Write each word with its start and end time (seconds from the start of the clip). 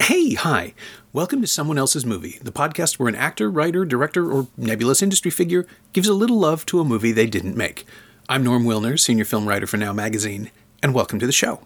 Hey, 0.00 0.34
hi. 0.34 0.74
Welcome 1.12 1.40
to 1.42 1.46
Someone 1.46 1.78
Else's 1.78 2.04
Movie, 2.06 2.38
the 2.42 2.50
podcast 2.50 2.98
where 2.98 3.08
an 3.08 3.14
actor, 3.14 3.50
writer, 3.50 3.84
director, 3.84 4.30
or 4.32 4.48
nebulous 4.56 5.02
industry 5.02 5.30
figure 5.30 5.66
gives 5.92 6.08
a 6.08 6.14
little 6.14 6.38
love 6.38 6.64
to 6.66 6.80
a 6.80 6.84
movie 6.84 7.12
they 7.12 7.26
didn't 7.26 7.56
make. 7.56 7.84
I'm 8.28 8.42
Norm 8.42 8.64
Wilner, 8.64 8.98
senior 8.98 9.24
film 9.24 9.46
writer 9.46 9.66
for 9.66 9.76
Now 9.76 9.92
Magazine, 9.92 10.50
and 10.82 10.94
welcome 10.94 11.18
to 11.18 11.26
the 11.26 11.32
show. 11.32 11.60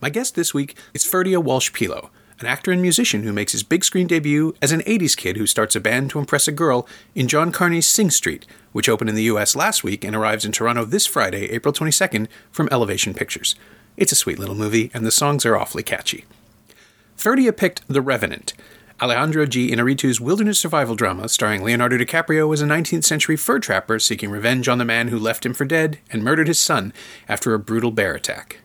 My 0.00 0.10
guest 0.10 0.34
this 0.34 0.54
week 0.54 0.76
is 0.92 1.04
Ferdia 1.04 1.42
Walsh 1.42 1.72
Peelo, 1.72 2.10
an 2.40 2.46
actor 2.46 2.72
and 2.72 2.82
musician 2.82 3.22
who 3.22 3.32
makes 3.32 3.52
his 3.52 3.62
big 3.62 3.84
screen 3.84 4.06
debut 4.06 4.54
as 4.60 4.72
an 4.72 4.80
80s 4.80 5.16
kid 5.16 5.36
who 5.36 5.46
starts 5.46 5.76
a 5.76 5.80
band 5.80 6.10
to 6.10 6.18
impress 6.18 6.48
a 6.48 6.52
girl 6.52 6.86
in 7.14 7.28
John 7.28 7.52
Carney's 7.52 7.86
Sing 7.86 8.10
Street, 8.10 8.46
which 8.72 8.88
opened 8.88 9.10
in 9.10 9.16
the 9.16 9.22
US 9.24 9.54
last 9.54 9.84
week 9.84 10.04
and 10.04 10.16
arrives 10.16 10.44
in 10.44 10.52
Toronto 10.52 10.84
this 10.84 11.06
Friday, 11.06 11.50
April 11.50 11.72
22nd, 11.72 12.28
from 12.50 12.68
Elevation 12.72 13.14
Pictures. 13.14 13.54
It's 13.96 14.12
a 14.12 14.16
sweet 14.16 14.38
little 14.38 14.56
movie, 14.56 14.90
and 14.92 15.06
the 15.06 15.10
songs 15.10 15.46
are 15.46 15.56
awfully 15.56 15.84
catchy. 15.84 16.24
Ferdia 17.16 17.56
picked 17.56 17.86
The 17.86 18.02
Revenant, 18.02 18.54
Alejandro 19.00 19.44
G. 19.46 19.70
Inarritu's 19.70 20.20
wilderness 20.20 20.58
survival 20.58 20.94
drama 20.94 21.28
starring 21.28 21.64
Leonardo 21.64 21.98
DiCaprio 21.98 22.52
as 22.52 22.62
a 22.62 22.66
19th 22.66 23.04
century 23.04 23.36
fur 23.36 23.58
trapper 23.58 23.98
seeking 23.98 24.30
revenge 24.30 24.68
on 24.68 24.78
the 24.78 24.84
man 24.84 25.08
who 25.08 25.18
left 25.18 25.44
him 25.44 25.52
for 25.52 25.64
dead 25.64 25.98
and 26.10 26.22
murdered 26.22 26.46
his 26.46 26.60
son 26.60 26.92
after 27.28 27.54
a 27.54 27.58
brutal 27.58 27.90
bear 27.90 28.14
attack. 28.14 28.60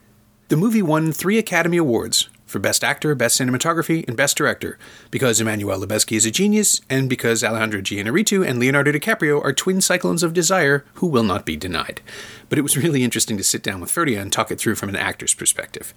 The 0.50 0.58
movie 0.58 0.82
won 0.82 1.12
three 1.12 1.38
Academy 1.38 1.78
Awards 1.78 2.30
for 2.50 2.60
Best 2.60 2.84
Actor, 2.84 3.16
Best 3.16 3.40
Cinematography, 3.40 4.06
and 4.08 4.18
Best 4.18 4.36
Director 4.36 4.78
because 5.12 5.40
Emmanuel 5.40 5.80
Lubezki 5.80 6.18
is 6.18 6.26
a 6.26 6.32
genius 6.32 6.82
and 6.90 7.10
because 7.10 7.44
Alejandro 7.44 7.82
G. 7.82 8.00
And 8.00 8.60
Leonardo 8.60 8.92
DiCaprio 8.92 9.44
are 9.44 9.54
twin 9.54 9.82
cyclones 9.82 10.24
of 10.24 10.34
desire 10.34 10.84
who 10.96 11.08
will 11.08 11.24
not 11.24 11.46
be 11.46 11.56
denied. 11.56 12.02
But 12.50 12.58
it 12.58 12.64
was 12.64 12.78
really 12.78 13.04
interesting 13.04 13.38
to 13.38 13.44
sit 13.44 13.62
down 13.62 13.80
with 13.80 13.92
Ferdia 13.92 14.20
and 14.20 14.34
talk 14.34 14.52
it 14.52 14.60
through 14.60 14.76
from 14.76 14.90
an 14.90 14.96
actor's 14.96 15.34
perspective. 15.34 15.94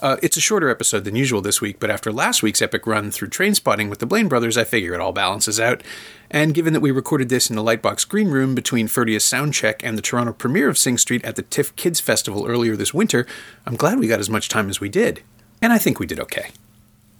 Uh, 0.00 0.16
it's 0.22 0.36
a 0.36 0.40
shorter 0.40 0.70
episode 0.70 1.04
than 1.04 1.16
usual 1.16 1.42
this 1.42 1.60
week, 1.60 1.78
but 1.78 1.90
after 1.90 2.10
last 2.10 2.42
week's 2.42 2.62
epic 2.62 2.86
run 2.86 3.10
through 3.10 3.28
Trainspotting 3.28 3.90
with 3.90 3.98
the 3.98 4.06
Blaine 4.06 4.28
brothers, 4.28 4.56
I 4.56 4.64
figure 4.64 4.94
it 4.94 5.00
all 5.00 5.12
balances 5.12 5.60
out. 5.60 5.82
And 6.30 6.54
given 6.54 6.72
that 6.72 6.80
we 6.80 6.90
recorded 6.90 7.28
this 7.28 7.50
in 7.50 7.56
the 7.56 7.62
Lightbox 7.62 8.08
Green 8.08 8.28
Room 8.28 8.54
between 8.54 8.88
Ferdia's 8.88 9.24
sound 9.24 9.52
check 9.52 9.84
and 9.84 9.98
the 9.98 10.02
Toronto 10.02 10.32
premiere 10.32 10.70
of 10.70 10.78
Sing 10.78 10.96
Street 10.96 11.24
at 11.24 11.36
the 11.36 11.42
TIFF 11.42 11.76
Kids 11.76 12.00
Festival 12.00 12.46
earlier 12.46 12.74
this 12.74 12.94
winter, 12.94 13.26
I'm 13.66 13.76
glad 13.76 13.98
we 13.98 14.08
got 14.08 14.20
as 14.20 14.30
much 14.30 14.48
time 14.48 14.70
as 14.70 14.80
we 14.80 14.88
did. 14.88 15.22
And 15.62 15.72
I 15.72 15.78
think 15.78 16.00
we 16.00 16.06
did 16.06 16.18
okay. 16.18 16.50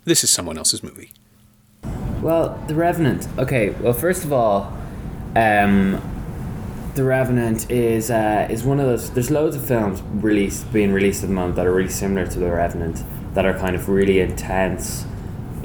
This 0.05 0.25
is 0.25 0.31
someone 0.31 0.59
else's 0.59 0.83
movie. 0.83 1.11
Well, 2.21 2.61
The 2.67 2.75
Revenant. 2.75 3.29
Okay, 3.39 3.71
well, 3.71 3.93
first 3.93 4.25
of 4.25 4.33
all, 4.33 4.77
um, 5.37 6.03
The 6.97 7.05
Revenant 7.05 7.71
is 7.71 8.11
uh, 8.11 8.49
is 8.51 8.65
one 8.65 8.81
of 8.81 8.87
those. 8.87 9.11
There's 9.11 9.31
loads 9.31 9.55
of 9.55 9.65
films 9.65 10.03
released 10.03 10.73
being 10.73 10.93
released 10.93 11.23
at 11.23 11.29
the 11.29 11.35
moment 11.35 11.55
that 11.55 11.67
are 11.67 11.73
really 11.73 11.89
similar 11.89 12.27
to 12.27 12.39
The 12.41 12.51
Revenant, 12.51 13.05
that 13.35 13.47
are 13.47 13.57
kind 13.57 13.77
of 13.77 13.89
really 13.89 14.19
intense. 14.19 15.07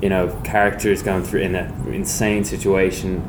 You 0.04 0.10
know, 0.10 0.40
characters 0.44 1.02
going 1.02 1.24
through 1.24 1.42
in 1.42 1.56
an 1.56 1.92
insane 1.92 2.46
situation, 2.46 3.28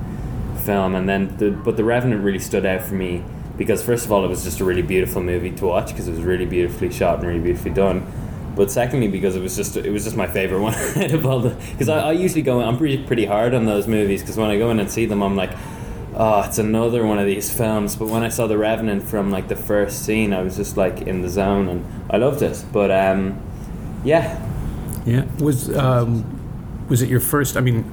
film, 0.67 0.95
and 0.95 1.09
then 1.09 1.35
the 1.39 1.51
but 1.53 1.79
The 1.79 1.85
Revenant 1.85 2.23
really 2.23 2.39
stood 2.39 2.67
out 2.67 2.83
for 2.83 2.95
me 2.95 3.25
because 3.57 3.83
first 3.83 4.05
of 4.05 4.13
all, 4.13 4.27
it 4.27 4.29
was 4.29 4.45
just 4.45 4.61
a 4.61 4.65
really 4.65 4.83
beautiful 4.83 5.23
movie 5.23 5.53
to 5.53 5.65
watch 5.65 5.89
because 5.89 6.07
it 6.07 6.11
was 6.11 6.21
really 6.21 6.45
beautifully 6.45 6.93
shot 6.93 7.21
and 7.21 7.29
really 7.29 7.41
beautifully 7.41 7.73
done 7.73 8.07
but 8.59 8.71
secondly 8.71 9.09
because 9.09 9.35
it 9.37 9.41
was 9.41 9.57
just 9.57 9.77
it 9.79 9.91
was 9.91 10.05
just 10.05 10.17
my 10.17 10.27
favorite 10.27 10.61
one 10.69 10.75
out 10.75 11.13
of 11.13 11.25
all 11.25 11.41
the 11.41 11.51
because 11.71 11.89
I, 11.89 12.09
I 12.09 12.13
usually 12.13 12.43
go 12.43 12.61
I'm 12.61 12.77
pretty 12.77 12.99
pretty 13.05 13.25
hard 13.25 13.55
on 13.55 13.65
those 13.65 13.87
movies 13.87 14.21
because 14.21 14.37
when 14.37 14.51
I 14.51 14.59
go 14.59 14.71
in 14.71 14.79
and 14.81 14.91
see 14.91 15.07
them 15.07 15.23
I'm 15.23 15.35
like 15.37 15.53
oh 16.15 16.43
it's 16.43 16.59
another 16.59 17.07
one 17.07 17.19
of 17.19 17.27
these 17.27 17.51
films 17.51 17.97
but 17.97 18.09
when 18.09 18.23
I 18.23 18.29
saw 18.29 18.47
The 18.47 18.59
Revenant 18.59 19.03
from 19.05 19.31
like 19.31 19.49
the 19.49 19.57
first 19.57 20.05
scene 20.05 20.33
I 20.35 20.43
was 20.43 20.57
just 20.57 20.77
like 20.77 21.03
in 21.03 21.23
the 21.23 21.29
zone 21.31 21.69
and 21.69 21.85
I 22.11 22.17
loved 22.19 22.43
it 22.43 22.63
but 22.73 22.91
um, 22.91 23.41
yeah 24.05 24.39
Yeah. 25.07 25.25
Was 25.41 25.75
um, 25.77 26.25
was 26.89 27.01
it 27.03 27.09
your 27.09 27.21
first? 27.21 27.57
I 27.57 27.61
mean, 27.61 27.85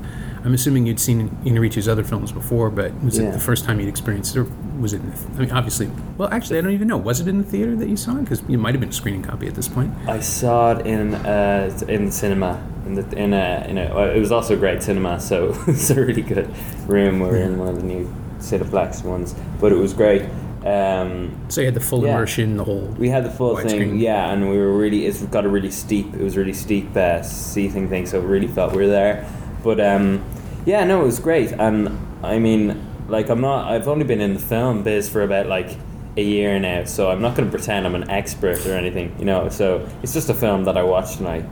I'm 0.45 0.53
assuming 0.53 0.85
you'd 0.85 0.99
seen 1.01 1.29
Inarritu's 1.43 1.87
other 1.87 2.03
films 2.03 2.31
before, 2.31 2.69
but 2.69 2.93
was 3.03 3.17
Yeah. 3.17 3.29
it 3.29 3.33
the 3.33 3.39
first 3.39 3.65
time 3.65 3.79
you'd 3.79 3.89
experienced 3.89 4.35
it, 4.37 4.47
was 4.79 4.93
it? 4.93 5.01
In 5.01 5.09
the, 5.11 5.17
I 5.17 5.39
mean, 5.41 5.51
obviously. 5.51 5.89
Well, 6.17 6.29
actually, 6.31 6.59
I 6.59 6.61
don't 6.61 6.71
even 6.73 6.87
know. 6.87 6.97
Was 6.97 7.19
it 7.19 7.27
in 7.27 7.37
the 7.39 7.43
theater 7.43 7.75
that 7.75 7.87
you 7.89 7.97
saw 7.97 8.15
it? 8.17 8.21
Because 8.21 8.39
it 8.41 8.49
might 8.57 8.73
have 8.73 8.81
been 8.81 8.89
a 8.89 8.93
screening 8.93 9.23
copy 9.23 9.47
at 9.47 9.55
this 9.55 9.67
point. 9.67 9.93
I 10.07 10.19
saw 10.19 10.71
it 10.73 10.85
in 10.85 11.15
uh, 11.15 11.77
in 11.87 12.05
the 12.05 12.11
cinema 12.11 12.61
in 12.85 12.95
the 12.95 13.17
in 13.17 13.33
a, 13.33 13.65
in 13.67 13.77
a 13.77 13.97
it 14.15 14.19
was 14.19 14.31
also 14.31 14.53
a 14.53 14.57
great 14.57 14.83
cinema 14.83 15.19
so 15.19 15.55
it's 15.67 15.89
a 15.89 15.95
really 15.99 16.21
good 16.21 16.47
room 16.87 17.19
we 17.19 17.27
we're 17.27 17.37
in 17.37 17.57
one 17.57 17.67
of 17.69 17.77
the 17.77 17.83
new 17.83 18.05
Cineplex 18.37 19.03
ones 19.03 19.33
but 19.59 19.71
it 19.71 19.75
was 19.75 19.91
great 19.91 20.21
um, 20.63 21.35
So 21.49 21.61
you 21.61 21.67
had 21.67 21.73
the 21.73 21.79
full 21.79 22.03
Yeah. 22.03 22.15
immersion, 22.15 22.57
the 22.57 22.63
whole. 22.63 22.87
We 22.97 23.09
had 23.09 23.23
the 23.23 23.29
full 23.29 23.55
thing, 23.57 23.99
yeah, 23.99 24.31
and 24.31 24.49
we 24.49 24.57
were 24.57 24.75
really. 24.75 25.05
It's 25.05 25.21
got 25.23 25.45
a 25.45 25.49
really 25.49 25.69
steep. 25.69 26.13
It 26.15 26.21
was 26.21 26.37
really 26.37 26.53
steep 26.53 26.95
uh, 26.97 27.21
seating 27.21 27.87
thing, 27.87 28.07
so 28.07 28.19
it 28.19 28.25
really 28.25 28.47
felt 28.47 28.71
we 28.71 28.79
were 28.79 28.87
there. 28.87 29.29
But 29.63 29.79
um, 29.79 30.23
yeah, 30.65 30.83
no, 30.83 31.01
it 31.03 31.05
was 31.05 31.19
great, 31.19 31.51
and 31.51 31.89
I 32.23 32.39
mean, 32.39 32.83
like, 33.07 33.29
I'm 33.29 33.41
not. 33.41 33.71
I've 33.71 33.87
only 33.87 34.03
been 34.05 34.21
in 34.21 34.33
the 34.33 34.39
film 34.39 34.83
biz 34.83 35.09
for 35.09 35.21
about 35.23 35.47
like 35.47 35.75
a 36.17 36.21
year 36.23 36.57
now, 36.59 36.85
so 36.85 37.09
I'm 37.11 37.21
not 37.21 37.35
going 37.35 37.49
to 37.49 37.55
pretend 37.55 37.85
I'm 37.85 37.95
an 37.95 38.09
expert 38.09 38.65
or 38.65 38.73
anything, 38.73 39.15
you 39.19 39.25
know. 39.25 39.49
So 39.49 39.87
it's 40.01 40.13
just 40.13 40.29
a 40.29 40.33
film 40.33 40.63
that 40.65 40.77
I 40.77 40.83
watched 40.83 41.19
and 41.19 41.27
I, 41.27 41.43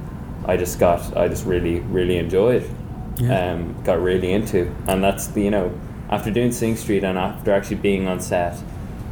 I 0.45 0.57
just 0.57 0.79
got, 0.79 1.15
I 1.17 1.27
just 1.27 1.45
really, 1.45 1.79
really 1.81 2.17
enjoyed, 2.17 2.69
Yeah. 3.17 3.51
um, 3.53 3.75
got 3.83 4.01
really 4.01 4.31
into, 4.31 4.73
and 4.87 5.03
that's 5.03 5.27
the 5.27 5.41
you 5.41 5.51
know, 5.51 5.71
after 6.09 6.31
doing 6.31 6.51
Sing 6.51 6.75
Street 6.77 7.03
and 7.03 7.17
after 7.17 7.51
actually 7.53 7.77
being 7.77 8.07
on 8.07 8.19
set 8.19 8.57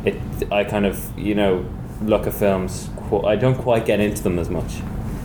it 0.03 0.15
I 0.51 0.63
kind 0.63 0.85
of 0.87 0.99
you 1.17 1.35
know 1.35 1.63
look 2.01 2.25
at 2.27 2.33
films. 2.33 2.89
I 3.25 3.35
don't 3.35 3.55
quite 3.55 3.85
get 3.85 3.99
into 3.99 4.23
them 4.23 4.39
as 4.39 4.49
much. 4.49 4.77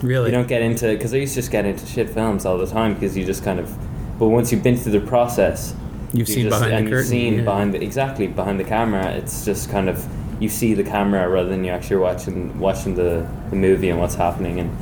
really. 0.02 0.26
You 0.26 0.32
don't 0.36 0.48
get 0.48 0.60
into 0.60 0.88
because 0.88 1.14
I 1.14 1.18
used 1.18 1.32
to 1.34 1.40
just 1.40 1.50
get 1.50 1.64
into 1.64 1.86
shit 1.86 2.10
films 2.10 2.44
all 2.44 2.58
the 2.58 2.66
time 2.66 2.92
because 2.94 3.16
you 3.16 3.24
just 3.24 3.42
kind 3.44 3.58
of. 3.60 3.74
But 4.18 4.28
once 4.28 4.50
you've 4.52 4.62
been 4.62 4.76
through 4.76 4.92
the 4.92 5.06
process, 5.06 5.74
You've 6.12 6.28
you 6.28 6.34
seen 6.34 6.44
just, 6.48 6.60
behind 6.60 6.72
the 6.72 6.76
and 6.76 6.88
curtain. 6.88 6.96
You've 6.98 7.06
seen 7.06 7.34
yeah. 7.34 7.44
behind 7.44 7.74
the, 7.74 7.82
exactly 7.82 8.26
behind 8.26 8.60
the 8.60 8.64
camera. 8.64 9.10
It's 9.12 9.44
just 9.44 9.70
kind 9.70 9.88
of 9.88 10.06
you 10.40 10.48
see 10.48 10.74
the 10.74 10.84
camera 10.84 11.28
rather 11.28 11.48
than 11.48 11.64
you 11.64 11.70
actually 11.70 11.96
watching 11.96 12.58
watching 12.58 12.94
the, 12.94 13.26
the 13.50 13.56
movie 13.56 13.88
and 13.88 13.98
what's 13.98 14.14
happening, 14.14 14.60
and 14.60 14.76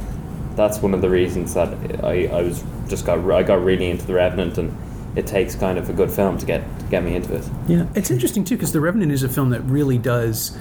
that's 0.56 0.78
one 0.78 0.94
of 0.94 1.00
the 1.00 1.10
reasons 1.10 1.54
that 1.54 2.04
I, 2.04 2.26
I 2.26 2.42
was 2.42 2.64
just 2.88 3.06
got 3.06 3.18
I 3.30 3.42
got 3.42 3.62
really 3.62 3.90
into 3.90 4.06
the 4.06 4.14
Revenant, 4.14 4.58
and 4.58 4.76
it 5.16 5.26
takes 5.26 5.54
kind 5.54 5.78
of 5.78 5.88
a 5.88 5.92
good 5.92 6.10
film 6.10 6.38
to 6.38 6.46
get 6.46 6.62
to 6.80 6.86
get 6.86 7.04
me 7.04 7.14
into 7.14 7.34
it. 7.34 7.48
Yeah, 7.68 7.86
it's 7.94 8.10
interesting 8.10 8.44
too 8.44 8.56
because 8.56 8.72
The 8.72 8.80
Revenant 8.80 9.12
is 9.12 9.22
a 9.22 9.28
film 9.28 9.50
that 9.50 9.60
really 9.62 9.98
does 9.98 10.56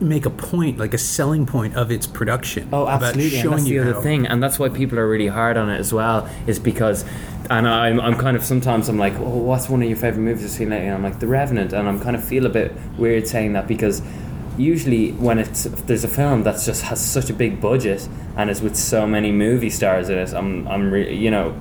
make 0.00 0.26
a 0.26 0.30
point, 0.30 0.78
like 0.78 0.94
a 0.94 0.98
selling 0.98 1.46
point 1.46 1.74
of 1.74 1.90
its 1.90 2.06
production. 2.06 2.68
Oh, 2.72 2.82
about 2.82 3.02
absolutely. 3.02 3.38
And 3.38 3.42
showing 3.42 3.56
that's 3.56 3.68
the 3.68 3.78
other 3.80 3.94
how- 3.94 4.00
thing, 4.00 4.26
and 4.26 4.42
that's 4.42 4.58
why 4.58 4.68
people 4.68 4.98
are 4.98 5.08
really 5.08 5.26
hard 5.28 5.56
on 5.56 5.70
it 5.70 5.78
as 5.78 5.92
well. 5.92 6.28
Is 6.46 6.58
because, 6.58 7.04
and 7.50 7.66
I'm, 7.66 8.00
I'm 8.00 8.14
kind 8.14 8.36
of 8.36 8.44
sometimes 8.44 8.88
I'm 8.88 8.98
like, 8.98 9.14
oh, 9.18 9.38
what's 9.38 9.68
one 9.68 9.82
of 9.82 9.88
your 9.88 9.96
favorite 9.96 10.22
movies 10.22 10.42
you've 10.42 10.52
seen 10.52 10.70
lately? 10.70 10.86
And 10.86 10.96
I'm 10.96 11.02
like, 11.02 11.18
The 11.18 11.26
Revenant, 11.26 11.72
and 11.72 11.88
I'm 11.88 12.00
kind 12.00 12.14
of 12.14 12.24
feel 12.24 12.46
a 12.46 12.50
bit 12.50 12.72
weird 12.98 13.26
saying 13.26 13.54
that 13.54 13.66
because 13.66 14.02
usually 14.56 15.12
when 15.12 15.38
it's 15.38 15.64
there's 15.64 16.04
a 16.04 16.08
film 16.08 16.42
that's 16.42 16.66
just 16.66 16.82
has 16.82 17.04
such 17.04 17.30
a 17.30 17.32
big 17.32 17.60
budget 17.60 18.08
and 18.36 18.50
is 18.50 18.60
with 18.60 18.76
so 18.76 19.06
many 19.06 19.32
movie 19.32 19.70
stars 19.70 20.08
in 20.08 20.18
it, 20.18 20.32
I'm 20.32 20.66
I'm 20.68 20.90
re- 20.90 21.14
you 21.14 21.30
know. 21.30 21.58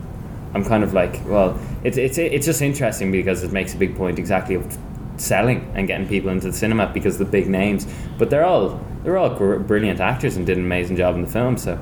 I'm 0.53 0.63
kind 0.63 0.81
of 0.81 0.93
like, 0.93 1.23
well, 1.27 1.59
it's 1.83 1.97
it's 1.97 2.17
it's 2.17 2.45
just 2.45 2.61
interesting 2.61 3.11
because 3.11 3.43
it 3.43 3.51
makes 3.51 3.73
a 3.73 3.77
big 3.77 3.95
point 3.95 4.17
exactly 4.17 4.55
of 4.55 4.77
selling 5.17 5.69
and 5.75 5.87
getting 5.87 6.07
people 6.07 6.31
into 6.31 6.47
the 6.47 6.53
cinema 6.53 6.87
because 6.87 7.17
the 7.17 7.25
big 7.25 7.47
names, 7.47 7.85
but 8.17 8.29
they're 8.29 8.45
all 8.45 8.79
they're 9.03 9.17
all 9.17 9.29
gr- 9.29 9.57
brilliant 9.57 9.99
actors 9.99 10.37
and 10.37 10.45
did 10.45 10.57
an 10.57 10.63
amazing 10.63 10.95
job 10.95 11.15
in 11.15 11.21
the 11.21 11.27
film. 11.27 11.57
So, 11.57 11.77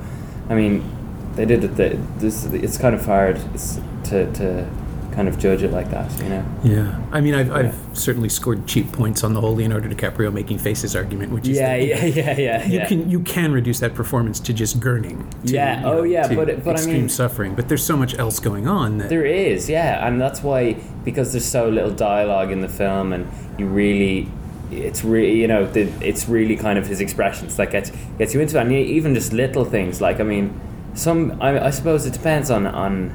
I 0.50 0.54
mean, 0.54 0.84
they 1.36 1.44
did 1.44 1.64
it. 1.64 1.76
The, 1.76 1.98
this 2.18 2.44
it's 2.46 2.76
kind 2.76 2.94
of 2.94 3.06
hard 3.06 3.38
it's 3.54 3.78
to 4.10 4.30
to 4.34 4.68
kind 5.12 5.28
of 5.28 5.38
judge 5.38 5.62
it 5.62 5.72
like 5.72 5.88
that, 5.90 6.12
you 6.22 6.28
know. 6.28 6.44
Yeah, 6.62 7.00
I 7.10 7.22
mean, 7.22 7.32
I've, 7.34 7.50
I've 7.50 7.74
certainly 7.94 8.28
scored 8.28 8.66
cheap 8.66 8.92
points 8.92 9.24
on 9.24 9.32
the 9.32 9.40
whole 9.40 9.54
Leonardo 9.54 9.88
DiCaprio 9.88 10.30
making 10.30 10.58
faces 10.58 10.94
argument, 10.94 11.32
which 11.32 11.48
is 11.48 11.56
Yeah, 11.56 11.74
yeah, 11.76 12.04
yeah, 12.04 12.36
yeah. 12.38 12.66
you 12.66 12.78
yeah. 12.80 12.86
can 12.86 13.08
you 13.08 13.20
can 13.20 13.50
reduce 13.52 13.80
that 13.80 13.94
performance 13.94 14.38
to 14.40 14.52
just 14.52 14.78
gurning. 14.78 15.26
To, 15.46 15.52
Yeah, 15.54 15.80
oh, 15.86 15.96
know, 15.98 16.02
yeah, 16.02 16.28
but- 16.34 16.36
but 16.36 16.48
I 16.48 16.54
mean 16.66 16.72
extreme 16.74 16.92
mean- 17.00 17.08
suffering. 17.08 17.54
But 17.54 17.68
there's 17.68 17.82
so 17.82 17.96
much 17.96 18.18
else 18.18 18.38
going 18.40 18.68
on 18.68 18.98
that 18.98 19.08
There 19.08 19.24
is, 19.24 19.70
yeah, 19.70 20.06
and 20.06 20.20
that's 20.20 20.42
why 20.42 20.74
because 21.02 21.32
there's 21.32 21.46
so 21.46 21.66
little 21.70 21.92
dialogue 21.92 22.50
in 22.52 22.60
the 22.60 22.68
film, 22.68 23.14
and 23.14 23.26
you 23.58 23.66
really, 23.68 24.28
it's 24.70 25.02
really 25.02 25.40
you 25.40 25.48
know, 25.48 25.64
the, 25.66 25.88
it's 26.02 26.28
really 26.28 26.56
kind 26.56 26.78
of 26.78 26.88
his 26.88 27.00
expressions 27.00 27.56
that 27.56 27.70
gets 27.70 27.90
gets 28.18 28.34
you 28.34 28.40
into 28.42 28.58
it, 28.58 28.60
and 28.60 28.70
even 28.72 29.14
just 29.14 29.32
little 29.32 29.64
things 29.64 30.02
like 30.02 30.20
I 30.20 30.24
mean, 30.24 30.52
some 30.92 31.38
I, 31.40 31.68
I 31.68 31.70
suppose 31.70 32.04
it 32.04 32.12
depends 32.12 32.50
on 32.50 32.66
on 32.66 33.12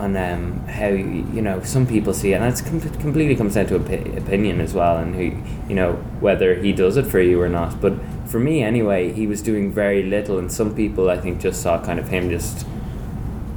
on 0.00 0.16
um, 0.16 0.66
how 0.66 0.88
you 0.88 1.42
know 1.42 1.62
some 1.62 1.86
people 1.86 2.14
see 2.14 2.32
it, 2.32 2.36
and 2.36 2.44
it's 2.46 2.62
com- 2.62 2.80
completely 2.80 3.36
comes 3.36 3.54
down 3.54 3.66
to 3.66 3.78
opi- 3.78 4.16
opinion 4.16 4.60
as 4.60 4.72
well, 4.72 4.96
and 4.96 5.14
who 5.14 5.24
you 5.68 5.74
know 5.74 5.92
whether 6.20 6.54
he 6.54 6.72
does 6.72 6.96
it 6.96 7.06
for 7.06 7.20
you 7.20 7.40
or 7.40 7.48
not. 7.48 7.80
But 7.80 7.94
for 8.26 8.40
me, 8.40 8.62
anyway, 8.62 9.12
he 9.12 9.26
was 9.26 9.42
doing 9.42 9.70
very 9.70 10.02
little, 10.02 10.38
and 10.38 10.50
some 10.50 10.74
people 10.74 11.10
I 11.10 11.20
think 11.20 11.40
just 11.40 11.62
saw 11.62 11.82
kind 11.84 11.98
of 11.98 12.08
him 12.08 12.30
just 12.30 12.66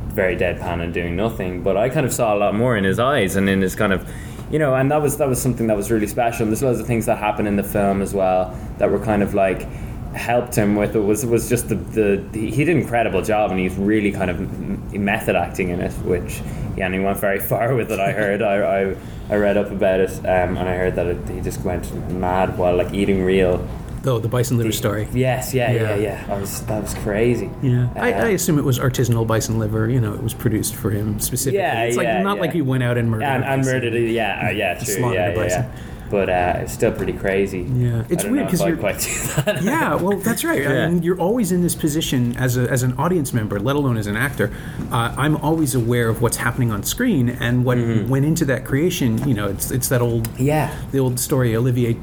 very 0.07 0.35
deadpan 0.35 0.81
and 0.81 0.93
doing 0.93 1.15
nothing. 1.15 1.63
But 1.63 1.77
I 1.77 1.89
kind 1.89 2.05
of 2.05 2.13
saw 2.13 2.35
a 2.35 2.37
lot 2.37 2.53
more 2.53 2.75
in 2.77 2.83
his 2.83 2.99
eyes 2.99 3.35
and 3.35 3.49
in 3.49 3.61
his 3.61 3.75
kind 3.75 3.93
of, 3.93 4.07
you 4.51 4.59
know, 4.59 4.75
and 4.75 4.91
that 4.91 5.01
was 5.01 5.17
that 5.17 5.29
was 5.29 5.41
something 5.41 5.67
that 5.67 5.77
was 5.77 5.89
really 5.89 6.07
special. 6.07 6.43
And 6.43 6.51
there's 6.51 6.61
loads 6.61 6.81
of 6.81 6.87
things 6.87 7.05
that 7.05 7.17
happen 7.17 7.47
in 7.47 7.55
the 7.55 7.63
film 7.63 8.01
as 8.01 8.13
well 8.13 8.55
that 8.79 8.91
were 8.91 8.99
kind 8.99 9.23
of 9.23 9.33
like 9.33 9.67
helped 10.13 10.55
him 10.55 10.75
with 10.75 10.95
it 10.95 10.99
was 10.99 11.25
was 11.25 11.49
just 11.49 11.69
the, 11.69 11.75
the 11.75 12.39
he 12.39 12.63
did 12.63 12.69
an 12.69 12.81
incredible 12.81 13.21
job 13.21 13.49
and 13.49 13.59
he's 13.59 13.75
really 13.75 14.11
kind 14.11 14.29
of 14.29 14.82
method 14.97 15.35
acting 15.35 15.69
in 15.69 15.81
it 15.81 15.91
which 16.03 16.41
he 16.75 16.81
went 16.81 17.17
very 17.17 17.39
far 17.51 17.75
with 17.75 17.91
it 17.91 17.99
I 17.99 18.11
heard 18.11 18.41
I, 18.41 18.55
I, 18.91 18.95
I 19.29 19.35
read 19.35 19.57
up 19.57 19.71
about 19.71 19.99
it 19.99 20.11
um, 20.19 20.57
and 20.57 20.69
I 20.69 20.75
heard 20.75 20.95
that 20.95 21.07
it, 21.07 21.29
he 21.29 21.41
just 21.41 21.61
went 21.61 21.93
mad 22.11 22.57
while 22.57 22.75
like 22.75 22.93
eating 22.93 23.23
real 23.23 23.65
Oh, 24.05 24.19
the 24.19 24.27
bison 24.27 24.57
liver 24.57 24.73
story. 24.73 25.07
Yes, 25.13 25.53
yeah, 25.53 25.71
yeah, 25.71 25.81
Yeah. 25.81 25.95
yeah. 25.95 26.25
That 26.27 26.41
was 26.41 26.61
that 26.65 26.81
was 26.83 26.93
crazy. 26.93 27.49
Yeah, 27.61 27.87
I, 27.95 28.11
Uh, 28.11 28.25
I 28.25 28.29
assume 28.31 28.59
it 28.59 28.65
was 28.65 28.77
artisanal 28.77 29.25
bison 29.25 29.59
liver. 29.59 29.89
You 29.89 30.01
know, 30.01 30.13
it 30.13 30.21
was 30.21 30.33
produced 30.33 30.75
for 30.75 30.91
him 30.91 31.21
specifically. 31.21 31.59
Yeah, 31.59 31.83
it's 31.83 31.95
like 31.95 32.07
yeah, 32.07 32.21
not 32.21 32.35
yeah. 32.35 32.41
like 32.41 32.51
he 32.51 32.61
went 32.61 32.83
out 32.83 32.97
and 32.97 33.09
murdered 33.09 33.23
and, 33.27 33.45
and 33.45 33.63
murdered 33.63 33.93
it. 33.93 34.11
Yeah, 34.11 34.47
uh, 34.47 34.49
yeah, 34.51 34.73
true. 34.73 34.93
Slaughtered 34.95 35.15
Yeah, 35.15 35.27
a 35.29 35.35
bison. 35.35 35.63
yeah. 35.63 35.71
But 36.09 36.29
uh, 36.29 36.53
it's 36.61 36.73
still 36.73 36.91
pretty 36.91 37.13
crazy. 37.13 37.61
Yeah. 37.61 38.03
It's 38.09 38.23
I 38.23 38.27
don't 38.27 38.31
weird 38.33 38.45
know 38.45 38.49
'cause 38.51 38.61
you're- 38.61 38.77
quite 38.77 38.99
do 39.35 39.41
that. 39.43 39.63
yeah, 39.63 39.95
well, 39.95 40.17
that's 40.17 40.43
right. 40.43 40.65
I 40.67 40.73
Yeah. 40.73 40.87
mean, 40.89 41.01
you're 41.03 41.19
always 41.19 41.51
in 41.51 41.61
this 41.63 41.75
position 41.75 42.35
as, 42.37 42.55
a, 42.57 42.69
as 42.69 42.83
an 42.83 42.93
audience 42.97 43.33
member, 43.33 43.59
let 43.59 43.75
alone 43.75 43.97
as 43.97 44.07
an 44.07 44.15
actor. 44.15 44.51
Uh, 44.91 45.13
I'm 45.17 45.35
always 45.37 45.73
aware 45.75 46.09
of 46.09 46.21
what's 46.21 46.37
happening 46.37 46.71
on 46.71 46.83
screen 46.83 47.29
and 47.29 47.65
what 47.65 47.77
Mm-hmm. 47.77 48.09
went 48.09 48.25
into 48.25 48.45
that 48.45 48.63
creation. 48.65 49.27
You 49.27 49.33
know, 49.33 49.47
it's 49.47 49.71
it's 49.71 49.89
that 49.89 50.01
old 50.01 50.27
yeah. 50.39 50.73
the 50.91 50.99
old 50.99 51.19
story. 51.19 51.55
Olivier 51.55 51.93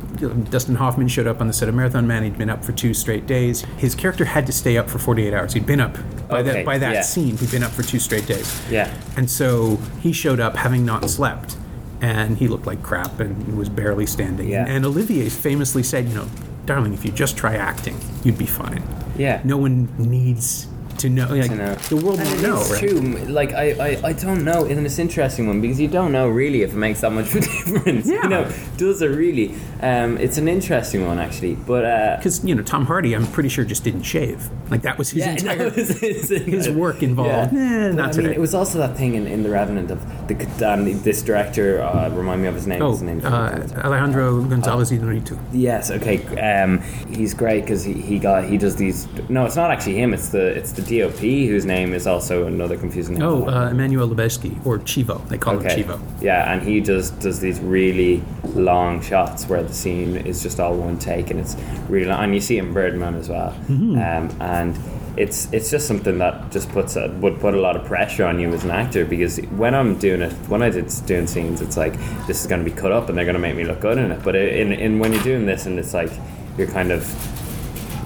Dustin 0.51 0.75
Hoffman 0.75 1.07
showed 1.09 1.27
up 1.27 1.41
on 1.41 1.47
the 1.47 1.53
set 1.53 1.69
of 1.69 1.75
Marathon 1.75 2.07
Man. 2.07 2.23
He'd 2.25 2.37
been 2.37 2.51
up 2.51 2.65
for 2.65 2.73
two 2.73 2.93
straight 2.95 3.27
days. 3.27 3.63
His 3.79 3.95
character 3.95 4.25
had 4.25 4.47
to 4.47 4.53
stay 4.53 4.77
up 4.77 4.91
for 4.91 4.99
48 4.99 5.33
hours. 5.33 5.53
He'd 5.53 5.67
been 5.67 5.81
up 5.81 5.97
by 6.29 6.41
Okay, 6.41 6.53
that 6.53 6.65
by 6.67 6.79
that 6.79 6.93
yeah. 6.95 7.01
scene. 7.03 7.37
He'd 7.37 7.51
been 7.51 7.63
up 7.63 7.71
for 7.71 7.83
two 7.83 7.99
straight 8.01 8.27
days. 8.27 8.61
Yeah. 8.71 8.93
And 9.17 9.31
so 9.31 9.77
he 10.01 10.13
showed 10.13 10.41
up 10.41 10.57
having 10.57 10.85
not 10.85 11.09
slept, 11.09 11.57
and 12.01 12.39
he 12.39 12.49
looked 12.49 12.67
like 12.67 12.83
crap 12.83 13.21
and 13.21 13.45
he 13.47 13.53
was 13.53 13.69
barely 13.69 14.07
standing. 14.07 14.49
Yeah. 14.49 14.67
And 14.67 14.85
Olivier 14.85 15.29
famously 15.29 15.83
said, 15.83 16.09
you 16.09 16.15
know, 16.15 16.29
darling, 16.67 16.95
if 16.95 17.05
you 17.05 17.13
just 17.13 17.37
try 17.37 17.57
acting, 17.57 17.99
you'd 18.25 18.39
be 18.39 18.47
fine. 18.47 18.83
Yeah. 19.17 19.41
No 19.45 19.57
one 19.57 19.89
needs 19.99 20.67
to 21.01 21.09
know. 21.11 21.27
Like, 21.29 21.51
to 21.51 21.57
know. 21.57 21.75
The 21.75 21.97
world 21.97 22.19
And 22.21 22.29
won't 22.29 22.43
know, 22.43 22.61
is 22.61 22.71
right? 22.71 22.81
true. 22.81 23.01
Like 23.27 23.53
I, 23.53 23.71
I, 23.73 24.01
I 24.09 24.13
don't 24.13 24.45
know. 24.45 24.65
And 24.65 24.85
it's 24.87 24.99
an 24.99 25.03
interesting 25.03 25.47
one 25.47 25.61
because 25.61 25.81
you 25.81 25.89
don't 25.89 26.13
know 26.13 26.29
really 26.29 26.63
if 26.63 26.73
it 26.73 26.77
makes 26.77 27.01
that 27.01 27.13
much 27.13 27.27
of 27.35 27.37
a 27.37 27.41
difference. 27.41 28.07
Yeah. 28.07 28.23
You 28.23 28.29
know, 28.29 28.53
does 28.77 29.03
it 29.03 29.09
really? 29.09 29.55
Um, 29.81 30.19
it's 30.19 30.39
an 30.39 30.49
interesting 30.49 31.07
one 31.07 31.19
actually. 31.19 31.55
But 31.57 31.85
uh, 31.85 32.17
Because 32.17 32.45
you 32.45 32.55
know 32.55 32.63
Tom 32.63 32.87
Hardy, 32.87 33.15
I'm 33.15 33.27
pretty 33.27 33.49
sure 33.49 33.65
just 33.65 33.85
didn't 33.85 34.03
shave. 34.03 34.49
Like 34.71 34.83
that 34.83 34.99
was 34.99 35.11
his 35.11 35.25
yeah, 35.25 35.31
entire 35.39 35.59
no, 35.59 35.67
it's, 35.67 36.03
it's, 36.03 36.29
his 36.29 36.71
work 36.85 37.03
involved. 37.03 37.53
Yeah. 37.53 37.61
Eh, 37.61 37.89
But, 37.89 37.95
not 37.97 38.19
I 38.19 38.23
mean, 38.23 38.33
it 38.33 38.41
was 38.41 38.55
also 38.55 38.79
that 38.79 38.97
thing 38.97 39.15
in, 39.15 39.27
in 39.27 39.43
the 39.43 39.51
Revenant 39.51 39.91
of 39.91 40.01
the 40.29 40.71
um, 40.71 40.85
this 41.03 41.23
director. 41.23 41.83
Uh, 41.83 42.09
remind 42.11 42.43
me 42.43 42.49
of 42.49 42.55
his 42.55 42.67
name. 42.67 42.83
Oh, 42.83 42.93
his 42.93 43.03
name 43.03 43.21
uh, 43.25 43.67
Alejandro 43.85 44.43
Gonzalez 44.45 44.91
Inarritu. 44.91 45.39
Yes. 45.53 45.91
Okay. 45.91 46.19
Um, 46.39 46.81
he's 47.13 47.35
great 47.35 47.63
because 47.63 47.83
he, 47.85 47.95
he 47.95 48.19
got 48.19 48.45
he 48.45 48.57
does 48.59 48.77
these. 48.77 49.09
No, 49.29 49.45
it's 49.47 49.57
not 49.57 49.71
actually 49.71 49.97
him. 49.97 50.15
It's 50.15 50.29
the 50.29 50.47
it's 50.47 50.73
the 50.73 50.83
DOP 50.91 51.21
whose 51.21 51.65
name 51.65 51.93
is 51.95 52.07
also 52.07 52.47
another 52.47 52.77
confusing 52.77 53.15
name. 53.15 53.23
Oh, 53.23 53.47
uh, 53.47 53.69
Emmanuel 53.71 54.09
Lubezki 54.09 54.55
or 54.67 54.79
Chivo. 54.79 55.27
They 55.29 55.39
call 55.39 55.55
Okay. 55.57 55.83
him 55.83 55.89
Chivo. 55.89 56.01
Yeah, 56.21 56.53
and 56.53 56.63
he 56.63 56.81
just 56.81 57.19
does 57.21 57.41
these 57.41 57.61
really 57.61 58.23
long 58.55 59.01
shots 59.01 59.49
where 59.49 59.63
the 59.63 59.73
scene 59.73 60.17
is 60.17 60.43
just 60.43 60.59
all 60.61 60.75
one 60.77 60.99
take, 60.99 61.31
and 61.31 61.39
it's 61.41 61.57
really 61.89 62.07
long. 62.07 62.25
And 62.25 62.35
you 62.35 62.41
see 62.41 62.59
it 62.59 62.65
in 62.65 62.73
Birdman 62.73 63.15
as 63.15 63.29
well. 63.29 63.53
Mm-hmm. 63.69 63.95
Um, 63.97 64.41
and 64.41 64.79
it's 65.17 65.53
it's 65.53 65.71
just 65.71 65.87
something 65.87 66.19
that 66.19 66.51
just 66.53 66.69
puts 66.71 66.97
a, 66.97 67.09
would 67.21 67.41
put 67.41 67.55
a 67.55 67.61
lot 67.61 67.77
of 67.77 67.85
pressure 67.85 68.25
on 68.25 68.39
you 68.41 68.49
as 68.53 68.65
an 68.65 68.71
actor 68.71 69.05
because 69.05 69.39
when 69.57 69.75
I'm 69.75 69.99
doing 69.99 70.23
it, 70.23 70.33
when 70.49 70.63
I 70.63 70.71
did 70.71 70.91
doing 71.07 71.27
scenes, 71.27 71.61
it's 71.61 71.77
like 71.77 71.95
this 72.27 72.41
is 72.41 72.47
going 72.47 72.65
to 72.65 72.69
be 72.71 72.75
cut 72.77 72.93
up 72.93 73.09
and 73.09 73.19
they're 73.19 73.25
going 73.25 73.35
to 73.35 73.41
make 73.41 73.57
me 73.57 73.65
look 73.65 73.81
good 73.81 73.99
in 73.99 74.11
it. 74.13 74.23
But 74.23 74.37
in 74.37 74.73
in 74.73 74.99
when 74.99 75.13
you're 75.13 75.23
doing 75.23 75.47
this, 75.47 75.67
and 75.67 75.79
it's 75.79 75.95
like 75.95 76.13
you're 76.57 76.69
kind 76.69 76.91
of 76.93 77.03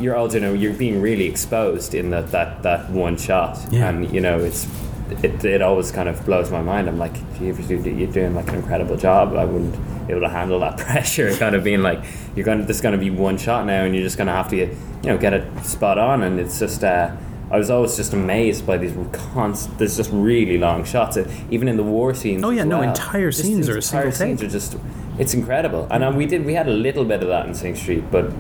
you're 0.01 0.17
all 0.17 0.33
you 0.33 0.41
know 0.41 0.53
you're 0.53 0.73
being 0.75 1.01
really 1.01 1.27
exposed 1.27 1.95
in 1.95 2.11
that 2.11 2.31
that 2.31 2.63
that 2.63 2.91
one 2.91 3.17
shot 3.17 3.59
Yeah. 3.71 3.89
and 3.91 4.11
you 4.13 4.21
know 4.21 4.39
it's 4.39 4.67
it, 5.23 5.45
it 5.45 5.63
always 5.63 5.93
kind 5.93 6.09
of 6.09 6.25
blows 6.25 6.51
my 6.51 6.63
mind 6.63 6.89
i'm 6.89 6.99
like 6.99 7.15
you- 7.41 7.55
you're 7.55 8.07
doing 8.13 8.35
like 8.35 8.49
an 8.49 8.57
incredible 8.57 8.97
job 8.97 9.35
i 9.37 9.45
wouldn't 9.45 9.75
be 10.07 10.13
able 10.13 10.23
to 10.23 10.29
handle 10.29 10.61
that 10.61 10.77
pressure 10.87 11.35
kind 11.37 11.55
of 11.55 11.63
being 11.63 11.83
like 11.83 12.03
you're 12.35 12.45
going 12.45 12.59
to 12.59 12.65
there's 12.65 12.81
going 12.81 12.93
to 12.93 12.99
be 12.99 13.11
one 13.11 13.37
shot 13.37 13.67
now 13.67 13.85
and 13.85 13.95
you're 13.95 14.03
just 14.05 14.17
going 14.17 14.27
to 14.27 14.33
have 14.33 14.49
to 14.49 14.57
you 14.57 14.69
know 15.05 15.17
get 15.19 15.33
it 15.33 15.45
spot 15.65 15.99
on 15.99 16.23
and 16.23 16.41
it's 16.41 16.59
just 16.59 16.83
uh 16.85 17.11
I 17.51 17.59
was 17.59 17.71
always 17.71 17.95
just 17.97 18.15
amazed 18.15 18.67
by 18.67 18.79
these 18.79 18.95
constant. 19.13 19.79
There's 19.79 19.99
just 19.99 20.11
really 20.13 20.57
long 20.59 20.83
shots, 20.83 21.19
even 21.51 21.69
in 21.69 21.77
the 21.77 21.83
war 21.85 22.15
scenes. 22.15 22.43
Oh, 22.43 22.49
yeah, 22.51 22.63
as 22.63 22.67
no, 22.67 22.81
entire 22.81 23.31
scenes 23.31 23.69
are 23.69 23.77
a 23.77 23.83
single 23.83 24.09
entire 24.09 24.13
scenes 24.27 24.41
take. 24.41 24.49
are 24.49 24.53
just. 24.53 24.77
It's 25.19 25.35
incredible, 25.35 25.87
and 25.91 26.03
uh, 26.03 26.11
we 26.17 26.25
did. 26.27 26.45
We 26.47 26.55
had 26.55 26.67
a 26.67 26.73
little 26.73 27.05
bit 27.05 27.23
of 27.23 27.29
that 27.29 27.47
in 27.47 27.55
Sing 27.55 27.77
Street, 27.77 28.05
but 28.11 28.33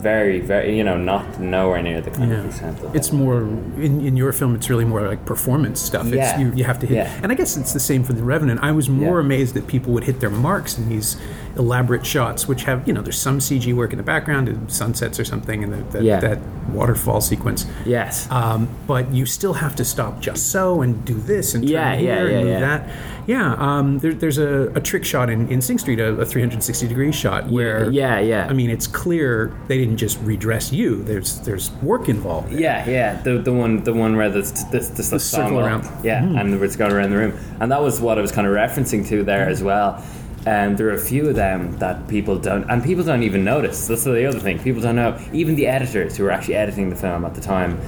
very, 0.00 0.40
very, 0.40 0.76
you 0.76 0.84
know, 0.84 0.96
not 0.96 1.40
nowhere 1.40 1.82
near 1.82 2.00
the 2.00 2.10
kind 2.10 2.30
Yeah. 2.30 2.68
of 2.68 2.94
It's 2.94 3.12
more 3.12 3.38
in, 3.42 4.04
in 4.06 4.16
your 4.16 4.32
film. 4.32 4.54
It's 4.54 4.68
really 4.70 4.84
more 4.84 5.06
like 5.06 5.24
performance 5.24 5.80
stuff. 5.80 6.06
It's, 6.06 6.14
Yeah. 6.16 6.38
you, 6.38 6.52
you 6.54 6.64
have 6.64 6.78
to 6.80 6.86
hit, 6.86 6.96
Yeah. 6.96 7.20
and 7.22 7.32
I 7.32 7.34
guess 7.34 7.56
it's 7.56 7.72
the 7.72 7.80
same 7.80 8.04
for 8.04 8.12
the 8.12 8.22
Revenant. 8.22 8.60
I 8.62 8.72
was 8.72 8.88
more 8.88 9.18
Yeah. 9.18 9.26
amazed 9.26 9.54
that 9.54 9.66
people 9.66 9.92
would 9.94 10.04
hit 10.04 10.20
their 10.20 10.30
marks 10.30 10.78
in 10.78 10.88
these 10.88 11.16
elaborate 11.58 12.04
shots, 12.06 12.46
which 12.48 12.64
have 12.64 12.86
you 12.86 12.92
know 12.94 13.02
there's 13.02 13.18
some 13.20 13.38
CG 13.38 13.74
work 13.74 13.92
in 13.92 13.96
the 13.96 14.02
background, 14.04 14.48
and 14.48 14.70
sunsets 14.70 15.18
or 15.20 15.24
something, 15.24 15.64
and 15.64 15.72
the, 15.72 15.98
the, 15.98 16.04
Yeah. 16.04 16.20
that 16.20 16.38
waterfall 16.72 17.20
sequence. 17.20 17.66
Yes. 17.84 18.30
Um, 18.30 18.68
but 18.86 19.12
you 19.12 19.24
still 19.26 19.54
have 19.54 19.74
to 19.76 19.84
stop 19.84 20.20
just 20.20 20.50
so 20.50 20.82
and 20.82 21.04
do 21.04 21.14
this 21.14 21.54
and 21.54 21.62
turn 21.64 21.72
Yeah, 21.72 21.96
here 21.96 22.14
yeah, 22.14 22.22
and 22.22 22.30
yeah, 22.32 22.38
move 22.40 22.48
yeah. 22.48 22.60
that. 22.60 22.90
Yeah, 23.28 23.54
um, 23.58 23.98
there, 23.98 24.14
there's 24.14 24.38
a, 24.38 24.70
a 24.76 24.80
trick 24.80 25.04
shot 25.04 25.28
in, 25.30 25.48
in 25.48 25.60
Sing 25.60 25.78
Street, 25.78 25.98
a, 25.98 26.10
a 26.20 26.24
360 26.24 26.86
degree 26.86 27.10
shot 27.10 27.48
where 27.48 27.90
yeah, 27.90 28.20
yeah. 28.20 28.46
I 28.48 28.52
mean, 28.52 28.70
it's 28.70 28.86
clear 28.86 29.52
they 29.66 29.78
didn't 29.78 29.96
just 29.96 30.20
redress 30.20 30.72
you. 30.72 31.02
There's 31.02 31.40
there's 31.40 31.70
work 31.82 32.08
involved. 32.08 32.52
there. 32.52 32.60
Yeah, 32.60 32.88
yeah, 32.88 33.22
the 33.22 33.38
the 33.38 33.52
one 33.52 33.82
the 33.82 33.92
one 33.94 34.16
where 34.16 34.30
there's 34.30 34.52
this 34.70 34.90
this 34.90 35.10
the 35.10 35.18
circle 35.18 35.58
around. 35.58 35.88
yeah, 36.04 36.22
and 36.22 36.52
where 36.52 36.64
it's 36.64 36.76
going 36.76 36.92
around 36.92 37.10
the 37.10 37.16
room, 37.16 37.36
and 37.60 37.72
that 37.72 37.82
was 37.82 38.00
what 38.00 38.16
I 38.16 38.20
was 38.20 38.30
kind 38.30 38.46
of 38.46 38.52
referencing 38.52 39.04
to 39.08 39.24
there 39.24 39.48
as 39.48 39.60
well. 39.62 40.04
And 40.46 40.78
there 40.78 40.86
are 40.88 40.94
a 40.94 40.98
few 40.98 41.28
of 41.28 41.34
them 41.34 41.76
that 41.78 42.06
people 42.06 42.38
don't, 42.38 42.62
and 42.70 42.82
people 42.84 43.02
don't 43.02 43.24
even 43.24 43.42
notice. 43.42 43.88
That's 43.88 44.04
the 44.04 44.24
other 44.26 44.38
thing. 44.38 44.60
People 44.60 44.80
don't 44.80 44.94
know. 44.94 45.18
Even 45.32 45.56
the 45.56 45.66
editors 45.66 46.16
who 46.16 46.22
were 46.22 46.30
actually 46.30 46.54
editing 46.54 46.88
the 46.88 46.94
film 46.94 47.24
at 47.24 47.34
the 47.34 47.40
time, 47.40 47.80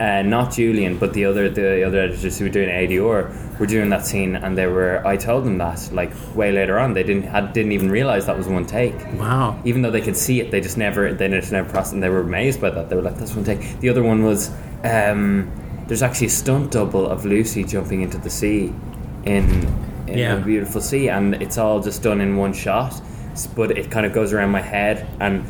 uh, 0.00 0.22
not 0.22 0.52
Julian, 0.54 0.96
but 0.96 1.12
the 1.12 1.26
other 1.26 1.50
the 1.50 1.82
other 1.82 2.00
editors 2.00 2.38
who 2.38 2.46
were 2.46 2.50
doing 2.50 2.70
ADR 2.70 3.58
were 3.60 3.66
doing 3.66 3.90
that 3.90 4.06
scene, 4.06 4.34
and 4.34 4.56
they 4.56 4.66
were. 4.66 5.06
I 5.06 5.18
told 5.18 5.44
them 5.44 5.58
that 5.58 5.90
like 5.92 6.10
way 6.34 6.52
later 6.52 6.78
on. 6.78 6.94
They 6.94 7.02
didn't 7.02 7.24
had, 7.24 7.52
didn't 7.52 7.72
even 7.72 7.90
realize 7.90 8.24
that 8.26 8.36
was 8.38 8.48
one 8.48 8.64
take 8.64 8.94
Wow. 9.18 9.60
even 9.66 9.82
though 9.82 9.90
they 9.90 10.00
could 10.00 10.16
see 10.16 10.40
it, 10.40 10.50
they 10.50 10.62
just 10.62 10.78
never 10.78 11.12
they 11.12 11.28
just 11.28 11.52
never 11.52 11.68
processed. 11.68 11.92
And 11.94 12.02
they 12.02 12.08
were 12.08 12.20
amazed 12.20 12.62
by 12.62 12.70
that. 12.70 12.88
They 12.88 12.96
were 12.96 13.02
like, 13.02 13.18
"That's 13.18 13.34
one 13.34 13.44
take." 13.44 13.78
The 13.80 13.90
other 13.90 14.02
one 14.02 14.24
was 14.24 14.50
um, 14.84 15.50
there's 15.86 16.02
actually 16.02 16.28
a 16.28 16.30
stunt 16.30 16.72
double 16.72 17.06
of 17.06 17.26
Lucy 17.26 17.62
jumping 17.62 18.00
into 18.00 18.16
the 18.16 18.30
sea 18.30 18.72
in 19.24 19.66
in 20.06 20.18
Yeah. 20.18 20.36
a 20.36 20.40
beautiful 20.40 20.80
sea, 20.80 21.08
and 21.08 21.34
it's 21.42 21.58
all 21.58 21.80
just 21.80 22.02
done 22.02 22.20
in 22.20 22.36
one 22.36 22.52
shot. 22.52 22.94
But 23.54 23.76
it 23.76 23.90
kind 23.90 24.06
of 24.06 24.12
goes 24.12 24.32
around 24.32 24.50
my 24.50 24.62
head, 24.62 25.06
and 25.20 25.44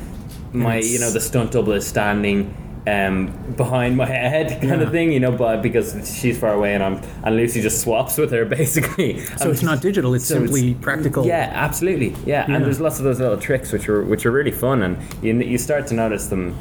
my 0.53 0.77
it's- 0.77 0.93
you 0.93 0.99
know 0.99 1.11
the 1.11 1.21
stunt 1.21 1.53
double 1.53 1.73
is 1.73 1.87
standing. 1.87 2.55
Um, 2.89 3.33
behind 3.57 3.97
my 3.97 4.07
head, 4.07 4.49
kind 4.63 4.81
Yeah. 4.81 4.87
of 4.87 4.93
thing, 4.93 5.11
you 5.11 5.19
know, 5.19 5.33
but 5.33 5.61
because 5.61 5.97
she's 6.21 6.39
far 6.39 6.53
away 6.53 6.73
and 6.73 6.85
I'm, 6.85 7.01
and 7.25 7.35
Lucy 7.35 7.61
just 7.61 7.81
swaps 7.81 8.17
with 8.17 8.31
her 8.31 8.45
basically. 8.61 9.19
So 9.39 9.51
it's 9.51 9.65
not 9.65 9.83
digital; 9.83 10.15
it's 10.15 10.25
So 10.27 10.37
it's- 10.37 10.51
simply 10.55 10.75
practical. 10.75 11.27
Yeah, 11.27 11.51
absolutely. 11.53 12.11
Yeah. 12.25 12.45
Yeah. 12.49 12.55
and 12.55 12.65
there's 12.65 12.81
lots 12.81 12.99
of 13.01 13.05
those 13.05 13.19
little 13.19 13.39
tricks 13.39 13.73
which 13.73 13.89
are 13.89 14.03
which 14.05 14.25
are 14.25 14.31
really 14.31 14.53
fun, 14.53 14.83
and 14.85 14.99
you 15.21 15.35
you 15.35 15.59
start 15.59 15.89
to 15.89 15.95
notice 15.95 16.29
them 16.29 16.55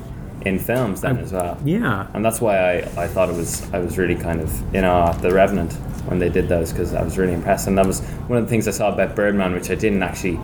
in 0.46 0.60
films 0.60 1.02
then 1.02 1.18
as 1.18 1.34
well. 1.34 1.58
Yeah. 1.66 2.08
and 2.14 2.24
that's 2.24 2.40
why 2.40 2.58
I, 2.58 2.76
I 3.04 3.08
thought 3.08 3.30
it 3.30 3.36
was 3.36 3.68
I 3.74 3.80
was 3.80 3.98
really 3.98 4.16
kind 4.16 4.40
of 4.42 4.76
in 4.76 4.84
awe 4.86 5.10
at 5.12 5.22
the 5.22 5.32
Revenant 5.34 5.74
when 6.08 6.20
they 6.20 6.30
did 6.30 6.48
those 6.48 6.72
because 6.72 6.94
I 6.94 7.02
was 7.04 7.18
really 7.18 7.34
impressed, 7.34 7.68
and 7.68 7.78
that 7.78 7.86
was 7.88 8.02
one 8.28 8.38
of 8.38 8.46
the 8.46 8.50
things 8.50 8.68
I 8.68 8.72
saw 8.72 8.94
about 8.94 9.16
Birdman, 9.16 9.54
which 9.54 9.70
I 9.72 9.76
didn't 9.76 10.04
actually 10.04 10.40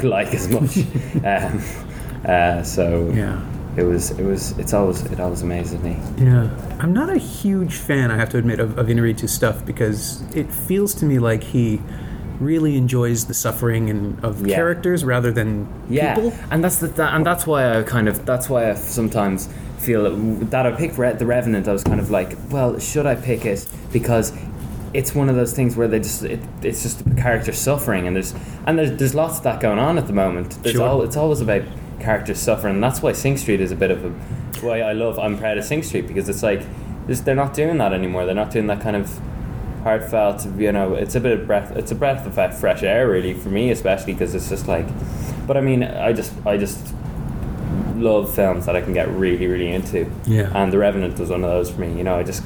like 0.02 0.32
as 0.34 0.48
much. 0.48 0.78
um, 1.24 1.62
uh, 2.24 2.62
so 2.62 3.10
Yeah. 3.14 3.40
it 3.76 3.82
was 3.82 4.10
it 4.12 4.24
was 4.24 4.56
it's 4.58 4.72
always 4.72 5.02
it 5.06 5.18
always 5.20 5.42
amazes 5.42 5.80
me. 5.82 5.96
Yeah, 6.16 6.48
I'm 6.78 6.92
not 6.92 7.10
a 7.10 7.18
huge 7.18 7.74
fan, 7.74 8.10
I 8.10 8.16
have 8.16 8.28
to 8.30 8.38
admit, 8.38 8.60
of, 8.60 8.78
of 8.78 8.86
Inarritu's 8.88 9.32
stuff 9.32 9.64
because 9.66 10.22
it 10.34 10.50
feels 10.52 10.94
to 10.94 11.04
me 11.06 11.18
like 11.18 11.42
he 11.42 11.80
really 12.40 12.76
enjoys 12.76 13.24
the 13.26 13.34
suffering 13.34 13.90
and 13.90 14.22
of 14.24 14.46
Yeah. 14.46 14.56
characters 14.56 15.04
rather 15.04 15.32
than 15.32 15.66
yeah, 15.90 16.14
people. 16.14 16.32
and 16.50 16.62
that's 16.62 16.76
the 16.78 16.86
that, 16.88 17.14
and 17.14 17.26
that's 17.26 17.46
why 17.46 17.78
I 17.78 17.82
kind 17.82 18.08
of 18.08 18.24
that's 18.24 18.48
why 18.48 18.70
I 18.70 18.74
sometimes 18.74 19.48
feel 19.78 20.04
that, 20.04 20.50
that 20.50 20.66
I 20.66 20.72
picked 20.72 20.98
Re- 20.98 21.12
the 21.12 21.26
Revenant. 21.26 21.68
I 21.68 21.72
was 21.72 21.84
kind 21.84 22.00
of 22.00 22.10
like, 22.10 22.36
well, 22.50 22.78
should 22.78 23.06
I 23.06 23.14
pick 23.14 23.44
it 23.44 23.66
because 23.92 24.32
it's 24.94 25.14
one 25.14 25.28
of 25.28 25.36
those 25.36 25.52
things 25.52 25.76
where 25.76 25.86
they 25.88 25.98
just 25.98 26.22
it, 26.24 26.40
it's 26.62 26.82
just 26.82 27.04
the 27.08 27.14
character 27.20 27.52
suffering 27.52 28.06
and 28.06 28.16
there's 28.16 28.34
and 28.66 28.78
there's, 28.78 28.96
there's 28.98 29.14
lots 29.14 29.38
of 29.38 29.42
that 29.44 29.60
going 29.60 29.78
on 29.78 29.98
at 29.98 30.06
the 30.06 30.12
moment. 30.12 30.62
There's 30.62 30.76
Sure. 30.76 30.88
all 30.88 31.02
it's 31.02 31.16
always 31.16 31.40
about 31.40 31.62
characters 32.00 32.38
suffering. 32.38 32.74
And 32.76 32.82
that's 32.82 33.02
why 33.02 33.12
Sing 33.12 33.36
Street 33.36 33.60
is 33.60 33.72
a 33.72 33.76
bit 33.76 33.90
of 33.90 34.04
a 34.04 34.08
why 34.64 34.80
I 34.80 34.92
love 34.92 35.18
I'm 35.18 35.36
proud 35.38 35.58
of 35.58 35.64
Sing 35.64 35.82
Street 35.82 36.06
because 36.08 36.28
it's 36.28 36.42
like 36.42 36.62
they're 37.06 37.34
not 37.34 37.54
doing 37.54 37.78
that 37.78 37.92
anymore. 37.92 38.26
They're 38.26 38.34
not 38.34 38.50
doing 38.50 38.66
that 38.68 38.80
kind 38.80 38.96
of 38.96 39.20
heartfelt. 39.82 40.46
You 40.56 40.72
know, 40.72 40.94
it's 40.94 41.14
a 41.14 41.20
bit 41.20 41.38
of 41.38 41.46
breath. 41.46 41.76
It's 41.76 41.90
a 41.90 41.94
breath 41.94 42.26
of 42.26 42.58
fresh 42.58 42.82
air, 42.82 43.08
really, 43.08 43.34
for 43.34 43.48
me, 43.48 43.70
especially 43.70 44.12
because 44.12 44.34
it's 44.34 44.48
just 44.48 44.68
like. 44.68 44.86
But 45.46 45.56
I 45.56 45.60
mean, 45.60 45.82
I 45.82 46.12
just 46.12 46.32
I 46.46 46.56
just 46.56 46.94
love 47.96 48.32
films 48.32 48.66
that 48.66 48.76
I 48.76 48.80
can 48.80 48.92
get 48.92 49.08
really 49.08 49.46
really 49.46 49.72
into. 49.72 50.10
Yeah. 50.26 50.50
And 50.54 50.72
The 50.72 50.78
Revenant 50.78 51.18
was 51.18 51.30
one 51.30 51.42
of 51.44 51.50
those 51.50 51.70
for 51.70 51.80
me. 51.80 51.96
You 51.96 52.04
know, 52.04 52.16
I 52.16 52.22
just 52.22 52.42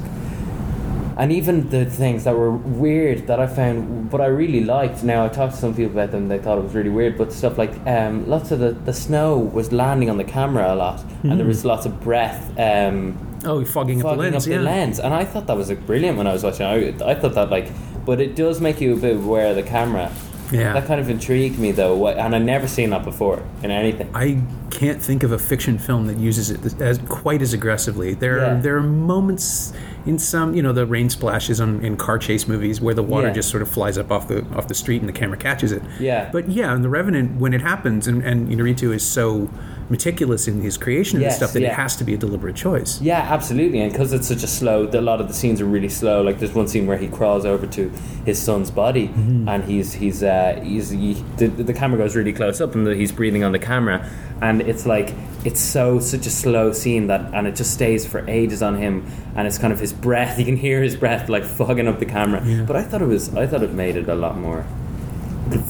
and 1.17 1.31
even 1.31 1.69
the 1.69 1.85
things 1.85 2.23
that 2.23 2.35
were 2.35 2.51
weird 2.51 3.27
that 3.27 3.39
I 3.39 3.47
found, 3.47 4.09
but 4.09 4.19
I 4.19 4.25
really 4.25 4.63
liked. 4.63 5.03
Now 5.03 5.25
I 5.25 5.29
talked 5.29 5.53
to 5.53 5.59
some 5.59 5.75
people 5.75 5.91
about 5.91 6.11
them; 6.11 6.27
they 6.27 6.39
thought 6.39 6.57
it 6.57 6.63
was 6.63 6.73
really 6.73 6.89
weird. 6.89 7.17
But 7.17 7.31
stuff 7.31 7.57
like 7.57 7.71
um, 7.85 8.27
lots 8.27 8.51
of 8.51 8.59
the, 8.59 8.71
the 8.71 8.93
snow 8.93 9.37
was 9.37 9.71
landing 9.71 10.09
on 10.09 10.17
the 10.17 10.23
camera 10.23 10.73
a 10.73 10.75
lot, 10.75 11.03
and 11.23 11.39
there 11.39 11.45
was 11.45 11.65
lots 11.65 11.85
of 11.85 12.01
breath. 12.01 12.57
Um, 12.57 13.32
Oh, 13.45 13.63
fogging, 13.65 14.03
up 14.05 14.15
the 14.15 14.21
lens. 14.21 14.45
up 14.45 14.51
yeah. 14.51 14.57
the 14.57 14.63
lens, 14.63 14.99
and 14.99 15.13
I 15.13 15.25
thought 15.25 15.47
that 15.47 15.57
was 15.57 15.69
like, 15.69 15.85
brilliant 15.85 16.17
when 16.17 16.27
I 16.27 16.33
was 16.33 16.43
watching. 16.43 16.65
I, 16.65 16.89
I 17.11 17.15
thought 17.15 17.33
that 17.35 17.49
like, 17.49 17.69
but 18.05 18.19
it 18.21 18.35
does 18.35 18.61
make 18.61 18.81
you 18.81 18.93
a 18.93 18.97
bit 18.97 19.17
aware 19.17 19.47
of 19.47 19.55
the 19.55 19.63
camera. 19.63 20.11
Yeah. 20.51 20.73
That 20.73 20.85
kind 20.85 20.99
of 20.99 21.09
intrigued 21.09 21.57
me 21.57 21.71
though, 21.71 22.07
and 22.07 22.35
I'd 22.35 22.43
never 22.43 22.67
seen 22.67 22.91
that 22.91 23.03
before 23.03 23.41
in 23.63 23.71
anything. 23.71 24.09
I 24.13 24.41
can't 24.69 25.01
think 25.01 25.23
of 25.23 25.31
a 25.31 25.39
fiction 25.39 25.77
film 25.79 26.05
that 26.07 26.17
uses 26.17 26.51
it 26.51 26.79
as 26.81 26.99
quite 26.99 27.41
as 27.41 27.53
aggressively. 27.53 28.13
There 28.13 28.37
Yeah. 28.37 28.57
are 28.57 28.61
there 28.61 28.77
are 28.77 28.83
moments 28.83 29.73
in 30.05 30.19
some, 30.19 30.53
you 30.53 30.61
know, 30.61 30.73
the 30.73 30.85
rain 30.85 31.09
splashes 31.09 31.61
on 31.61 31.79
in 31.83 31.95
car 31.97 32.17
chase 32.17 32.47
movies 32.47 32.81
where 32.81 32.93
the 32.93 33.03
water 33.03 33.27
Yeah. 33.27 33.33
just 33.33 33.49
sort 33.49 33.61
of 33.63 33.69
flies 33.69 33.97
up 33.97 34.11
off 34.11 34.27
the 34.27 34.45
off 34.55 34.67
the 34.67 34.73
street 34.75 34.99
and 35.01 35.07
the 35.07 35.13
camera 35.13 35.37
catches 35.37 35.71
it. 35.71 35.81
Yeah. 35.99 36.29
But 36.31 36.49
yeah, 36.49 36.75
in 36.75 36.81
The 36.81 36.89
Revenant, 36.89 37.39
when 37.39 37.53
it 37.53 37.61
happens, 37.61 38.07
and, 38.07 38.21
and 38.23 38.49
Inarritu 38.49 38.93
is 38.93 39.03
so 39.03 39.49
meticulous 39.89 40.47
in 40.47 40.61
his 40.61 40.77
creation 40.77 41.17
of 41.17 41.23
Yes, 41.23 41.33
this 41.33 41.37
stuff 41.37 41.53
that 41.53 41.61
yeah. 41.61 41.69
it 41.71 41.73
has 41.75 41.95
to 41.97 42.03
be 42.03 42.13
a 42.13 42.17
deliberate 42.17 42.55
choice. 42.55 43.01
Yeah, 43.01 43.19
absolutely, 43.19 43.81
and 43.81 43.91
because 43.91 44.13
it's 44.13 44.27
such 44.27 44.41
a 44.43 44.47
slow, 44.47 44.87
a 44.91 45.01
lot 45.01 45.19
of 45.21 45.27
the 45.27 45.33
scenes 45.33 45.59
are 45.61 45.65
really 45.65 45.89
slow. 45.89 46.21
Like 46.21 46.39
there's 46.39 46.53
one 46.53 46.67
scene 46.67 46.87
where 46.87 46.97
he 46.97 47.07
crawls 47.07 47.45
over 47.45 47.67
to 47.67 47.89
his 48.25 48.41
son's 48.41 48.71
body, 48.71 49.07
Mm-hmm. 49.09 49.47
and 49.49 49.63
he's 49.65 49.93
he's 49.93 50.23
uh, 50.23 50.59
he's 50.63 50.89
he, 50.89 51.13
the, 51.37 51.47
the 51.47 51.73
camera 51.73 51.97
goes 51.97 52.15
really 52.15 52.33
close 52.33 52.61
up, 52.61 52.75
and 52.75 52.87
the, 52.87 52.95
he's 52.95 53.11
breathing 53.11 53.43
on 53.43 53.51
the 53.51 53.59
camera, 53.59 54.09
and 54.43 54.61
it's 54.61 54.85
like 54.85 55.13
it's 55.45 55.59
so 55.59 55.99
such 55.99 56.25
a 56.25 56.29
slow 56.29 56.71
scene 56.71 57.07
that, 57.07 57.33
and 57.33 57.47
it 57.47 57.55
just 57.55 57.73
stays 57.73 58.05
for 58.05 58.19
ages 58.29 58.61
on 58.61 58.75
him, 58.77 59.05
and 59.35 59.47
it's 59.47 59.57
kind 59.57 59.73
of 59.73 59.79
his 59.79 59.93
breath. 59.93 60.37
You 60.43 60.45
can 60.45 60.57
hear 60.57 60.81
his 60.83 60.95
breath 60.95 61.29
like 61.29 61.43
fogging 61.45 61.87
up 61.87 61.99
the 61.99 62.05
camera. 62.05 62.41
Yeah. 62.45 62.63
But 62.63 62.75
I 62.75 62.83
thought 62.83 63.01
it 63.01 63.07
was, 63.07 63.33
I 63.35 63.47
thought 63.47 63.63
it 63.63 63.73
made 63.73 63.95
it 63.95 64.07
a 64.09 64.15
lot 64.15 64.37
more 64.37 64.65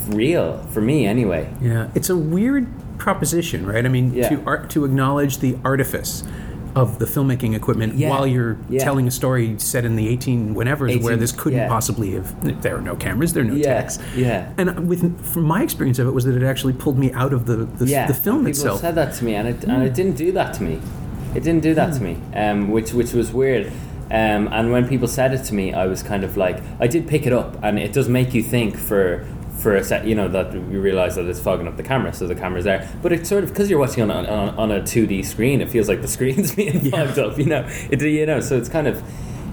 real 0.10 0.58
for 0.72 0.82
me, 0.82 1.06
anyway. 1.06 1.52
Yeah, 1.62 1.90
it's 1.96 2.10
a 2.10 2.16
weird 2.18 2.68
proposition, 2.98 3.66
right? 3.66 3.86
I 3.86 3.90
mean, 3.90 4.14
Yeah. 4.14 4.30
to 4.30 4.44
art 4.46 4.70
to 4.72 4.86
acknowledge 4.86 5.40
the 5.40 5.58
artifice 5.66 6.24
of 6.76 6.98
the 7.00 7.06
filmmaking 7.06 7.56
equipment 7.56 7.96
Yeah. 7.96 8.10
while 8.10 8.26
you're 8.26 8.58
Yeah. 8.70 8.84
telling 8.84 9.08
a 9.08 9.12
story 9.12 9.56
set 9.58 9.86
in 9.86 9.96
the 9.96 10.08
18 10.08 10.56
whenever 10.56 10.88
18 10.88 11.04
where 11.04 11.16
this 11.16 11.32
couldn't 11.32 11.60
yeah. 11.60 11.68
possibly 11.68 12.12
have 12.14 12.62
there 12.64 12.76
are 12.78 12.82
no 12.82 12.96
cameras, 12.96 13.34
there 13.34 13.44
are 13.44 13.48
no 13.48 13.54
Yeah, 13.56 13.74
techs. 13.82 14.00
yeah. 14.16 14.50
And 14.58 14.88
with 14.88 15.02
from 15.26 15.44
my 15.44 15.62
experience 15.62 16.00
of 16.00 16.08
it 16.08 16.12
was 16.14 16.26
that 16.26 16.36
it 16.36 16.44
actually 16.44 16.74
pulled 16.74 16.98
me 16.98 17.12
out 17.14 17.34
of 17.34 17.46
the 17.46 17.58
the, 17.58 17.86
the 18.08 18.14
film 18.14 18.38
people 18.40 18.50
itself. 18.50 18.82
said 18.82 18.96
that 18.96 19.14
to 19.16 19.26
me, 19.26 19.36
and 19.36 19.48
it 19.48 19.64
and 19.66 19.84
it 19.84 19.94
didn't 19.94 20.18
do 20.18 20.32
that 20.34 20.54
to 20.56 20.64
me. 20.64 20.80
It 21.36 21.44
didn't 21.44 21.62
do 21.64 21.74
that 21.76 21.94
to 21.96 22.02
me, 22.04 22.18
um, 22.36 22.70
which 22.72 22.94
which 22.94 23.14
was 23.14 23.32
weird. 23.34 23.68
Um, 24.12 24.48
and 24.52 24.72
when 24.72 24.88
people 24.88 25.08
said 25.08 25.34
it 25.34 25.44
to 25.46 25.56
me, 25.56 25.74
I 25.74 25.88
was 25.88 26.04
kind 26.04 26.24
of 26.24 26.38
like, 26.38 26.60
I 26.80 26.86
did 26.86 27.08
pick 27.08 27.26
it 27.26 27.34
up, 27.34 27.58
and 27.64 27.80
it 27.80 27.94
does 27.94 28.08
make 28.08 28.34
you 28.36 28.44
think 28.44 28.78
for 28.78 29.26
for 29.64 29.76
a 29.76 29.84
set, 29.84 30.06
you 30.06 30.14
know, 30.14 30.28
that 30.28 30.54
you 30.54 30.82
realize 30.82 31.16
that 31.16 31.26
it's 31.26 31.40
fogging 31.40 31.68
up 31.68 31.78
the 31.78 31.84
camera, 31.84 32.14
so 32.14 32.28
the 32.28 32.36
camera's 32.36 32.66
there. 32.66 32.88
But 33.02 33.14
it's 33.14 33.30
sort 33.30 33.46
of 33.46 33.50
because 33.50 33.70
you're 33.70 33.80
watching 33.80 34.04
on 34.04 34.12
a, 34.12 34.30
on, 34.30 34.50
on 34.56 34.72
a 34.72 34.86
two 34.86 35.08
D 35.08 35.24
screen, 35.24 35.62
it 35.62 35.70
feels 35.70 35.88
like 35.88 36.02
the 36.02 36.08
screen's 36.08 36.54
being 36.56 36.92
fogged 36.92 37.18
up, 37.18 37.38
you 37.38 37.46
know. 37.46 37.66
It 37.90 38.02
you 38.02 38.26
know, 38.26 38.42
so 38.42 38.58
it's 38.58 38.70
kind 38.70 38.88
of. 38.88 39.02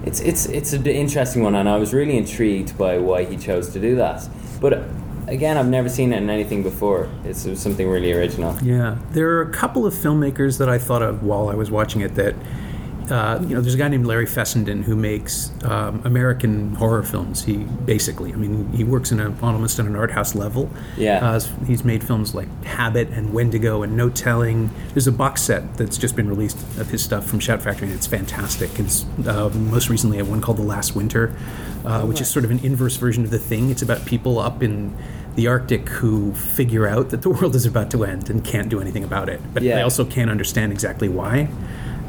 It's 0.03 0.19
it's 0.19 0.47
it's 0.47 0.73
an 0.73 0.87
interesting 0.87 1.43
one, 1.43 1.53
and 1.53 1.69
I 1.69 1.77
was 1.77 1.93
really 1.93 2.17
intrigued 2.17 2.75
by 2.75 2.97
why 2.97 3.23
he 3.23 3.37
chose 3.37 3.69
to 3.73 3.79
do 3.79 3.95
that. 3.97 4.27
But 4.59 4.83
again, 5.27 5.57
I've 5.57 5.67
never 5.67 5.89
seen 5.89 6.11
it 6.11 6.17
in 6.17 6.29
anything 6.29 6.63
before. 6.63 7.07
It's, 7.23 7.41
something 7.59 7.87
really 7.87 8.11
original. 8.11 8.57
Yeah, 8.63 8.97
there 9.11 9.29
are 9.37 9.41
a 9.41 9.51
couple 9.51 9.85
of 9.85 9.93
filmmakers 9.93 10.57
that 10.57 10.69
I 10.69 10.79
thought 10.79 11.03
of 11.03 11.23
while 11.23 11.49
I 11.49 11.53
was 11.53 11.69
watching 11.69 12.01
it. 12.01 12.15
That 12.15 12.35
uh, 13.11 13.39
you 13.41 13.53
know, 13.53 13.61
there's 13.61 13.73
a 13.75 13.77
guy 13.77 13.89
named 13.89 14.05
Larry 14.05 14.25
Fessenden 14.25 14.83
who 14.83 14.95
makes 14.95 15.51
um, 15.65 16.01
American 16.05 16.73
horror 16.75 17.03
films. 17.03 17.43
He 17.43 17.57
basically, 17.57 18.31
I 18.33 18.37
mean, 18.37 18.71
he 18.71 18.83
works 18.83 19.11
in 19.11 19.19
a, 19.19 19.35
almost 19.43 19.79
on 19.79 19.85
an 19.87 19.95
art 19.95 20.11
house 20.11 20.33
level. 20.33 20.69
Yeah. 20.97 21.19
uh, 21.23 21.39
he's 21.67 21.83
made 21.83 22.03
films 22.03 22.33
like 22.33 22.47
Habit 22.63 23.09
and 23.09 23.33
Wendigo 23.33 23.83
and 23.83 23.97
No 23.97 24.09
Telling. 24.09 24.69
There's 24.93 25.07
a 25.07 25.11
box 25.11 25.41
set 25.41 25.75
that's 25.77 25.97
just 25.97 26.15
been 26.15 26.29
released 26.29 26.57
of 26.79 26.89
his 26.89 27.03
stuff 27.03 27.25
from 27.25 27.39
Shout 27.39 27.61
Factory, 27.61 27.87
and 27.89 27.95
it's 27.95 28.07
fantastic. 28.07 28.79
It's 28.79 29.05
uh, 29.27 29.49
most 29.49 29.89
recently 29.89 30.19
a 30.19 30.25
one 30.25 30.39
called 30.41 30.57
The 30.57 30.63
Last 30.63 30.95
Winter, 30.95 31.35
uh, 31.85 32.03
which 32.05 32.21
is 32.21 32.29
sort 32.29 32.45
of 32.45 32.51
an 32.51 32.59
inverse 32.59 32.95
version 32.95 33.23
of 33.25 33.29
The 33.31 33.39
Thing. 33.39 33.69
It's 33.69 33.81
about 33.81 34.05
people 34.05 34.39
up 34.39 34.63
in 34.63 34.95
the 35.35 35.47
Arctic 35.47 35.87
who 35.89 36.33
figure 36.33 36.87
out 36.87 37.09
that 37.09 37.21
the 37.21 37.29
world 37.37 37.55
is 37.55 37.65
about 37.65 37.89
to 37.91 38.03
end 38.03 38.29
and 38.29 38.43
can't 38.43 38.69
do 38.69 38.79
anything 38.81 39.03
about 39.03 39.29
it, 39.29 39.41
but 39.53 39.63
Yeah. 39.63 39.75
they 39.75 39.81
also 39.81 40.05
can't 40.05 40.29
understand 40.29 40.71
exactly 40.71 41.07
why. 41.09 41.49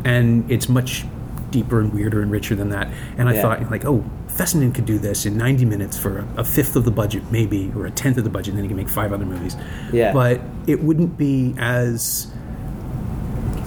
And 0.04 0.50
it's 0.50 0.68
much 0.68 1.04
deeper 1.50 1.80
and 1.80 1.92
weirder 1.92 2.22
and 2.22 2.30
richer 2.30 2.54
than 2.54 2.70
that. 2.70 2.88
And 3.18 3.28
I 3.28 3.34
Yeah. 3.34 3.42
thought, 3.42 3.70
like, 3.70 3.84
oh, 3.84 4.04
Fessenden 4.28 4.72
could 4.72 4.86
do 4.86 4.98
this 4.98 5.26
in 5.26 5.36
90 5.36 5.66
minutes 5.66 5.98
for 5.98 6.20
a, 6.20 6.26
a 6.38 6.44
fifth 6.44 6.74
of 6.76 6.84
the 6.86 6.90
budget, 6.90 7.22
maybe, 7.30 7.70
or 7.76 7.84
a 7.84 7.90
tenth 7.90 8.16
of 8.16 8.24
the 8.24 8.30
budget, 8.30 8.54
and 8.54 8.58
then 8.58 8.64
he 8.64 8.68
can 8.68 8.76
make 8.78 8.88
five 8.88 9.12
other 9.12 9.26
movies. 9.26 9.56
Yeah. 9.92 10.12
But 10.14 10.40
it 10.66 10.82
wouldn't 10.82 11.18
be 11.18 11.54
as 11.58 12.28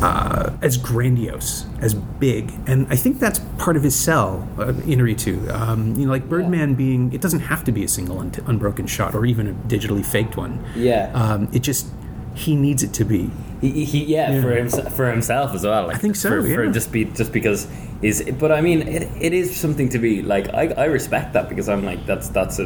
uh, 0.01 0.51
as 0.62 0.77
grandiose, 0.77 1.65
as 1.80 1.94
big, 1.94 2.51
and 2.68 2.86
I 2.89 2.96
think 2.98 3.20
that's 3.20 3.39
part 3.58 3.77
of 3.77 3.84
his 3.84 3.96
sell, 3.96 4.48
uh, 4.58 4.74
Inarritu. 4.74 5.50
Um, 5.54 5.96
you 5.96 6.06
know, 6.06 6.12
like 6.12 6.27
Birdman 6.27 6.75
being, 6.75 7.13
it 7.13 7.22
doesn't 7.22 7.39
have 7.39 7.63
to 7.63 7.72
be 7.72 7.84
a 7.84 7.88
single 7.88 8.20
un- 8.20 8.32
unbroken 8.46 8.88
shot 8.88 9.15
or 9.15 9.25
even 9.25 9.48
a 9.48 9.54
digitally 9.54 10.06
faked 10.06 10.36
one. 10.36 10.63
Yeah. 10.75 11.12
Um, 11.13 11.48
it 11.54 11.60
just 11.60 11.88
he 12.34 12.56
needs 12.56 12.84
it 12.84 12.92
to 12.94 13.06
be. 13.06 13.32
He, 13.72 13.86
he 13.86 14.03
yeah, 14.05 14.31
Yeah. 14.34 14.41
for 14.41 14.51
himself 14.55 14.95
for 14.95 15.10
himself 15.12 15.53
as 15.55 15.63
well. 15.63 15.88
Like, 15.88 15.95
I 15.98 16.00
think 16.00 16.15
so, 16.15 16.29
For, 16.41 16.41
for 16.55 16.67
just 16.72 16.91
be 16.91 17.05
just 17.05 17.31
because 17.31 17.67
is 18.01 18.24
But 18.39 18.51
I 18.51 18.62
mean, 18.62 18.81
it, 18.88 19.10
it 19.19 19.34
is 19.34 19.55
something 19.55 19.89
to 19.89 20.00
be 20.00 20.22
like. 20.22 20.53
I, 20.53 20.67
I 20.77 20.86
respect 20.86 21.34
that 21.34 21.50
because 21.50 21.69
I'm 21.69 21.84
like 21.86 22.05
that's 22.05 22.29
that's 22.29 22.60
a 22.60 22.65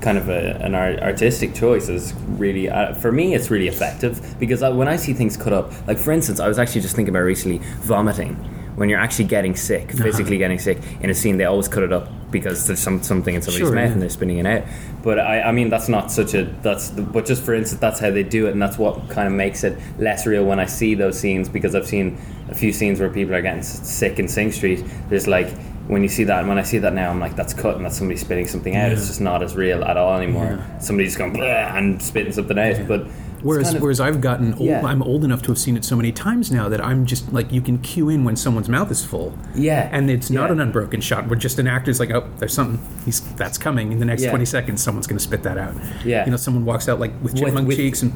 kind 0.00 0.18
of 0.18 0.28
a, 0.28 0.56
an 0.60 0.74
art, 0.74 1.00
artistic 1.00 1.54
choice. 1.54 1.88
Is 1.88 2.12
really 2.38 2.68
uh, 2.68 2.94
for 2.94 3.10
me, 3.12 3.34
it's 3.34 3.50
really 3.50 3.68
effective 3.68 4.36
because 4.38 4.62
I, 4.62 4.68
when 4.70 4.88
I 4.88 4.96
see 4.96 5.12
things 5.14 5.36
cut 5.36 5.52
up, 5.52 5.72
like 5.86 5.98
for 5.98 6.12
instance, 6.12 6.40
I 6.40 6.48
was 6.48 6.58
actually 6.58 6.82
just 6.82 6.96
thinking 6.96 7.14
about 7.14 7.24
recently 7.24 7.58
vomiting. 7.82 8.34
When 8.76 8.88
you're 8.88 8.98
actually 8.98 9.26
getting 9.26 9.54
sick, 9.54 9.94
Uh-huh. 9.94 10.02
physically 10.02 10.36
getting 10.36 10.58
sick 10.58 10.78
in 11.00 11.08
a 11.08 11.14
scene, 11.14 11.36
they 11.36 11.44
always 11.44 11.68
cut 11.68 11.84
it 11.84 11.92
up 11.92 12.08
because 12.34 12.66
there's 12.66 12.80
some 12.80 13.02
something 13.02 13.34
in 13.34 13.40
somebody's 13.40 13.66
Sure, 13.68 13.74
mouth 13.74 13.86
yeah. 13.86 13.92
and 13.92 14.02
they're 14.02 14.10
spinning 14.10 14.38
it 14.38 14.46
out. 14.46 14.64
But 15.02 15.18
I, 15.18 15.42
I 15.42 15.52
mean, 15.52 15.70
that's 15.70 15.88
not 15.88 16.12
such 16.12 16.34
a 16.34 16.44
that's. 16.62 16.90
The, 16.90 17.00
but 17.02 17.24
just 17.24 17.42
for 17.42 17.54
instance, 17.54 17.80
that's 17.80 18.00
how 18.00 18.10
they 18.10 18.22
do 18.22 18.46
it, 18.46 18.50
and 18.52 18.60
that's 18.60 18.76
what 18.76 19.08
kind 19.08 19.26
of 19.26 19.32
makes 19.32 19.64
it 19.64 19.78
less 19.98 20.26
real 20.26 20.44
when 20.44 20.60
I 20.60 20.66
see 20.66 20.94
those 20.94 21.18
scenes 21.18 21.48
because 21.48 21.74
I've 21.74 21.86
seen 21.86 22.18
a 22.50 22.54
few 22.54 22.72
scenes 22.72 23.00
where 23.00 23.08
people 23.08 23.34
are 23.34 23.42
getting 23.42 23.62
sick 23.62 24.18
in 24.18 24.28
Sing 24.28 24.52
Street. 24.52 24.84
There's 25.08 25.26
like 25.26 25.48
when 25.88 26.02
you 26.02 26.08
see 26.08 26.24
that, 26.24 26.40
and 26.40 26.48
when 26.48 26.58
I 26.58 26.62
see 26.62 26.78
that 26.78 26.94
now, 26.94 27.10
I'm 27.10 27.20
like, 27.20 27.36
that's 27.36 27.52
cut, 27.54 27.76
and 27.76 27.84
that's 27.84 27.96
somebody 27.98 28.18
spitting 28.18 28.46
something 28.46 28.74
out. 28.76 28.90
It's 28.92 29.06
just 29.06 29.20
not 29.20 29.42
as 29.42 29.54
real 29.54 29.84
at 29.84 29.96
all 29.96 30.16
anymore. 30.16 30.44
Yeah. 30.58 30.78
Somebody's 30.78 31.16
going 31.16 31.32
"Bleh," 31.34 31.76
and 31.76 32.00
spitting 32.02 32.32
something 32.32 32.58
out, 32.58 32.86
but. 32.88 33.00
it's 33.02 33.10
Whereas, 33.42 33.66
kind 33.66 33.76
of- 33.76 33.82
whereas 33.82 34.00
I've 34.00 34.22
gotten 34.22 34.54
old, 34.54 34.62
Yeah. 34.62 34.80
I'm 34.86 35.02
old 35.02 35.22
enough 35.22 35.42
to 35.42 35.48
have 35.48 35.58
seen 35.58 35.76
it 35.76 35.84
so 35.84 35.96
many 35.96 36.10
times 36.12 36.50
now 36.50 36.70
that 36.70 36.82
I'm 36.82 37.04
just 37.04 37.30
like 37.30 37.52
you 37.52 37.60
can 37.60 37.76
cue 37.76 38.08
in 38.08 38.24
when 38.24 38.36
someone's 38.36 38.70
mouth 38.70 38.90
is 38.90 39.04
full. 39.04 39.36
Yeah. 39.54 39.90
and 39.92 40.08
it's 40.10 40.30
not 40.30 40.46
Yeah. 40.46 40.52
an 40.52 40.60
unbroken 40.60 41.02
shot. 41.02 41.28
Where 41.28 41.38
just 41.38 41.58
an 41.58 41.66
actor's 41.66 42.00
like, 42.00 42.10
oh, 42.10 42.24
there's 42.38 42.54
something. 42.54 42.80
He's 43.04 43.20
that's 43.36 43.58
coming. 43.58 43.92
In 43.92 43.98
the 43.98 44.06
next 44.06 44.22
Yeah. 44.22 44.30
20 44.30 44.46
seconds, 44.46 44.82
someone's 44.82 45.06
going 45.06 45.18
to 45.18 45.22
spit 45.22 45.42
that 45.42 45.58
out. 45.58 45.74
Yeah. 46.06 46.24
you 46.24 46.30
know, 46.30 46.38
someone 46.38 46.64
walks 46.64 46.88
out 46.88 46.98
like 47.00 47.12
with 47.22 47.36
chipmunk 47.36 47.68
with- 47.68 47.76
cheeks 47.76 48.00
and 48.00 48.14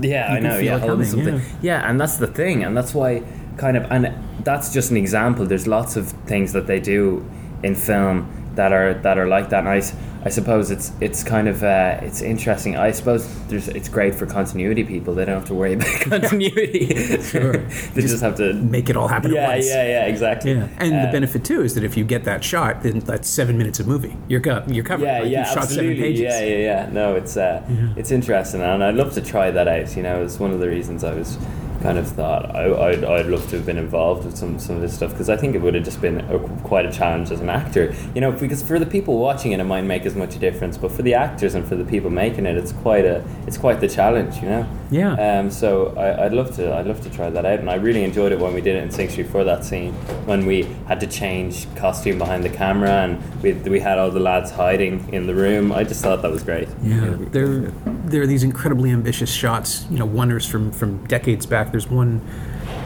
Yeah, 0.00 0.26
I 0.32 0.40
know. 0.40 0.58
Yeah, 0.58 0.80
coming, 0.80 1.06
something. 1.06 1.40
Yeah. 1.62 1.88
and 1.88 2.00
that's 2.00 2.16
the 2.16 2.26
thing, 2.26 2.64
and 2.64 2.76
that's 2.76 2.92
why 2.94 3.22
kind 3.58 3.76
of, 3.76 3.84
and 3.90 4.14
that's 4.44 4.72
just 4.72 4.90
an 4.90 4.96
example. 4.96 5.44
There's 5.44 5.66
lots 5.66 5.96
of 5.96 6.08
things 6.26 6.52
that 6.54 6.66
they 6.66 6.80
do 6.80 7.28
in 7.62 7.74
film 7.74 8.32
that 8.54 8.72
are 8.72 8.94
that 8.94 9.18
are 9.18 9.26
like 9.28 9.50
that. 9.50 9.60
And 9.60 9.68
I, 9.68 10.30
suppose 10.30 10.70
it's 10.70 10.90
it's 11.00 11.22
kind 11.22 11.46
of 11.48 11.62
uh, 11.62 11.98
it's 12.02 12.22
interesting. 12.22 12.76
I 12.76 12.90
suppose 12.92 13.22
there's 13.48 13.68
it's 13.68 13.88
great 13.88 14.14
for 14.14 14.26
continuity 14.26 14.84
people. 14.84 15.14
They 15.14 15.24
don't 15.24 15.36
have 15.38 15.46
to 15.48 15.54
worry 15.54 15.72
about 15.78 16.00
continuity. 16.00 16.86
Sure. 17.22 17.52
they 17.94 18.00
just, 18.02 18.20
have 18.20 18.36
to. 18.36 18.52
make 18.54 18.90
it 18.90 18.96
all 18.96 19.08
happen 19.08 19.32
Yeah, 19.32 19.42
at 19.42 19.48
once. 19.54 19.66
yeah, 19.68 19.86
yeah, 19.86 20.06
exactly. 20.06 20.52
Yeah, 20.52 20.68
and 20.78 20.92
the 20.92 21.08
Uh, 21.08 21.12
benefit 21.12 21.44
too 21.44 21.62
is 21.62 21.74
that 21.74 21.84
if 21.84 21.96
you 21.96 22.04
get 22.04 22.24
that 22.24 22.42
shot, 22.44 22.82
then 22.82 22.98
that's 23.00 23.28
seven 23.28 23.56
minutes 23.58 23.80
of 23.80 23.86
movie. 23.86 24.16
You're 24.28 24.40
co- 24.40 24.64
you're 24.66 24.84
covered. 24.84 25.04
Yeah, 25.06 25.20
Like, 25.20 25.30
yeah, 25.30 25.38
you've 25.40 25.48
shot 25.48 25.62
absolutely. 25.64 25.94
seven 25.96 26.02
pages. 26.02 26.20
Yeah, 26.20 26.44
yeah, 26.44 26.56
yeah. 26.84 26.90
No, 26.92 27.14
it's 27.14 27.36
uh, 27.36 27.62
it's 27.96 28.10
interesting, 28.10 28.60
and 28.60 28.82
I'd 28.84 28.94
love 28.96 29.12
to 29.14 29.20
try 29.22 29.50
that 29.52 29.68
out. 29.68 29.96
You 29.96 30.02
know, 30.02 30.22
it's 30.24 30.38
one 30.40 30.50
of 30.52 30.58
the 30.60 30.68
reasons 30.68 31.04
I 31.04 31.14
was 31.14 31.38
kind 31.80 31.98
of 31.98 32.08
thought 32.08 32.54
I, 32.54 32.90
I'd, 32.90 33.04
I'd 33.04 33.26
love 33.26 33.48
to 33.50 33.56
have 33.56 33.66
been 33.66 33.78
involved 33.78 34.24
with 34.24 34.36
some, 34.36 34.58
some 34.58 34.76
of 34.76 34.82
this 34.82 34.94
stuff 34.94 35.12
because 35.12 35.28
I 35.30 35.36
think 35.36 35.54
it 35.54 35.62
would 35.62 35.74
have 35.74 35.84
just 35.84 36.00
been 36.00 36.20
a, 36.20 36.38
quite 36.64 36.86
a 36.86 36.92
challenge 36.92 37.30
as 37.30 37.40
an 37.40 37.48
actor. 37.48 37.94
You 38.14 38.20
know, 38.20 38.32
because 38.32 38.62
for 38.62 38.78
the 38.78 38.86
people 38.86 39.18
watching 39.18 39.52
it, 39.52 39.60
it 39.60 39.64
might 39.64 39.82
make 39.82 40.06
as 40.06 40.14
much 40.14 40.36
a 40.36 40.38
difference, 40.38 40.76
but 40.76 40.92
for 40.92 41.02
the 41.02 41.14
actors 41.14 41.54
and 41.54 41.66
for 41.66 41.76
the 41.76 41.84
people 41.84 42.10
making 42.10 42.46
it, 42.46 42.56
it's 42.56 42.72
quite 42.72 43.04
a 43.04 43.24
it's 43.46 43.58
quite 43.58 43.80
the 43.80 43.88
challenge. 43.88 44.36
You 44.36 44.48
know. 44.48 44.68
Yeah. 44.90 45.12
Um. 45.38 45.50
So 45.50 45.94
I, 45.96 46.26
I'd 46.26 46.32
love 46.32 46.54
to 46.56 46.74
I'd 46.74 46.86
love 46.86 47.00
to 47.02 47.10
try 47.10 47.30
that 47.30 47.44
out, 47.44 47.60
and 47.60 47.70
I 47.70 47.74
really 47.74 48.04
enjoyed 48.04 48.32
it 48.32 48.38
when 48.38 48.54
we 48.54 48.60
did 48.60 48.76
it 48.76 48.82
in 48.82 48.90
Sing 48.90 49.08
Street 49.08 49.28
for 49.28 49.44
that 49.44 49.64
scene 49.64 49.92
when 50.26 50.46
we 50.46 50.64
had 50.86 51.00
to 51.00 51.06
change 51.06 51.72
costume 51.76 52.18
behind 52.18 52.44
the 52.44 52.50
camera 52.50 52.90
and 52.90 53.42
we 53.42 53.52
we 53.52 53.80
had 53.80 53.98
all 53.98 54.10
the 54.10 54.20
lads 54.20 54.50
hiding 54.50 55.12
in 55.12 55.26
the 55.26 55.34
room. 55.34 55.72
I 55.72 55.84
just 55.84 56.02
thought 56.02 56.22
that 56.22 56.30
was 56.30 56.42
great. 56.42 56.68
Yeah, 56.82 57.16
there, 57.18 57.72
there 58.04 58.22
are 58.22 58.26
these 58.26 58.42
incredibly 58.42 58.90
ambitious 58.90 59.30
shots, 59.30 59.86
you 59.90 59.98
know, 59.98 60.06
wonders 60.06 60.46
from, 60.46 60.72
from 60.72 61.04
decades 61.06 61.46
back. 61.46 61.67
There's 61.70 61.88
one 61.90 62.20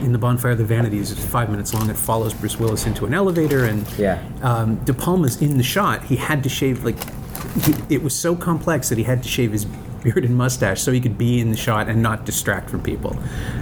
in 0.00 0.12
the 0.12 0.18
Bonfire 0.18 0.52
of 0.52 0.58
the 0.58 0.64
Vanities. 0.64 1.10
It's 1.12 1.24
five 1.24 1.50
minutes 1.50 1.72
long. 1.74 1.88
It 1.90 1.96
follows 1.96 2.34
Bruce 2.34 2.58
Willis 2.58 2.86
into 2.86 3.06
an 3.06 3.14
elevator, 3.14 3.64
and 3.64 3.86
Yeah. 3.98 4.20
um, 4.42 4.76
De 4.84 4.92
Palma's 4.94 5.40
in 5.40 5.56
the 5.56 5.62
shot. 5.62 6.04
He 6.04 6.16
had 6.16 6.42
to 6.42 6.48
shave 6.48 6.84
like 6.84 6.96
he, 7.64 7.74
it 7.94 8.02
was 8.02 8.14
so 8.14 8.34
complex 8.36 8.88
that 8.88 8.98
he 8.98 9.04
had 9.04 9.22
to 9.22 9.28
shave 9.28 9.52
his 9.52 9.64
beard 9.64 10.24
and 10.24 10.36
mustache 10.36 10.80
so 10.80 10.90
he 10.92 11.00
could 11.00 11.16
be 11.18 11.40
in 11.40 11.50
the 11.50 11.56
shot 11.56 11.88
and 11.88 12.02
not 12.02 12.24
distract 12.24 12.70
from 12.70 12.82
people. 12.82 13.16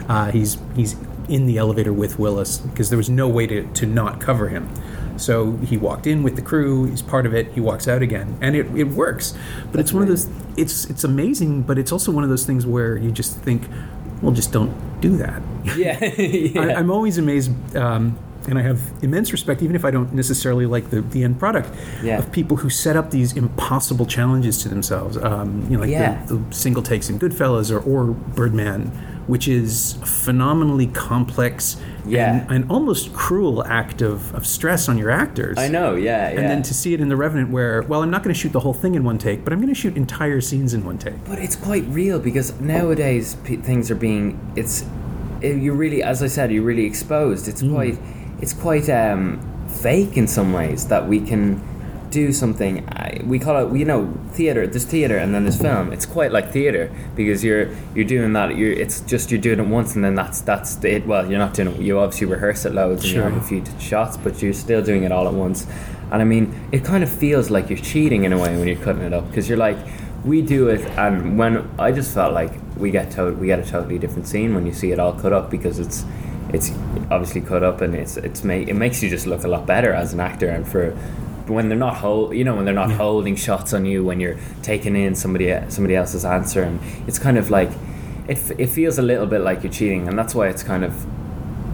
Uh, 0.09 0.31
he's 0.31 0.57
he's 0.75 0.97
in 1.29 1.47
the 1.47 1.59
elevator 1.59 1.93
with 1.93 2.19
Willis 2.19 2.59
because 2.59 2.89
there 2.91 2.97
was 2.97 3.09
no 3.11 3.29
way 3.29 3.47
to, 3.47 3.65
to 3.75 3.87
not 3.87 4.21
cover 4.21 4.49
him. 4.49 4.69
So 5.17 5.53
he 5.59 5.77
walked 5.77 6.07
in 6.07 6.23
with 6.23 6.35
the 6.37 6.43
crew. 6.43 6.85
He's 6.87 7.03
part 7.03 7.27
of 7.27 7.35
it. 7.35 7.53
He 7.53 7.61
walks 7.61 7.87
out 7.87 8.01
again, 8.01 8.39
and 8.41 8.57
it, 8.57 8.67
it 8.75 8.85
works. 8.85 9.35
But 9.71 9.81
it's 9.81 9.93
one 9.93 10.03
of 10.03 10.09
those. 10.09 10.29
It's 10.57 10.87
it's 10.87 11.05
amazing, 11.05 11.63
but 11.63 11.79
it's 11.79 11.93
also 11.93 12.11
one 12.11 12.25
of 12.25 12.31
those 12.31 12.47
things 12.47 12.65
where 12.65 12.97
you 12.97 13.13
just 13.13 13.37
think, 13.37 13.69
well, 14.23 14.33
just 14.33 14.51
don't 14.51 14.73
do 15.01 15.17
that. 15.19 15.43
Yeah. 15.77 16.03
yeah. 16.19 16.61
I, 16.61 16.75
I'm 16.75 16.91
always 16.91 17.19
amazed, 17.19 17.51
um, 17.77 18.19
and 18.49 18.59
I 18.59 18.63
have 18.63 18.81
immense 19.03 19.33
respect, 19.33 19.63
even 19.63 19.77
if 19.77 19.85
I 19.85 19.91
don't 19.91 20.13
necessarily 20.15 20.67
like 20.67 20.91
the, 20.91 21.03
the 21.03 21.25
end 21.25 21.39
product, 21.39 21.69
Yeah. 22.03 22.19
of 22.19 22.33
people 22.33 22.57
who 22.57 22.71
set 22.71 22.97
up 22.97 23.11
these 23.11 23.37
impossible 23.37 24.07
challenges 24.07 24.63
to 24.63 24.69
themselves. 24.69 25.17
Um, 25.17 25.63
you 25.69 25.77
know, 25.77 25.81
like 25.81 25.91
Yeah. 25.91 26.25
the, 26.27 26.37
the 26.37 26.55
single 26.55 26.83
takes 26.83 27.11
in 27.11 27.19
Goodfellas 27.19 27.71
or, 27.71 27.81
or 27.81 28.13
Birdman, 28.13 28.87
which 29.27 29.47
is 29.47 29.97
a 30.03 30.07
phenomenally 30.07 30.87
complex 30.89 31.77
Yeah. 32.11 32.47
and 32.49 32.65
an 32.65 32.71
almost 32.71 33.13
cruel 33.13 33.65
act 33.65 34.03
of, 34.03 34.35
of 34.35 34.47
stress 34.47 34.89
on 34.89 34.99
your 34.99 35.11
actors. 35.11 35.59
I 35.59 35.69
know. 35.69 35.95
Yeah. 35.95 36.31
Yeah. 36.31 36.41
And 36.41 36.51
then 36.51 36.63
to 36.63 36.75
see 36.75 36.95
it 36.95 37.01
in 37.01 37.09
The 37.09 37.17
Revenant, 37.17 37.51
where, 37.51 37.83
well, 37.83 38.03
I'm 38.03 38.11
not 38.11 38.23
going 38.23 38.35
to 38.35 38.39
shoot 38.41 38.53
the 38.53 38.61
whole 38.61 38.75
thing 38.75 38.95
in 38.95 39.05
one 39.05 39.19
take, 39.19 39.45
but 39.45 39.53
I'm 39.53 39.61
going 39.61 39.73
to 39.73 39.81
shoot 39.81 39.97
entire 39.97 40.41
scenes 40.41 40.75
in 40.75 40.85
one 40.85 40.99
take. 40.99 41.25
But 41.25 41.39
it's 41.39 41.57
quite 41.57 41.85
real 41.87 42.19
because 42.19 42.59
nowadays 42.61 43.37
p- 43.45 43.57
things 43.57 43.91
are 43.91 43.95
being 43.95 44.39
it's 44.57 44.85
it, 45.41 45.57
you're 45.63 45.75
really 45.75 46.03
as 46.03 46.23
I 46.23 46.27
said 46.27 46.51
you're 46.53 46.65
really 46.65 46.85
exposed. 46.85 47.49
It's 47.49 47.63
quite 47.63 47.99
it's 48.41 48.53
quite 48.53 48.89
um, 48.89 49.41
fake 49.69 50.17
in 50.17 50.27
some 50.27 50.53
ways 50.53 50.87
that 50.89 51.07
we 51.09 51.21
can 51.21 51.63
do 52.11 52.33
something. 52.33 52.87
I, 52.89 53.21
we 53.25 53.39
call 53.39 53.67
it 53.67 53.77
you 53.77 53.85
know 53.85 54.13
theater. 54.33 54.67
There's 54.67 54.85
theater 54.85 55.17
and 55.17 55.35
then 55.35 55.45
there's 55.45 55.61
film. 55.61 55.93
It's 55.93 56.07
quite 56.07 56.33
like 56.33 56.51
theater 56.51 56.93
because 57.17 57.43
you're 57.45 57.75
you're 57.95 58.05
doing 58.05 58.33
that. 58.33 58.57
You're 58.57 58.73
it's 58.73 59.01
just 59.03 59.31
you're 59.31 59.41
doing 59.41 59.61
it 59.61 59.67
once 59.67 59.95
and 59.95 60.05
then 60.05 60.15
that's 60.15 60.41
that's 60.41 60.83
it. 60.85 61.07
Well, 61.07 61.29
you're 61.29 61.39
not 61.39 61.55
doing 61.55 61.69
it. 61.69 61.81
You 61.81 61.99
obviously 61.99 62.27
rehearse 62.27 62.65
it 62.65 62.75
loads 62.75 63.05
and 63.05 63.13
you 63.13 63.21
have 63.21 63.37
a 63.37 63.41
few 63.41 63.65
shots, 63.79 64.17
but 64.17 64.43
you're 64.43 64.53
still 64.53 64.83
doing 64.83 65.05
it 65.05 65.13
all 65.13 65.27
at 65.27 65.35
once. 65.35 65.67
And 66.11 66.21
I 66.21 66.25
mean, 66.25 66.69
it 66.73 66.85
kind 66.85 67.05
of 67.05 67.11
feels 67.11 67.51
like 67.51 67.71
you're 67.71 67.79
cheating 67.79 68.25
in 68.25 68.33
a 68.33 68.39
way 68.39 68.57
when 68.57 68.67
you're 68.67 68.85
cutting 68.85 69.03
it 69.03 69.13
up 69.13 69.29
because 69.29 69.49
you're 69.49 69.59
like, 69.59 69.79
we 70.25 70.43
do 70.43 70.69
it, 70.69 70.81
and 70.99 71.39
when 71.39 71.71
I 71.79 71.93
just 71.93 72.13
felt 72.13 72.35
like 72.35 72.53
we 72.77 72.91
get 72.91 73.13
to, 73.13 73.33
we 73.33 73.47
get 73.47 73.59
a 73.59 73.65
totally 73.65 73.99
different 73.99 74.27
scene 74.27 74.55
when 74.55 74.67
you 74.67 74.73
see 74.73 74.93
it 74.93 74.99
all 74.99 75.13
cut 75.13 75.33
up 75.33 75.51
because 75.51 75.79
it's 75.79 76.05
it's 76.53 76.73
obviously 77.11 77.41
cut 77.41 77.63
up 77.63 77.81
and 77.81 77.95
it's 77.95 78.17
it's 78.17 78.43
make 78.43 78.69
it 78.69 78.75
makes 78.75 79.03
you 79.03 79.09
just 79.09 79.27
look 79.27 79.45
a 79.45 79.49
lot 79.49 79.67
better 79.67 79.93
as 79.93 80.13
an 80.13 80.21
actor 80.21 80.49
and 80.49 80.67
for 80.67 80.97
when 81.55 81.69
they're 81.69 81.79
not 81.79 81.97
hold 81.97 82.35
you 82.35 82.45
know 82.45 82.55
when 82.55 82.65
they're 82.65 82.75
not 82.75 82.91
holding 82.91 83.37
shots 83.37 83.73
on 83.73 83.85
you 83.85 84.05
when 84.05 84.21
you're 84.21 84.39
taking 84.63 84.97
in 84.97 85.15
somebody 85.15 85.55
somebody 85.69 85.97
else's 85.97 86.25
answer 86.25 86.63
and 86.63 86.81
it's 87.07 87.19
kind 87.19 87.39
of 87.39 87.51
like 87.51 87.71
it, 88.29 88.39
it 88.59 88.67
feels 88.69 88.99
a 88.99 89.03
little 89.03 89.27
bit 89.27 89.41
like 89.41 89.63
you're 89.63 89.73
cheating 89.73 90.09
and 90.09 90.19
that's 90.19 90.35
why 90.35 90.49
it's 90.49 90.63
kind 90.63 90.85
of 90.85 90.95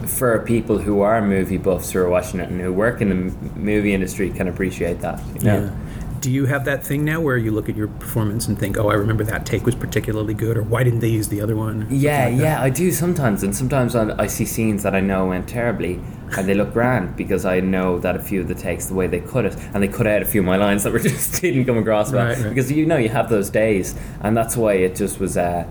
for 0.07 0.39
people 0.41 0.79
who 0.79 1.01
are 1.01 1.21
movie 1.21 1.57
buffs 1.59 1.91
who 1.91 1.99
are 1.99 2.09
watching 2.09 2.41
it 2.41 2.49
and 2.49 2.61
who 2.61 2.73
work 2.73 3.01
in 3.01 3.09
the 3.09 3.17
movie 3.59 3.93
industry 3.93 4.31
can 4.31 4.49
appreciate 4.49 5.01
that 5.01 5.21
you 5.35 5.41
know? 5.41 5.77
Do 6.21 6.31
you 6.31 6.47
have 6.47 6.65
that 6.65 6.85
thing 6.85 7.05
now 7.05 7.21
where 7.21 7.37
you 7.37 7.51
look 7.53 7.69
at 7.69 7.77
your 7.77 7.89
performance 7.89 8.49
and 8.49 8.59
think, 8.59 8.77
oh, 8.79 8.89
I 8.91 8.95
remember 8.95 9.23
that 9.25 9.45
take 9.47 9.65
was 9.67 9.75
particularly 9.75 10.35
good, 10.35 10.57
or 10.57 10.63
why 10.63 10.83
didn't 10.85 11.01
they 11.01 11.09
use 11.09 11.29
the 11.29 11.41
other 11.41 11.55
one? 11.57 11.87
Yeah, 11.91 12.27
like 12.29 12.39
yeah, 12.41 12.63
I 12.63 12.71
do 12.71 12.91
sometimes, 12.91 13.43
and 13.43 13.55
sometimes 13.55 13.95
I, 13.95 14.17
I 14.21 14.27
see 14.27 14.45
scenes 14.45 14.83
that 14.83 14.95
I 14.95 15.01
know 15.01 15.27
went 15.27 15.49
terribly, 15.49 16.01
and 16.37 16.49
they 16.49 16.55
look 16.55 16.73
grand 16.73 17.17
because 17.17 17.45
I 17.45 17.61
know 17.61 17.99
that 18.01 18.17
a 18.17 18.19
few 18.21 18.41
of 18.41 18.49
the 18.49 18.55
takes, 18.55 18.87
the 18.87 18.95
way 18.95 19.07
they 19.07 19.21
cut 19.21 19.45
it, 19.45 19.57
and 19.75 19.83
they 19.83 19.89
cut 19.89 20.07
out 20.07 20.23
a 20.23 20.25
few 20.25 20.41
of 20.41 20.47
my 20.47 20.57
lines 20.57 20.83
that 20.85 20.93
were 20.93 20.99
just 21.11 21.41
didn't 21.41 21.65
come 21.65 21.79
across 21.79 22.11
well, 22.13 22.27
Right, 22.27 22.39
right. 22.39 22.49
because 22.49 22.71
you 22.73 22.87
know 22.87 22.97
you 22.97 23.09
have 23.11 23.29
those 23.29 23.51
days, 23.51 23.95
and 24.21 24.37
that's 24.37 24.57
why 24.57 24.75
it 24.75 24.97
just 24.97 25.21
was, 25.21 25.37
uh, 25.37 25.67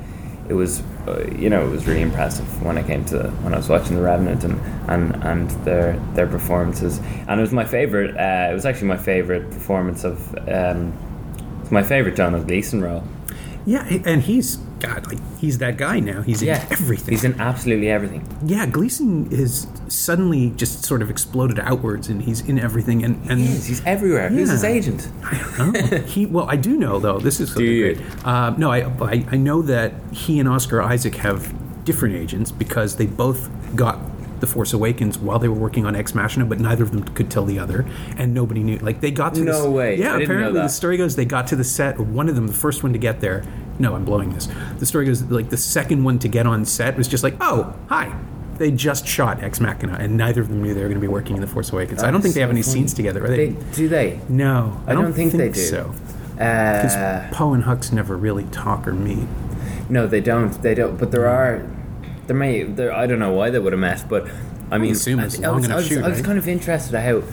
it 0.48 0.54
was, 0.54 0.82
uh, 1.08 1.26
you 1.38 1.50
know, 1.50 1.66
it 1.66 1.70
was 1.70 1.88
really 1.88 2.02
impressive 2.02 2.64
when 2.64 2.78
I 2.78 2.84
came 2.84 3.04
to 3.06 3.30
when 3.42 3.54
I 3.54 3.58
was 3.58 3.70
watching 3.70 3.96
The 3.96 4.02
Revenant 4.02 4.44
and 4.44 4.60
and 4.88 5.24
and 5.24 5.50
their 5.66 6.00
their 6.14 6.28
performances, 6.28 7.00
and 7.28 7.40
it 7.40 7.42
was 7.42 7.52
my 7.52 7.66
favorite. 7.66 8.16
Uh, 8.16 8.52
it 8.52 8.54
was 8.54 8.66
actually 8.66 8.88
my 8.88 8.98
favorite 8.98 9.50
performance 9.52 10.04
of. 10.04 10.36
Um, 10.48 10.94
it's 11.62 11.72
my 11.72 11.82
favorite 11.82 12.16
Domhnall 12.16 12.44
Gleeson 12.44 12.82
role. 12.82 13.04
Yeah, 13.66 13.84
and 14.06 14.22
he's 14.22 14.58
God, 14.80 15.08
like 15.08 15.18
he's 15.40 15.58
that 15.58 15.78
guy 15.78 16.00
now. 16.00 16.22
He's 16.22 16.42
in 16.44 16.50
everything. 16.50 17.12
He's 17.14 17.24
in 17.24 17.40
absolutely 17.42 17.90
everything. 17.90 18.28
yeah, 18.46 18.66
Gleeson 18.68 19.32
is 19.32 19.66
suddenly 19.88 20.52
just 20.52 20.86
sort 20.86 21.02
of 21.02 21.10
exploded 21.10 21.60
outwards, 21.60 22.08
and 22.08 22.22
he's 22.22 22.42
in 22.42 22.60
everything. 22.60 23.04
And 23.04 23.16
and 23.30 23.40
He 23.40 23.48
is. 23.48 23.66
He's 23.66 23.84
everywhere. 23.86 24.30
Who's 24.30 24.52
his 24.52 24.64
agent? 24.64 25.10
I 25.24 25.38
don't 25.58 25.92
know. 25.92 25.98
he 26.06 26.26
well, 26.28 26.46
I 26.48 26.58
do 26.58 26.78
know 26.78 27.00
though. 27.00 27.18
This 27.20 27.40
is 27.40 27.56
you? 27.58 27.96
great. 27.96 28.26
Uh, 28.26 28.52
no, 28.58 28.72
I, 28.72 28.82
I 29.02 29.26
I 29.32 29.38
know 29.38 29.62
that 29.64 29.94
he 30.12 30.40
and 30.40 30.48
Oscar 30.48 30.82
Isaac 30.82 31.16
have 31.16 31.52
different 31.86 32.16
agents 32.16 32.52
because 32.52 32.96
they 32.98 33.06
both 33.08 33.50
got 33.76 33.98
the 34.40 34.48
Force 34.48 34.74
Awakens 34.74 35.18
while 35.18 35.40
they 35.40 35.48
were 35.48 35.56
working 35.60 35.86
on 35.86 35.96
Ex 35.96 36.14
Machina, 36.16 36.46
but 36.46 36.60
neither 36.60 36.84
of 36.84 36.92
them 36.92 37.04
could 37.04 37.30
tell 37.32 37.46
the 37.46 37.58
other, 37.60 37.86
and 38.18 38.34
nobody 38.34 38.64
knew. 38.64 38.78
Like 38.78 39.02
they 39.02 39.12
got 39.12 39.36
to 39.36 39.42
No 39.44 39.54
this, 39.64 39.66
way. 39.68 39.96
Yeah, 39.98 40.18
apparently 40.18 40.60
the 40.62 40.68
story 40.68 40.98
goes 40.98 41.16
they 41.16 41.26
got 41.26 41.48
to 41.48 41.56
the 41.56 41.64
set. 41.64 42.00
One 42.00 42.30
of 42.30 42.36
them, 42.36 42.48
the 42.48 42.54
first 42.54 42.84
one 42.84 42.94
to 42.94 43.00
get 43.00 43.22
there. 43.22 43.44
No, 43.80 43.96
I'm 43.96 44.06
blowing 44.06 44.34
this. 44.34 44.48
The 44.80 44.86
story 44.86 45.06
goes 45.06 45.24
like 45.24 45.50
the 45.50 45.58
second 45.58 46.04
one 46.04 46.20
to 46.20 46.28
get 46.28 46.46
on 46.48 46.66
set 46.66 46.98
was 46.98 47.08
just 47.08 47.24
like, 47.24 47.36
oh, 47.42 47.74
hi. 47.90 48.18
They 48.58 48.72
just 48.72 49.06
shot 49.06 49.44
Ex 49.44 49.60
Machina, 49.60 49.98
and 50.00 50.16
neither 50.16 50.40
of 50.40 50.48
them 50.48 50.64
knew 50.64 50.74
they 50.74 50.80
were 50.82 50.88
going 50.88 50.96
to 50.96 51.02
be 51.02 51.10
working 51.10 51.36
in 51.36 51.42
the 51.42 51.48
Force 51.48 51.74
Awakens. 51.74 52.04
I 52.04 52.10
don't 52.12 52.22
think 52.22 52.36
they 52.36 52.42
have 52.42 52.50
any 52.50 52.62
funny. 52.62 52.74
scenes 52.74 52.94
together. 52.94 53.26
Are 53.26 53.28
They, 53.28 53.50
they? 53.50 53.74
do 53.74 53.90
they? 53.90 54.20
no, 54.30 54.82
I, 54.88 54.92
I 54.92 54.96
don't 54.96 55.12
think 55.12 55.34
they 55.34 55.50
do. 55.50 55.60
so. 55.60 55.94
Because 56.36 56.96
Uh, 56.96 57.30
Poe 57.34 57.54
and 57.54 57.64
Hux 57.66 57.92
never 57.92 58.16
really 58.16 58.46
talk 58.46 58.88
or 58.88 58.94
meet. 58.94 59.28
no, 59.90 60.08
they 60.08 60.22
don't. 60.22 60.62
They 60.62 60.74
don't. 60.74 60.98
But 60.98 61.12
there 61.12 61.28
are. 61.28 61.64
There 62.28 62.36
may. 62.36 62.64
There. 62.64 62.94
I 62.94 63.06
don't 63.08 63.20
know 63.20 63.34
why 63.34 63.50
they 63.50 63.60
would 63.60 63.74
have 63.74 63.80
met, 63.80 64.08
but 64.10 64.28
I 64.72 64.78
mean, 64.78 64.92
assume 64.94 65.20
it's 65.20 65.38
I, 65.40 65.48
long 65.48 65.56
was, 65.58 65.66
enough 65.66 65.76
I 65.76 65.80
was, 65.80 65.88
shoot, 65.88 66.04
I 66.04 66.08
was 66.10 66.18
right? 66.20 66.26
kind 66.26 66.38
of 66.38 66.48
eh? 66.48 66.52
interested 66.52 67.00
how. 67.00 67.24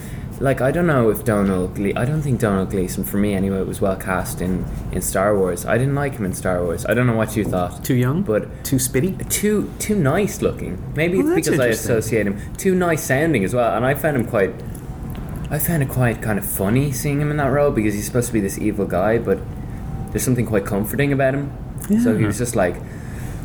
Like 0.41 0.61
I 0.61 0.73
don't 0.73 0.89
know 0.89 1.09
if 1.11 1.25
Domhnall 1.25 1.69
Gle- 1.69 1.97
I 1.97 2.05
don't 2.05 2.21
think 2.21 2.41
Domhnall 2.41 2.67
Gleeson 2.67 3.05
for 3.05 3.17
me 3.17 3.35
anyway 3.35 3.63
was 3.63 3.81
well 3.81 3.95
cast 3.95 4.41
in 4.41 4.65
in 4.91 5.01
Star 5.01 5.37
Wars. 5.39 5.65
I 5.65 5.79
didn't 5.79 5.95
like 5.95 6.15
him 6.15 6.25
in 6.25 6.33
Star 6.33 6.65
Wars. 6.65 6.85
I 6.85 6.95
don't 6.95 7.07
know 7.07 7.15
what 7.15 7.37
you 7.37 7.45
thought. 7.45 7.85
Too 7.85 7.95
young, 7.95 8.23
But 8.23 8.65
too 8.65 8.77
spitty. 8.77 9.17
too 9.31 9.71
too 9.79 9.95
nice 9.95 10.43
looking. 10.43 10.83
Maybe 10.97 11.19
Well, 11.23 11.37
it's 11.37 11.47
because 11.47 11.61
I 11.61 11.67
associate 11.67 12.27
him 12.27 12.41
too 12.57 12.75
nice 12.75 13.05
sounding 13.05 13.45
as 13.45 13.55
well, 13.55 13.77
and 13.77 13.85
I 13.87 13.95
found 13.95 14.17
him 14.17 14.27
quite. 14.27 14.53
I 15.51 15.59
found 15.61 15.83
it 15.85 15.91
quite 15.91 16.21
kind 16.23 16.39
of 16.41 16.47
funny 16.47 16.91
seeing 16.91 17.21
him 17.21 17.31
in 17.31 17.37
that 17.37 17.53
role 17.53 17.71
because 17.71 17.95
he's 17.95 18.07
supposed 18.07 18.27
to 18.29 18.33
be 18.33 18.41
this 18.41 18.59
evil 18.59 18.87
guy, 18.87 19.19
but 19.19 19.39
there's 20.11 20.25
something 20.25 20.47
quite 20.47 20.65
comforting 20.65 21.13
about 21.13 21.35
him. 21.35 21.53
Yeah. 21.89 22.01
So 22.01 22.17
he 22.17 22.25
was 22.25 22.39
just 22.39 22.57
like, 22.57 22.75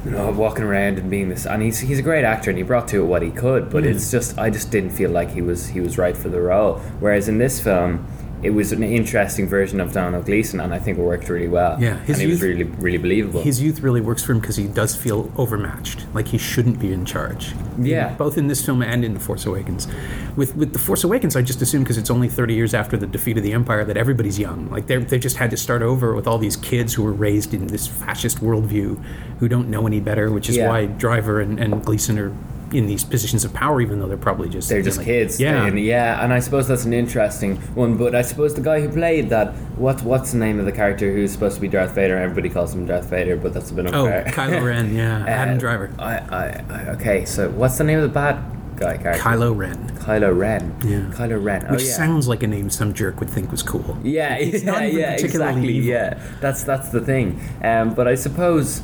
you 0.07 0.13
know, 0.13 0.31
walking 0.31 0.63
around 0.63 0.97
and 0.97 1.09
being 1.09 1.27
this, 1.27 1.45
and 1.45 1.61
he's 1.61 1.79
he's 1.79 1.99
a 1.99 2.01
great 2.01 2.23
actor 2.23 2.49
and 2.49 2.57
he 2.57 2.63
brought 2.63 2.87
to 2.87 3.03
it 3.03 3.05
what 3.05 3.21
he 3.21 3.29
could, 3.29 3.69
but 3.69 3.83
hmm. 3.83 3.89
it's 3.89 4.09
just 4.09 4.37
I 4.37 4.49
just 4.49 4.71
didn't 4.71 4.91
feel 4.91 5.11
like 5.11 5.29
he 5.29 5.41
was 5.41 5.67
he 5.67 5.81
was 5.81 5.97
right 5.97 6.15
for 6.15 6.29
the 6.29 6.39
role. 6.39 6.79
Whereas 6.99 7.27
in 7.27 7.37
this 7.37 7.59
film. 7.59 8.07
It 8.43 8.51
was 8.51 8.71
an 8.71 8.83
interesting 8.83 9.47
version 9.47 9.79
of 9.79 9.93
Domhnall 9.93 10.21
Gleeson, 10.21 10.59
and 10.59 10.71
I 10.71 10.77
think 10.77 10.99
it 10.99 11.01
worked 11.01 11.27
really 11.27 11.47
well. 11.47 11.75
Yeah, 11.81 11.97
his 12.01 12.17
and 12.17 12.21
he 12.21 12.27
was 12.27 12.39
youth- 12.41 12.57
really, 12.59 12.63
really 12.63 12.97
believable. 12.99 13.41
His 13.41 13.61
youth 13.63 13.79
really 13.81 13.99
works 13.99 14.23
for 14.23 14.33
him 14.33 14.39
because 14.39 14.55
he 14.57 14.67
does 14.67 14.95
feel 14.95 15.31
overmatched, 15.37 16.05
like 16.13 16.27
he 16.27 16.37
shouldn't 16.37 16.79
be 16.79 16.93
in 16.93 17.03
charge. 17.03 17.53
Yeah. 17.81 18.13
both 18.13 18.37
in 18.37 18.47
this 18.47 18.63
film 18.63 18.83
and 18.83 19.03
in 19.03 19.15
The 19.15 19.19
Force 19.19 19.45
Awakens. 19.47 19.87
With 20.35 20.55
with 20.55 20.71
The 20.73 20.77
Force 20.79 21.03
Awakens, 21.03 21.35
I 21.35 21.41
just 21.41 21.61
assume 21.63 21.81
because 21.81 21.97
it's 21.97 22.11
only 22.11 22.29
thirty 22.29 22.53
years 22.53 22.75
after 22.75 22.95
the 22.95 23.07
defeat 23.07 23.37
of 23.37 23.43
the 23.43 23.53
Empire 23.53 23.83
that 23.85 23.97
everybody's 23.97 24.37
young. 24.37 24.69
Like 24.69 24.85
they 24.85 24.97
they 24.97 25.17
just 25.17 25.37
had 25.37 25.49
to 25.51 25.57
start 25.57 25.81
over 25.81 26.13
with 26.15 26.27
all 26.27 26.37
these 26.37 26.55
kids 26.57 26.93
who 26.93 27.01
were 27.03 27.13
raised 27.13 27.55
in 27.55 27.65
this 27.67 27.87
fascist 27.87 28.37
worldview, 28.39 29.03
who 29.39 29.47
don't 29.47 29.67
know 29.69 29.87
any 29.87 29.99
better. 29.99 30.31
Which 30.31 30.47
is 30.47 30.57
Yeah. 30.57 30.69
why 30.69 30.85
Driver 30.85 31.41
and, 31.41 31.59
and 31.59 31.83
Gleeson 31.83 32.19
are 32.19 32.31
in 32.73 32.85
these 32.85 33.03
positions 33.03 33.45
of 33.45 33.53
power, 33.53 33.79
even 33.81 33.99
though 33.99 34.07
they're 34.07 34.17
probably 34.17 34.49
just 34.49 34.67
They're 34.69 34.79
know, 34.79 34.83
just 34.85 34.97
like- 34.97 35.05
kids. 35.05 35.39
Yeah, 35.39 35.65
and, 35.65 35.79
yeah, 35.79 36.23
and 36.23 36.33
I 36.33 36.39
suppose 36.39 36.67
that's 36.67 36.85
an 36.85 36.93
interesting 36.93 37.57
one. 37.75 37.95
But 37.97 38.13
I 38.15 38.21
suppose 38.21 38.53
the 38.55 38.61
guy 38.61 38.81
who 38.81 38.89
played 38.89 39.29
that, 39.29 39.53
what 39.77 40.01
what's 40.03 40.31
the 40.33 40.37
name 40.39 40.59
of 40.59 40.65
the 40.65 40.71
character 40.71 41.11
who's 41.11 41.31
supposed 41.31 41.55
to 41.55 41.61
be 41.61 41.67
Darth 41.67 41.95
Vader? 41.95 42.17
Everybody 42.17 42.49
calls 42.49 42.73
him 42.73 42.85
Darth 42.85 43.09
Vader, 43.09 43.37
but 43.37 43.53
that's 43.53 43.71
a 43.71 43.73
bit 43.73 43.85
unfair. 43.87 44.01
Oh, 44.01 44.27
unfair. 44.27 44.33
Kylo 44.33 44.65
Ren. 44.65 44.95
Yeah, 44.97 45.25
Adam 45.25 45.55
Uh, 45.55 45.59
Driver. 45.59 45.91
I, 45.99 46.13
I, 46.17 46.63
I, 46.69 46.89
okay, 46.95 47.25
so 47.25 47.49
what's 47.51 47.77
the 47.77 47.83
name 47.83 47.97
of 47.99 48.03
the 48.03 48.09
bad 48.09 48.43
guy 48.77 48.97
character? 48.97 49.21
Kylo 49.23 49.55
Ren. 49.55 49.89
Kylo 49.99 50.37
Ren. 50.37 50.75
Yeah. 50.85 50.99
Kylo 51.17 51.41
Ren. 51.43 51.65
Oh 51.69 51.73
Which 51.73 51.83
yeah. 51.83 51.93
sounds 51.93 52.27
like 52.27 52.43
a 52.43 52.47
name 52.47 52.69
some 52.69 52.93
jerk 52.93 53.19
would 53.19 53.29
think 53.29 53.49
was 53.51 53.63
cool. 53.63 53.97
Yeah, 54.03 54.35
It's 54.35 54.63
yeah, 54.63 54.71
not 54.71 54.93
yeah, 54.93 55.11
exactly. 55.13 55.69
evil. 55.69 55.89
Yeah, 55.89 56.21
that's 56.41 56.63
that's 56.63 56.89
the 56.89 57.01
thing. 57.01 57.39
Um, 57.63 57.93
but 57.93 58.07
I 58.07 58.15
suppose 58.15 58.81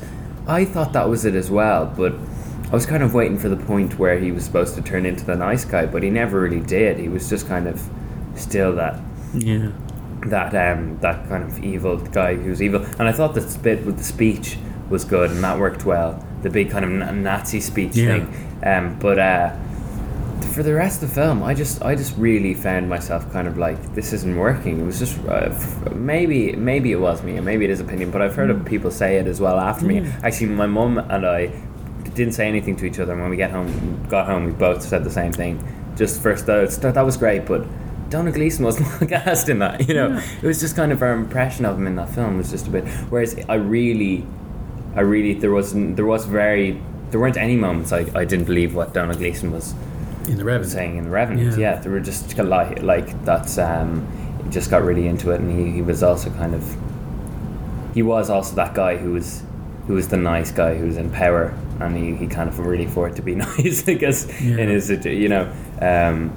I 0.47 0.65
thought 0.65 0.93
that 0.93 1.07
was 1.09 1.25
it 1.25 1.35
as 1.35 1.49
well. 1.51 1.85
But 1.95 2.13
I 2.73 2.75
was 2.75 2.87
kind 2.87 3.03
of 3.03 3.13
waiting 3.13 3.37
for 3.37 3.49
the 3.49 3.55
point 3.55 3.99
where 3.99 4.17
he 4.17 4.31
was 4.31 4.43
supposed 4.43 4.73
to 4.75 4.81
turn 4.81 5.05
into 5.05 5.23
the 5.23 5.35
nice 5.35 5.63
guy, 5.63 5.85
but 5.85 6.01
he 6.01 6.09
never 6.09 6.39
really 6.41 6.59
did. 6.59 6.97
He 6.97 7.07
was 7.07 7.29
just 7.29 7.47
kind 7.47 7.67
of 7.67 7.79
still 8.33 8.73
that 8.75 8.99
Yeah. 9.35 9.67
that 10.25 10.55
um, 10.55 10.97
that 11.01 11.29
kind 11.29 11.43
of 11.43 11.63
evil 11.63 11.97
guy 11.97 12.33
who's 12.33 12.63
evil. 12.63 12.83
And 12.97 13.07
I 13.07 13.11
thought 13.11 13.35
the 13.35 13.59
bit 13.61 13.85
with 13.85 13.99
the 13.99 14.03
speech 14.03 14.57
was 14.89 15.03
good, 15.05 15.29
and 15.29 15.43
that 15.43 15.59
worked 15.59 15.85
well. 15.85 16.25
The 16.41 16.49
big 16.49 16.71
kind 16.71 16.83
of 16.83 17.15
Nazi 17.15 17.59
speech 17.59 17.95
Yeah. 17.95 18.07
thing. 18.07 18.27
Um, 18.65 18.97
but 18.99 19.19
uh, 19.19 19.51
for 20.53 20.63
the 20.63 20.73
rest 20.73 21.03
of 21.03 21.09
the 21.09 21.13
film, 21.15 21.43
I 21.43 21.53
just 21.53 21.83
I 21.83 21.93
just 21.93 22.17
really 22.17 22.55
found 22.55 22.89
myself 22.89 23.31
kind 23.31 23.47
of 23.47 23.55
like 23.55 23.93
this 23.93 24.13
isn't 24.13 24.35
working. 24.35 24.79
It 24.79 24.85
was 24.85 24.97
just 24.97 25.19
uh, 25.27 25.49
f- 25.51 25.93
maybe 25.93 26.53
maybe 26.55 26.91
it 26.91 26.99
was 26.99 27.21
me, 27.21 27.35
and 27.35 27.45
maybe 27.45 27.65
it 27.65 27.69
is 27.71 27.79
opinion, 27.79 28.09
but 28.09 28.23
I've 28.23 28.33
heard 28.33 28.49
of 28.49 28.65
people 28.65 28.89
say 28.89 29.17
it 29.17 29.27
as 29.27 29.39
well 29.39 29.59
after 29.59 29.85
me. 29.85 30.07
Actually, 30.23 30.47
my 30.47 30.65
mum 30.65 30.97
and 30.97 31.23
I 31.23 31.51
didn't 32.15 32.33
say 32.33 32.47
anything 32.47 32.75
to 32.77 32.85
each 32.85 32.99
other. 32.99 33.13
And 33.13 33.21
when 33.21 33.29
we 33.29 33.37
get 33.37 33.51
home, 33.51 34.05
got 34.09 34.25
home, 34.27 34.45
we 34.45 34.51
both 34.51 34.81
said 34.83 35.03
the 35.03 35.11
same 35.11 35.31
thing. 35.31 35.63
Just 35.95 36.21
first, 36.21 36.49
uh, 36.49 36.65
that 36.65 36.93
that 36.95 37.05
was 37.05 37.17
great, 37.17 37.45
but. 37.45 37.65
Domhnall 38.09 38.33
Gleeson 38.33 38.63
wasn't 38.63 39.09
gassed 39.09 39.49
in 39.49 39.57
that, 39.59 39.87
you 39.87 39.95
know. 39.95 40.21
It 40.41 40.45
was 40.45 40.59
just 40.59 40.75
kind 40.75 40.91
of 40.91 41.01
our 41.01 41.13
impression 41.13 41.65
of 41.65 41.77
him 41.79 41.87
in 41.87 41.95
that 41.95 42.09
film 42.09 42.37
was 42.37 42.51
just 42.51 42.67
a 42.67 42.69
bit. 42.69 42.87
Whereas 43.09 43.35
I 43.49 43.55
really, 43.55 44.23
I 44.95 45.01
really 45.01 45.33
there 45.33 45.49
was 45.49 45.73
there 45.73 46.05
was 46.05 46.25
very 46.25 46.79
there 47.09 47.19
weren't 47.19 47.37
any 47.37 47.55
moments 47.55 47.91
I, 47.91 48.05
I 48.13 48.23
didn't 48.25 48.45
believe 48.45 48.75
what 48.75 48.93
Domhnall 48.93 49.17
Gleeson 49.17 49.51
was 49.51 49.73
In 50.27 50.37
the 50.37 50.43
Revenant. 50.43 50.71
saying 50.71 50.97
in 50.97 51.05
the 51.05 51.09
Revenant. 51.09 51.57
Yeah. 51.57 51.73
Yeah, 51.73 51.79
they 51.79 51.89
were 51.89 51.99
just 52.01 52.37
like 52.37 52.83
like 52.83 53.25
that's 53.25 53.57
um, 53.57 54.05
just 54.51 54.69
got 54.69 54.83
really 54.83 55.07
into 55.07 55.31
it, 55.31 55.39
and 55.41 55.49
he, 55.67 55.71
he 55.71 55.81
was 55.81 56.03
also 56.03 56.29
kind 56.31 56.53
of 56.53 56.63
he 57.95 58.03
was 58.03 58.29
also 58.29 58.53
that 58.57 58.75
guy 58.75 58.95
who 58.95 59.13
was 59.13 59.41
who 59.87 59.95
was 59.95 60.09
the 60.09 60.17
nice 60.17 60.51
guy 60.51 60.75
who 60.75 60.85
was 60.85 60.97
in 60.97 61.09
power, 61.09 61.51
and 61.85 61.95
he, 61.97 62.15
he 62.15 62.27
kind 62.27 62.49
of 62.49 62.59
really 62.59 62.87
fought 62.87 63.15
to 63.15 63.21
be 63.21 63.35
nice, 63.47 63.87
I 63.87 63.93
guess, 63.93 64.27
Yeah. 64.41 64.57
in 64.57 64.69
his 64.69 64.89
you 64.89 65.29
know. 65.29 65.51
Um, 65.81 66.31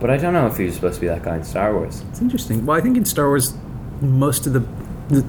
but 0.00 0.10
I 0.10 0.16
don't 0.18 0.32
know 0.34 0.46
if 0.46 0.56
he 0.58 0.64
was 0.64 0.74
supposed 0.74 0.96
to 0.96 1.00
be 1.00 1.06
that 1.08 1.22
guy 1.22 1.36
in 1.36 1.44
Star 1.44 1.72
Wars. 1.74 2.02
It's 2.10 2.20
interesting. 2.20 2.66
Well, 2.66 2.76
I 2.76 2.80
think 2.80 2.96
in 2.96 3.04
Star 3.04 3.26
Wars, 3.28 3.54
most 4.00 4.46
of 4.46 4.52
the, 4.52 4.60
the 5.08 5.22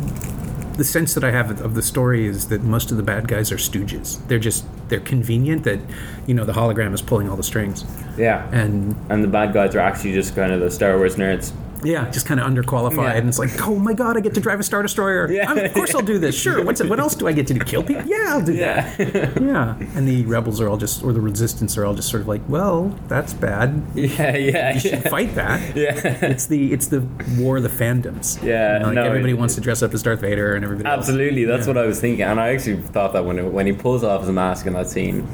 the 0.78 0.84
sense 0.84 1.15
that 1.15 1.24
I 1.24 1.32
have 1.32 1.60
of 1.62 1.74
the 1.74 1.82
story 1.82 2.28
is 2.28 2.50
that 2.50 2.62
most 2.62 2.91
of 2.91 2.98
the 2.98 3.04
bad 3.04 3.28
guys 3.28 3.52
are 3.52 3.56
stooges. 3.58 4.20
They're 4.28 4.38
just 4.38 4.63
they're 4.89 5.00
convenient 5.00 5.63
that 5.63 5.80
you 6.28 6.34
know 6.36 6.46
the 6.46 6.54
hologram 6.54 6.93
is 6.93 7.02
pulling 7.02 7.30
all 7.30 7.36
the 7.38 7.43
strings, 7.43 7.84
Yeah, 8.17 8.48
and 8.52 8.96
and 9.10 9.24
the 9.24 9.28
bad 9.28 9.54
guys 9.54 9.74
are 9.74 9.80
actually 9.80 10.13
just 10.13 10.36
kind 10.36 10.52
of 10.52 10.60
the 10.60 10.70
Star 10.70 10.98
Wars 10.98 11.15
nerds. 11.15 11.52
Yeah, 11.84 12.10
just 12.10 12.26
kind 12.26 12.40
of 12.40 12.48
underqualified. 12.48 12.98
Yeah. 13.04 13.13
And 13.13 13.30
it's 13.30 13.40
like, 13.40 13.68
oh 13.68 13.76
my 13.76 13.94
god, 13.94 14.18
I 14.18 14.20
get 14.22 14.34
to 14.36 14.42
drive 14.42 14.60
a 14.60 14.63
star 14.63 14.82
destroyer. 14.82 15.32
Yeah. 15.32 15.48
I'm- 15.50 15.58
of 15.58 15.74
course 15.74 15.94
I'll 15.96 16.02
do 16.02 16.18
this. 16.20 16.40
Sure. 16.40 16.63
What's 16.63 16.82
it? 16.82 16.90
What 16.90 17.00
else 17.00 17.16
do 17.16 17.28
I 17.28 17.32
get 17.34 17.48
to 17.48 17.54
do? 17.54 17.60
Kill 17.62 17.84
people? 17.84 18.06
Yeah, 18.06 18.26
I'll 18.30 18.42
do 18.46 18.54
that. 18.58 19.00
Yeah, 19.00 19.40
Yeah. 19.42 19.76
And 19.96 20.08
the 20.08 20.26
rebels 20.26 20.60
are 20.62 20.70
all 20.70 20.78
just, 20.78 21.04
or 21.04 21.13
the 21.13 21.22
resistance 21.22 21.78
are 21.78 21.86
all 21.86 21.94
just 21.94 22.10
sort 22.10 22.22
of 22.22 22.28
like, 22.28 22.42
well, 22.48 22.96
that's 23.08 23.34
bad. 23.34 23.82
yeah, 23.96 24.36
yeah, 24.36 24.74
You 24.74 24.80
should 24.80 24.92
yeah. 24.92 25.10
fight 25.10 25.36
that. 25.36 25.76
yeah. 25.76 25.92
It's 26.28 26.46
the 26.48 26.74
it's 26.74 26.88
the 26.88 27.02
war 27.38 27.58
of 27.58 27.63
the 27.63 27.70
fandoms. 27.70 28.42
Yeah, 28.44 28.74
You 28.74 28.80
know, 28.80 28.86
like 28.88 28.96
no, 28.96 29.04
everybody 29.04 29.34
it- 29.34 29.38
wants 29.40 29.56
to 29.56 29.62
dress 29.62 29.82
up 29.84 29.94
as 29.94 30.04
Darth 30.04 30.22
Vader 30.22 30.56
and 30.56 30.63
everybody. 30.63 30.88
else. 30.88 31.00
Absolutely, 31.08 31.46
that's 31.46 31.68
Yeah. 31.68 31.74
what 31.74 31.78
I 31.78 31.86
was 31.86 32.00
thinking, 32.00 32.24
and 32.24 32.40
I 32.40 32.50
actually 32.54 32.78
thought 32.82 33.13
that 33.13 33.26
when 33.26 33.40
it, 33.40 33.46
when 33.52 33.66
he 33.68 33.74
pulls 33.74 34.04
off 34.04 34.22
his 34.22 34.30
mask 34.32 34.66
in 34.66 34.74
that 34.74 34.90
scene, 34.90 35.28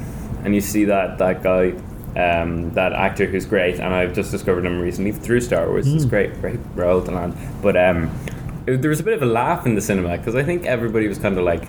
and 0.43 0.53
you 0.53 0.61
see 0.61 0.85
that 0.85 1.17
that 1.19 1.41
guy, 1.43 1.73
um, 2.15 2.71
that 2.73 2.93
actor 2.93 3.25
who's 3.25 3.45
great, 3.45 3.75
and 3.79 3.93
I've 3.93 4.13
just 4.13 4.31
discovered 4.31 4.65
him 4.65 4.79
recently 4.79 5.11
through 5.11 5.41
Star 5.41 5.67
Wars. 5.67 5.87
Hmm. 5.87 5.95
It's 5.95 6.05
great, 6.05 6.39
great 6.41 6.59
role 6.75 7.01
to 7.01 7.11
land. 7.11 7.35
But 7.61 7.75
um, 7.77 8.11
it- 8.67 8.81
there 8.81 8.89
was 8.89 8.99
a 8.99 9.03
bit 9.03 9.13
of 9.13 9.21
a 9.21 9.25
laugh 9.27 9.65
in 9.65 9.75
the 9.75 9.81
cinema 9.81 10.17
because 10.17 10.35
I 10.35 10.43
think 10.43 10.65
everybody 10.65 11.07
was 11.07 11.17
kind 11.17 11.37
of 11.37 11.43
like. 11.43 11.63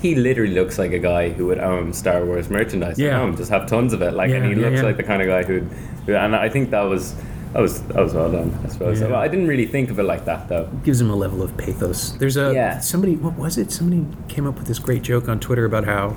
He 0.00 0.14
literally 0.14 0.54
looks 0.54 0.78
like 0.78 0.92
a 0.92 0.98
guy 1.00 1.30
who 1.30 1.46
would 1.46 1.58
own 1.58 1.92
Star 1.92 2.24
Wars 2.24 2.48
merchandise 2.48 3.00
Yeah. 3.00 3.08
at 3.16 3.20
home, 3.20 3.36
just 3.36 3.50
have 3.50 3.66
tons 3.66 3.92
of 3.92 4.00
it. 4.00 4.12
Like, 4.14 4.30
and 4.30 4.44
he 4.44 4.50
yeah, 4.52 4.68
looks 4.68 4.76
yeah. 4.76 4.82
like 4.84 4.96
the 4.96 5.02
kind 5.02 5.20
of 5.20 5.26
guy 5.26 5.42
who'd, 5.42 5.64
who, 6.06 6.14
and 6.14 6.36
I 6.36 6.48
think 6.48 6.70
that 6.70 6.82
was, 6.82 7.16
that 7.52 7.60
was, 7.60 7.82
that 7.82 7.96
was 7.96 8.14
well 8.14 8.30
done. 8.30 8.56
I 8.64 8.68
suppose. 8.68 9.00
Yeah. 9.00 9.08
Well, 9.08 9.16
I 9.20 9.26
didn't 9.26 9.48
really 9.48 9.66
think 9.66 9.90
of 9.90 9.98
it 9.98 10.04
like 10.04 10.24
that 10.26 10.48
though. 10.48 10.68
It 10.72 10.84
gives 10.84 11.00
him 11.00 11.10
a 11.10 11.16
level 11.16 11.42
of 11.42 11.56
pathos. 11.56 12.12
There's 12.18 12.36
a 12.36 12.54
Yeah. 12.54 12.78
somebody. 12.78 13.16
What 13.16 13.36
was 13.36 13.58
it? 13.58 13.72
Somebody 13.72 14.06
came 14.28 14.46
up 14.46 14.56
with 14.56 14.68
this 14.68 14.78
great 14.78 15.02
joke 15.02 15.28
on 15.28 15.40
Twitter 15.40 15.64
about 15.64 15.84
how. 15.84 16.16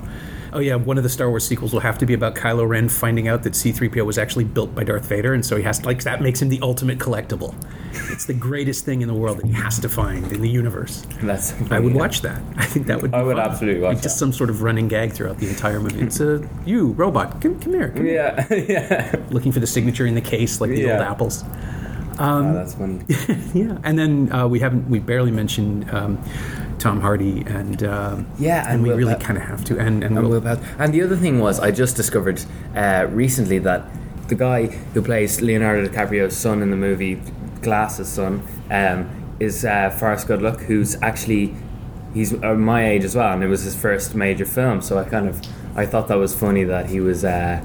Oh 0.54 0.60
yeah, 0.60 0.76
one 0.76 0.98
of 0.98 1.04
the 1.04 1.10
Star 1.10 1.30
Wars 1.30 1.48
sequels 1.48 1.72
will 1.72 1.80
have 1.80 1.98
to 2.00 2.06
be 2.06 2.14
about 2.14 2.36
Kylo 2.36 2.68
Ren 2.68 2.90
finding 2.90 3.30
out 3.30 3.44
that 3.44 3.56
C-3PO 3.56 4.06
was 4.06 4.18
actually 4.18 4.44
built 4.44 4.76
by 4.76 4.84
Darth 4.84 5.06
Vader, 5.06 5.34
and 5.34 5.46
so 5.46 5.56
he 5.56 5.64
has 5.64 5.80
to, 5.80 5.86
like 5.86 6.04
that 6.04 6.22
makes 6.22 6.42
him 6.42 6.50
the 6.50 6.60
ultimate 6.62 7.00
collectible. 7.00 7.56
It's 8.12 8.26
the 8.26 8.34
greatest 8.34 8.84
thing 8.84 9.02
in 9.02 9.08
the 9.08 9.14
world 9.14 9.38
that 9.38 9.46
he 9.46 9.54
has 9.54 9.80
to 9.80 9.88
find 9.88 10.30
in 10.32 10.42
the 10.42 10.50
universe. 10.50 11.06
That's 11.22 11.54
I 11.72 11.80
would 11.80 11.94
watch 11.94 12.22
that. 12.22 12.42
I 12.58 12.66
think 12.66 12.88
that 12.88 13.02
would. 13.02 13.12
Be 13.12 13.18
I 13.18 13.24
would 13.24 13.38
fun. 13.38 13.50
absolutely 13.50 13.82
watch 13.82 13.94
Like, 13.96 14.04
Just 14.04 14.18
some 14.20 14.34
sort 14.34 14.50
of 14.50 14.62
running 14.62 14.90
gag 14.90 15.14
throughout 15.14 15.38
the 15.38 15.48
entire 15.48 15.80
movie. 15.80 16.02
It's 16.02 16.20
a 16.20 16.46
you 16.66 16.92
robot. 16.94 17.40
Come, 17.42 17.58
come 17.60 17.74
here. 17.74 17.90
Come 17.90 18.06
here. 18.06 18.46
Yeah, 18.50 18.54
yeah. 18.68 19.16
Looking 19.30 19.54
for 19.54 19.60
the 19.62 19.68
signature 19.68 20.06
in 20.06 20.16
the 20.16 20.22
case, 20.22 20.60
like 20.60 20.72
the 20.72 20.82
Yeah. 20.82 20.94
old 20.94 21.02
apples. 21.02 21.46
oh, 22.20 22.54
that's 22.54 22.74
funny. 22.74 23.00
Yeah, 23.54 23.78
and 23.86 23.98
then 23.98 24.32
uh, 24.34 24.48
we 24.48 24.60
haven't 24.60 24.90
we 24.90 25.00
barely 25.00 25.32
mentioned 25.32 25.90
um, 25.92 26.22
Tom 26.82 27.00
Hardy 27.00 27.44
and 27.46 27.84
um, 27.84 28.26
Yeah, 28.40 28.64
and, 28.64 28.74
and 28.74 28.84
we 28.84 28.90
Will 28.90 28.98
really 28.98 29.16
kind 29.16 29.38
of 29.38 29.44
have 29.44 29.64
to 29.66 29.78
and 29.80 30.04
and, 30.04 30.18
And, 30.18 30.28
Will, 30.28 30.46
and 30.80 30.94
the 30.94 31.04
other 31.04 31.16
thing 31.16 31.40
was, 31.40 31.60
I 31.60 31.70
just 31.70 31.96
discovered 31.96 32.44
uh, 32.76 33.06
recently 33.10 33.60
that 33.60 33.86
the 34.28 34.36
guy 34.36 34.68
who 34.68 35.02
plays 35.04 35.42
Leonardo 35.42 35.88
DiCaprio's 35.88 36.36
son 36.36 36.62
in 36.64 36.72
the 36.72 36.78
movie 36.78 37.22
Glass's 37.62 38.08
son 38.08 38.42
um, 38.72 39.36
is 39.40 39.64
uh, 39.64 39.92
Forrest 39.92 40.28
Goodluck, 40.28 40.62
who's 40.62 41.00
actually 41.04 41.56
he's 42.16 42.34
uh, 42.42 42.56
my 42.56 42.90
age 42.90 43.04
as 43.04 43.16
well, 43.16 43.32
and 43.34 43.44
it 43.44 43.48
was 43.48 43.62
his 43.62 43.76
first 43.76 44.16
major 44.16 44.46
film. 44.46 44.82
So 44.82 44.98
I 44.98 45.04
kind 45.04 45.28
of 45.28 45.40
I 45.76 45.86
thought 45.86 46.08
that 46.08 46.18
was 46.18 46.34
funny 46.34 46.64
that 46.64 46.90
he 46.90 47.00
was. 47.00 47.24
Uh, 47.24 47.64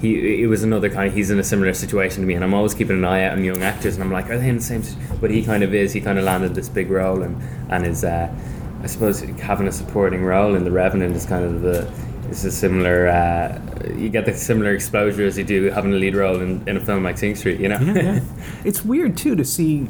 he, 0.00 0.42
it 0.42 0.48
was 0.48 0.62
another 0.62 0.90
kind 0.90 1.08
of 1.08 1.14
he's 1.14 1.30
in 1.30 1.38
a 1.38 1.44
similar 1.44 1.72
situation 1.72 2.20
to 2.20 2.26
me 2.26 2.34
and 2.34 2.44
I'm 2.44 2.52
always 2.52 2.74
keeping 2.74 2.98
an 2.98 3.04
eye 3.06 3.24
out 3.24 3.32
on 3.32 3.44
young 3.44 3.62
actors 3.62 3.94
and 3.94 4.02
I'm 4.04 4.12
like 4.12 4.28
are 4.28 4.36
they 4.36 4.50
in 4.50 4.56
the 4.56 4.62
same 4.62 4.82
but 5.18 5.30
he 5.30 5.42
kind 5.42 5.62
of 5.62 5.72
is 5.72 5.94
he 5.94 6.00
kind 6.02 6.18
of 6.18 6.24
landed 6.24 6.54
this 6.54 6.68
big 6.68 6.90
role 6.90 7.22
and 7.22 7.40
and 7.70 7.86
is 7.86 8.04
uh, 8.04 8.28
I 8.84 8.86
suppose 8.86 9.20
having 9.20 9.66
a 9.66 9.72
supporting 9.72 10.22
role 10.22 10.54
in 10.54 10.64
The 10.64 10.70
Revenant 10.70 11.16
is 11.16 11.24
kind 11.24 11.44
of 11.44 11.62
the 11.62 11.90
is 12.30 12.44
a 12.44 12.50
similar 12.52 13.08
uh, 13.08 13.58
you 13.96 14.08
get 14.10 14.26
the 14.26 14.34
similar 14.34 14.74
exposure 14.74 15.24
as 15.26 15.36
you 15.38 15.44
do 15.44 15.64
having 15.70 15.92
a 15.92 15.96
lead 15.96 16.14
role 16.14 16.40
in, 16.40 16.66
in 16.68 16.76
a 16.76 16.80
film 16.80 17.02
like 17.02 17.16
Sing 17.18 17.34
Street 17.34 17.60
you 17.60 17.68
know 17.68 17.78
yeah, 17.80 17.94
yeah. 17.94 18.20
it's 18.64 18.84
weird 18.84 19.16
too 19.16 19.34
to 19.36 19.44
see 19.44 19.88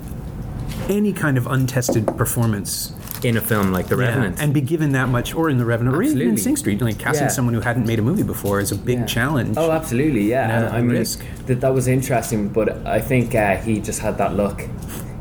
any 0.89 1.13
kind 1.13 1.37
of 1.39 1.47
untested 1.47 2.07
performance 2.17 2.93
in 3.25 3.37
a 3.37 3.41
film 3.41 3.73
like 3.73 3.87
The 3.89 3.97
yeah, 3.97 4.09
Revenant 4.09 4.41
and 4.41 4.53
be 4.53 4.61
given 4.61 4.93
that 4.93 5.09
much, 5.09 5.35
or 5.35 5.49
in 5.49 5.57
the 5.59 5.65
Revenant, 5.65 5.97
or 5.97 6.03
even 6.03 6.21
in 6.21 6.37
Sing 6.37 6.57
Street, 6.57 6.81
like 6.83 6.99
casting 6.99 7.25
Yeah. 7.25 7.31
someone 7.31 7.55
who 7.55 7.61
hadn't 7.61 7.87
made 7.87 7.99
a 7.99 8.03
movie 8.03 8.23
before 8.23 8.61
is 8.61 8.71
a 8.71 8.77
big 8.77 8.99
Yeah. 8.99 9.07
challenge. 9.07 9.57
Oh, 9.57 9.71
absolutely, 9.71 10.29
yeah. 10.29 10.65
Yeah, 10.65 10.71
I 10.77 10.83
mean, 10.83 10.91
risk. 10.91 11.25
that 11.47 11.61
that 11.63 11.73
was 11.73 11.89
interesting, 11.89 12.49
but 12.49 12.87
I 12.87 13.01
think 13.01 13.35
uh, 13.35 13.57
he 13.57 13.81
just 13.81 14.01
had 14.01 14.19
that 14.19 14.35
look, 14.37 14.63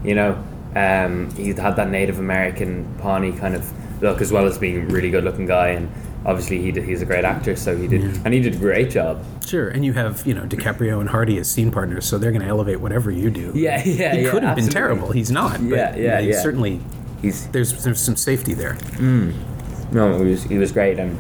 you 0.04 0.16
know. 0.16 0.38
Um, 0.76 1.30
he 1.36 1.50
had 1.50 1.76
that 1.76 1.90
Native 1.90 2.20
American 2.20 2.94
Pawnee 3.00 3.32
kind 3.32 3.56
of 3.56 4.02
look, 4.02 4.22
as 4.22 4.32
well 4.32 4.46
as 4.46 4.58
being 4.58 4.84
a 4.84 4.86
really 4.86 5.10
good-looking 5.12 5.46
guy, 5.46 5.70
and 5.70 5.92
obviously 6.26 6.62
he 6.62 6.72
did, 6.72 6.84
he's 6.84 7.02
a 7.02 7.06
great 7.06 7.26
actor, 7.26 7.56
so 7.56 7.76
he 7.78 7.88
did, 7.88 8.04
and 8.26 8.34
he 8.34 8.40
did 8.42 8.56
a 8.56 8.58
great 8.58 8.90
job. 8.90 9.24
Sure, 9.46 9.70
and 9.70 9.86
you 9.86 9.94
have 9.94 10.26
you 10.26 10.34
know 10.34 10.44
DiCaprio 10.44 11.00
and 11.00 11.10
Hardy 11.10 11.38
as 11.38 11.50
scene 11.50 11.72
partners, 11.72 12.06
so 12.06 12.18
they're 12.18 12.32
going 12.32 12.42
to 12.42 12.48
elevate 12.48 12.80
whatever 12.80 13.12
you 13.12 13.30
do. 13.30 13.52
Yeah, 13.54 13.82
yeah, 13.84 13.94
yeah. 13.94 14.16
he 14.16 14.24
yeah, 14.24 14.32
could 14.32 14.44
have 14.44 14.56
been 14.56 14.70
terrible. 14.70 15.12
He's 15.12 15.32
not. 15.32 15.54
But, 15.54 15.64
Yeah, 15.64 15.96
you 15.96 16.04
know, 16.04 16.10
yeah, 16.10 16.22
he's 16.22 16.36
yeah. 16.36 16.42
Certainly, 16.42 16.82
He's 17.24 17.48
there's 17.48 17.84
there's 17.86 18.02
some 18.02 18.18
safety 18.18 18.54
there. 18.54 18.78
no, 19.00 20.18
he 20.20 20.32
was 20.32 20.44
he 20.44 20.58
was 20.58 20.74
great, 20.74 21.00
and 21.00 21.18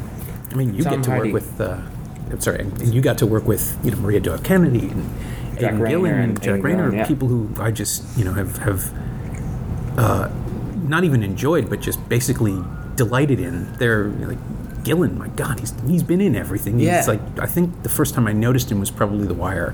I 0.52 0.56
mean, 0.56 0.76
you 0.76 0.84
Tom 0.84 0.96
get 0.96 1.04
to 1.06 1.12
Hardy. 1.12 1.32
work 1.32 1.42
with. 1.42 1.62
Uh, 1.62 1.80
I'm 2.30 2.42
sorry, 2.42 2.60
and 2.60 2.94
you 2.94 3.02
got 3.02 3.18
to 3.20 3.26
work 3.26 3.46
with 3.46 3.80
you 3.86 3.92
know 3.92 3.98
Maria 3.98 4.20
Doyle 4.20 4.38
Kennedy 4.40 4.90
and 4.90 5.10
Jack 5.58 5.76
Reynor 5.76 5.88
Gillen 5.88 6.20
and 6.20 6.42
Jack 6.42 6.60
Reynor, 6.60 6.78
Gillen, 6.78 6.94
yeah. 6.94 7.08
people 7.08 7.30
who 7.30 7.50
I 7.58 7.72
just 7.72 8.18
you 8.18 8.26
know 8.26 8.34
have 8.34 8.58
have 8.58 8.92
uh, 9.98 10.30
not 10.88 11.04
even 11.04 11.24
enjoyed, 11.24 11.70
but 11.70 11.80
just 11.82 12.08
basically 12.10 12.58
delighted 12.96 13.40
in. 13.40 13.74
They're 13.78 14.06
like 14.10 14.38
Gillen. 14.84 15.18
My 15.18 15.30
God, 15.30 15.60
he's 15.60 15.74
he's 15.88 16.04
been 16.04 16.22
in 16.22 16.36
everything. 16.36 16.80
Yeah. 16.80 16.98
He's 16.98 17.08
like 17.08 17.22
I 17.40 17.46
think 17.46 17.84
the 17.84 17.90
first 17.90 18.14
time 18.14 18.28
I 18.28 18.34
noticed 18.34 18.72
him 18.72 18.80
was 18.80 18.92
probably 18.92 19.28
The 19.28 19.34
Wire. 19.34 19.74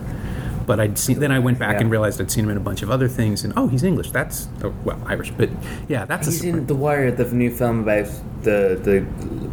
But 0.65 0.79
I'd 0.79 0.99
seen. 0.99 1.19
Then 1.19 1.31
I 1.31 1.39
went 1.39 1.57
back 1.57 1.73
Yeah. 1.75 1.81
and 1.81 1.89
realized 1.91 2.21
I'd 2.21 2.29
seen 2.29 2.43
him 2.43 2.51
in 2.51 2.57
a 2.57 2.59
bunch 2.59 2.83
of 2.83 2.91
other 2.91 3.07
things, 3.07 3.43
and 3.43 3.53
oh, 3.57 3.67
he's 3.67 3.81
English. 3.83 4.11
That's 4.11 4.47
oh, 4.63 4.71
well 4.85 5.01
Irish, 5.07 5.31
but 5.31 5.49
yeah, 5.87 6.05
that's 6.05 6.27
he's 6.27 6.43
in 6.43 6.67
The 6.67 6.75
Wire, 6.75 7.11
the 7.11 7.25
new 7.33 7.49
film 7.49 7.79
about 7.81 8.05
the 8.43 8.79
the 8.83 9.01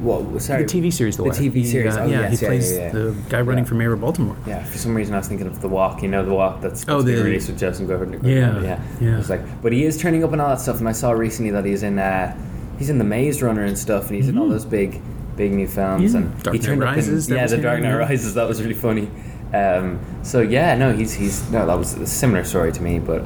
what? 0.06 0.40
Sorry, 0.42 0.64
The 0.64 0.68
TV 0.80 0.92
series, 0.92 1.16
The, 1.16 1.24
The. 1.24 1.30
TV 1.30 1.54
He, 1.54 1.64
series. 1.66 1.96
uh, 1.96 2.00
oh, 2.02 2.06
yeah, 2.06 2.20
yes, 2.22 2.38
he 2.40 2.44
yeah, 2.46 2.48
plays 2.50 2.72
yeah, 2.72 2.78
yeah. 2.84 2.92
the 2.92 3.16
guy 3.28 3.40
running 3.42 3.64
for 3.64 3.74
mayor 3.74 3.92
of 3.92 4.00
Baltimore. 4.00 4.36
Yeah, 4.46 4.64
for 4.64 4.78
some 4.78 4.94
reason 4.94 5.14
I 5.14 5.18
was 5.18 5.28
thinking 5.28 5.46
of 5.46 5.60
the 5.60 5.68
walk. 5.68 6.02
You 6.02 6.08
know, 6.08 6.24
the 6.24 6.32
walk 6.32 6.60
that's, 6.60 6.84
that's 6.84 6.90
Oh, 6.90 7.02
the- 7.02 7.14
released 7.22 7.48
with 7.48 7.58
Joseph 7.58 7.88
Gordon. 7.88 8.20
Yeah, 8.24 8.60
yeah, 8.62 8.82
yeah. 9.00 9.14
I 9.14 9.18
was 9.18 9.28
like, 9.30 9.42
but 9.62 9.72
he 9.72 9.84
is 9.84 9.98
turning 10.00 10.24
up 10.24 10.32
and 10.32 10.40
all 10.40 10.48
that 10.50 10.60
stuff. 10.60 10.78
And 10.78 10.88
I 10.88 10.92
saw 10.92 11.10
recently 11.12 11.50
that 11.52 11.64
he's 11.64 11.82
in, 11.82 11.98
uh, 11.98 12.36
he's 12.78 12.88
in 12.90 12.98
the 12.98 13.04
Maze 13.04 13.42
Runner 13.42 13.64
and 13.64 13.78
stuff, 13.78 14.06
and 14.06 14.16
he's 14.16 14.28
in 14.28 14.38
all 14.38 14.48
those 14.48 14.64
big, 14.64 15.00
big 15.36 15.52
new 15.52 15.66
films. 15.68 16.14
And 16.14 16.26
Mm-hmm. 16.26 16.38
Dark 16.42 16.56
he 16.56 16.62
turned 16.62 16.80
Rises, 16.80 17.26
up 17.26 17.28
that 17.30 17.34
in, 17.34 17.40
yeah, 17.50 17.56
the 17.56 17.62
Dark 17.62 17.80
Knight. 17.82 17.94
Rises. 17.96 18.34
That 18.34 18.48
was 18.48 18.62
really 18.62 18.74
funny. 18.74 19.10
Um, 19.54 20.00
so 20.22 20.40
yeah, 20.40 20.76
no, 20.76 20.92
he's 20.92 21.14
he's 21.14 21.48
no, 21.50 21.66
that 21.66 21.78
was 21.78 21.94
a 21.94 22.06
similar 22.06 22.44
story 22.44 22.72
to 22.72 22.82
me, 22.82 22.98
but. 22.98 23.22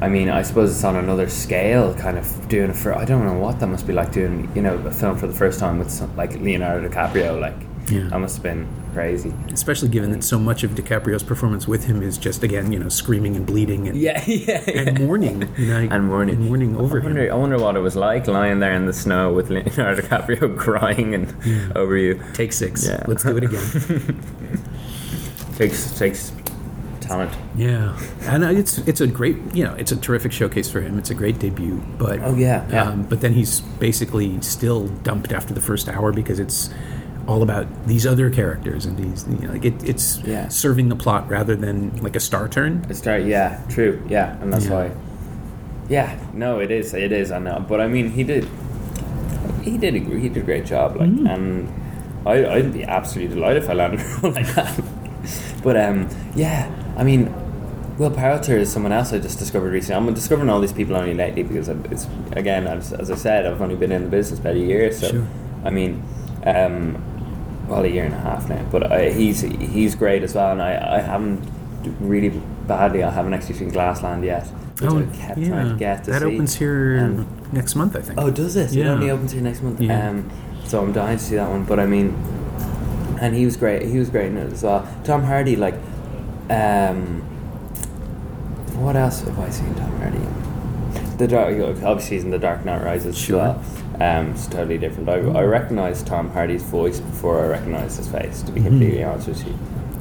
I 0.00 0.08
mean, 0.08 0.28
I 0.28 0.42
suppose 0.42 0.70
it's 0.74 0.84
on 0.84 0.96
another 0.96 1.28
scale, 1.28 1.94
kind 1.94 2.18
of 2.18 2.48
doing 2.48 2.70
it 2.70 2.76
for. 2.76 2.94
I 2.94 3.04
don't 3.04 3.24
know 3.24 3.38
what 3.38 3.60
that 3.60 3.66
must 3.68 3.86
be 3.86 3.92
like 3.92 4.12
doing, 4.12 4.50
you 4.54 4.62
know, 4.62 4.74
a 4.74 4.90
film 4.90 5.16
for 5.16 5.26
the 5.26 5.32
first 5.34 5.58
time 5.58 5.78
with 5.78 5.90
some, 5.90 6.14
like 6.16 6.34
Leonardo 6.34 6.88
DiCaprio. 6.88 7.40
Like, 7.40 7.54
Yeah. 7.90 8.08
that 8.10 8.18
must 8.18 8.36
have 8.36 8.42
been 8.42 8.66
crazy. 8.92 9.32
Especially 9.52 9.88
given 9.88 10.10
that 10.10 10.24
so 10.24 10.38
much 10.38 10.64
of 10.64 10.72
DiCaprio's 10.72 11.22
performance 11.22 11.66
with 11.68 11.84
him 11.84 12.02
is 12.02 12.18
just 12.18 12.42
again, 12.42 12.72
you 12.72 12.78
know, 12.78 12.88
screaming 12.88 13.36
and 13.36 13.46
bleeding 13.46 13.88
and 13.88 13.96
Yeah, 13.96 14.22
yeah, 14.26 14.62
and 14.68 14.98
mourning, 15.06 15.48
you 15.56 15.66
know, 15.68 15.88
and 15.90 16.04
mourning, 16.04 16.36
and 16.36 16.44
mourning 16.46 16.76
over 16.76 17.00
I 17.00 17.04
wonder, 17.04 17.24
him. 17.26 17.32
I 17.32 17.36
wonder 17.36 17.58
what 17.58 17.76
it 17.76 17.80
was 17.80 17.94
like 17.96 18.26
lying 18.26 18.58
there 18.58 18.72
in 18.74 18.86
the 18.86 18.92
snow 18.92 19.32
with 19.32 19.48
Leonardo 19.50 20.02
DiCaprio 20.02 20.56
crying 20.58 21.14
and 21.14 21.72
over 21.76 21.96
you. 21.96 22.20
Take 22.34 22.52
six. 22.52 22.86
Yeah. 22.86 23.02
Let's 23.06 23.22
do 23.22 23.36
it 23.36 23.44
again. 23.44 24.20
Takes 25.56 25.98
takes 25.98 26.32
talent. 27.06 27.32
yeah, 27.56 27.98
and 28.22 28.44
it's 28.44 28.78
it's 28.78 29.00
a 29.00 29.06
great, 29.06 29.36
you 29.54 29.64
know, 29.64 29.74
it's 29.74 29.92
a 29.92 29.96
terrific 29.96 30.32
showcase 30.32 30.70
for 30.70 30.80
him. 30.80 30.98
It's 30.98 31.10
a 31.10 31.14
great 31.14 31.38
debut, 31.38 31.80
but 31.98 32.20
Oh, 32.22 32.34
yeah, 32.34 32.66
yeah. 32.70 32.82
Um, 32.90 33.02
but 33.04 33.20
then 33.20 33.32
he's 33.32 33.60
basically 33.60 34.40
still 34.42 34.88
dumped 35.02 35.32
after 35.32 35.54
the 35.54 35.60
first 35.60 35.88
hour 35.88 36.12
because 36.12 36.38
it's 36.38 36.70
all 37.28 37.42
about 37.42 37.66
these 37.86 38.06
other 38.06 38.30
characters 38.30 38.86
and 38.86 38.96
these, 38.96 39.26
you 39.28 39.46
know, 39.46 39.52
like 39.54 39.64
it, 39.64 39.82
it's 39.82 40.18
Yeah. 40.20 40.48
serving 40.48 40.88
the 40.88 40.96
plot 40.96 41.28
rather 41.28 41.56
than 41.56 41.96
like 42.02 42.14
a 42.16 42.20
star 42.20 42.48
turn. 42.48 42.86
It 42.88 42.94
start, 42.94 43.22
yeah, 43.24 43.60
true, 43.68 44.00
yeah, 44.08 44.36
and 44.40 44.52
that's 44.52 44.66
Yeah. 44.66 44.72
why. 44.72 44.90
Yeah, 45.88 46.16
no, 46.34 46.58
it 46.60 46.70
is, 46.70 46.94
it 46.94 47.12
is. 47.12 47.30
I 47.32 47.38
know, 47.38 47.64
but 47.68 47.80
I 47.80 47.88
mean, 47.88 48.10
he 48.10 48.22
did, 48.24 48.46
he 49.62 49.76
did, 49.78 49.94
a, 49.96 49.98
he 49.98 50.28
did 50.28 50.36
a 50.42 50.46
great 50.46 50.66
job, 50.66 50.96
like, 50.96 51.08
Mm-hmm. 51.10 51.26
and 51.26 51.68
I, 52.26 52.46
I'd 52.56 52.72
be 52.72 52.84
absolutely 52.84 53.34
delighted 53.34 53.62
if 53.64 53.70
I 53.70 53.74
landed 53.74 54.00
a 54.22 54.28
like 54.28 54.46
that. 54.54 54.80
but 55.62 55.76
um, 55.76 56.08
yeah, 56.36 56.70
I 56.96 57.04
mean, 57.04 57.32
Will 57.98 58.10
Poulter 58.10 58.56
is 58.58 58.70
someone 58.72 58.92
else 58.92 59.12
I 59.12 59.18
just 59.18 59.38
discovered 59.38 59.72
recently. 59.72 60.06
I'm 60.08 60.14
discovering 60.14 60.50
all 60.50 60.60
these 60.60 60.72
people 60.72 60.96
only 60.96 61.14
lately 61.14 61.42
because 61.42 61.68
it's 61.68 62.06
again, 62.32 62.66
as, 62.66 62.92
as 62.92 63.10
I 63.10 63.14
said, 63.14 63.46
I've 63.46 63.60
only 63.62 63.76
been 63.76 63.92
in 63.92 64.02
the 64.04 64.08
business 64.10 64.38
about 64.40 64.54
a 64.56 64.58
year, 64.58 64.92
so 64.92 65.10
Sure. 65.10 65.26
I 65.64 65.70
mean, 65.70 66.02
um, 66.44 67.02
well, 67.68 67.84
a 67.84 67.88
year 67.88 68.04
and 68.04 68.14
a 68.14 68.18
half 68.18 68.48
now. 68.48 68.62
But 68.70 68.92
I, 68.92 69.10
he's 69.10 69.40
he's 69.40 69.94
great 69.94 70.22
as 70.22 70.34
well, 70.34 70.52
and 70.52 70.62
I, 70.62 70.96
I 70.96 71.00
haven't 71.00 71.40
really 72.00 72.28
badly. 72.66 73.02
I 73.02 73.10
haven't 73.10 73.34
actually 73.34 73.54
seen 73.54 73.70
Glassland 73.70 74.24
yet, 74.24 74.46
which 74.80 74.90
I 74.90 75.16
kept 75.16 75.42
trying 75.44 75.68
to 75.70 75.76
get 75.78 76.04
to 76.04 76.10
Oh, 76.10 76.12
that 76.14 76.22
see. 76.22 76.34
opens 76.34 76.54
here 76.56 76.96
And- 76.96 77.52
next 77.52 77.74
month, 77.76 77.96
I 77.96 78.00
think. 78.02 78.18
Oh, 78.20 78.30
does 78.30 78.56
it? 78.56 78.72
It 78.72 78.78
Yeah. 78.84 78.90
only 78.92 79.10
opens 79.10 79.32
here 79.32 79.42
next 79.42 79.62
month. 79.62 79.80
Yeah. 79.80 80.08
Um, 80.10 80.30
so 80.64 80.82
I'm 80.82 80.92
dying 80.92 81.16
to 81.18 81.22
see 81.24 81.36
that 81.36 81.48
one. 81.48 81.64
But 81.64 81.78
I 81.80 81.86
mean, 81.86 82.14
and 83.20 83.34
he 83.34 83.44
was 83.44 83.56
great. 83.56 83.86
He 83.88 83.98
was 83.98 84.10
great 84.10 84.26
in 84.26 84.36
it 84.36 84.52
as 84.52 84.62
well. 84.62 84.86
Tom 85.04 85.22
Hardy, 85.24 85.56
like, 85.56 85.74
um, 86.50 87.20
what 88.80 88.96
else 88.96 89.20
have 89.22 89.38
I 89.38 89.50
seen 89.50 89.74
Tom 89.74 89.90
Hardy? 89.98 90.18
The 91.16 91.26
dark, 91.28 91.56
obviously 91.82 92.16
he's 92.16 92.24
in 92.24 92.30
the 92.30 92.38
Dark 92.38 92.64
Knight 92.64 92.82
Rises 92.84 93.16
Sure. 93.16 93.38
well. 93.38 93.64
Um, 94.00 94.30
it's 94.32 94.46
totally 94.46 94.78
different. 94.78 95.08
I, 95.08 95.14
I 95.40 95.42
recognised 95.44 96.06
Tom 96.06 96.30
Hardy's 96.30 96.62
voice 96.62 97.00
before 97.00 97.42
I 97.44 97.46
recognised 97.48 97.96
his 97.98 98.08
face. 98.08 98.42
To 98.42 98.52
be 98.52 98.60
Mm-hmm. 98.60 98.68
completely 98.68 99.04
honest 99.04 99.28
with 99.28 99.46
you, 99.46 99.54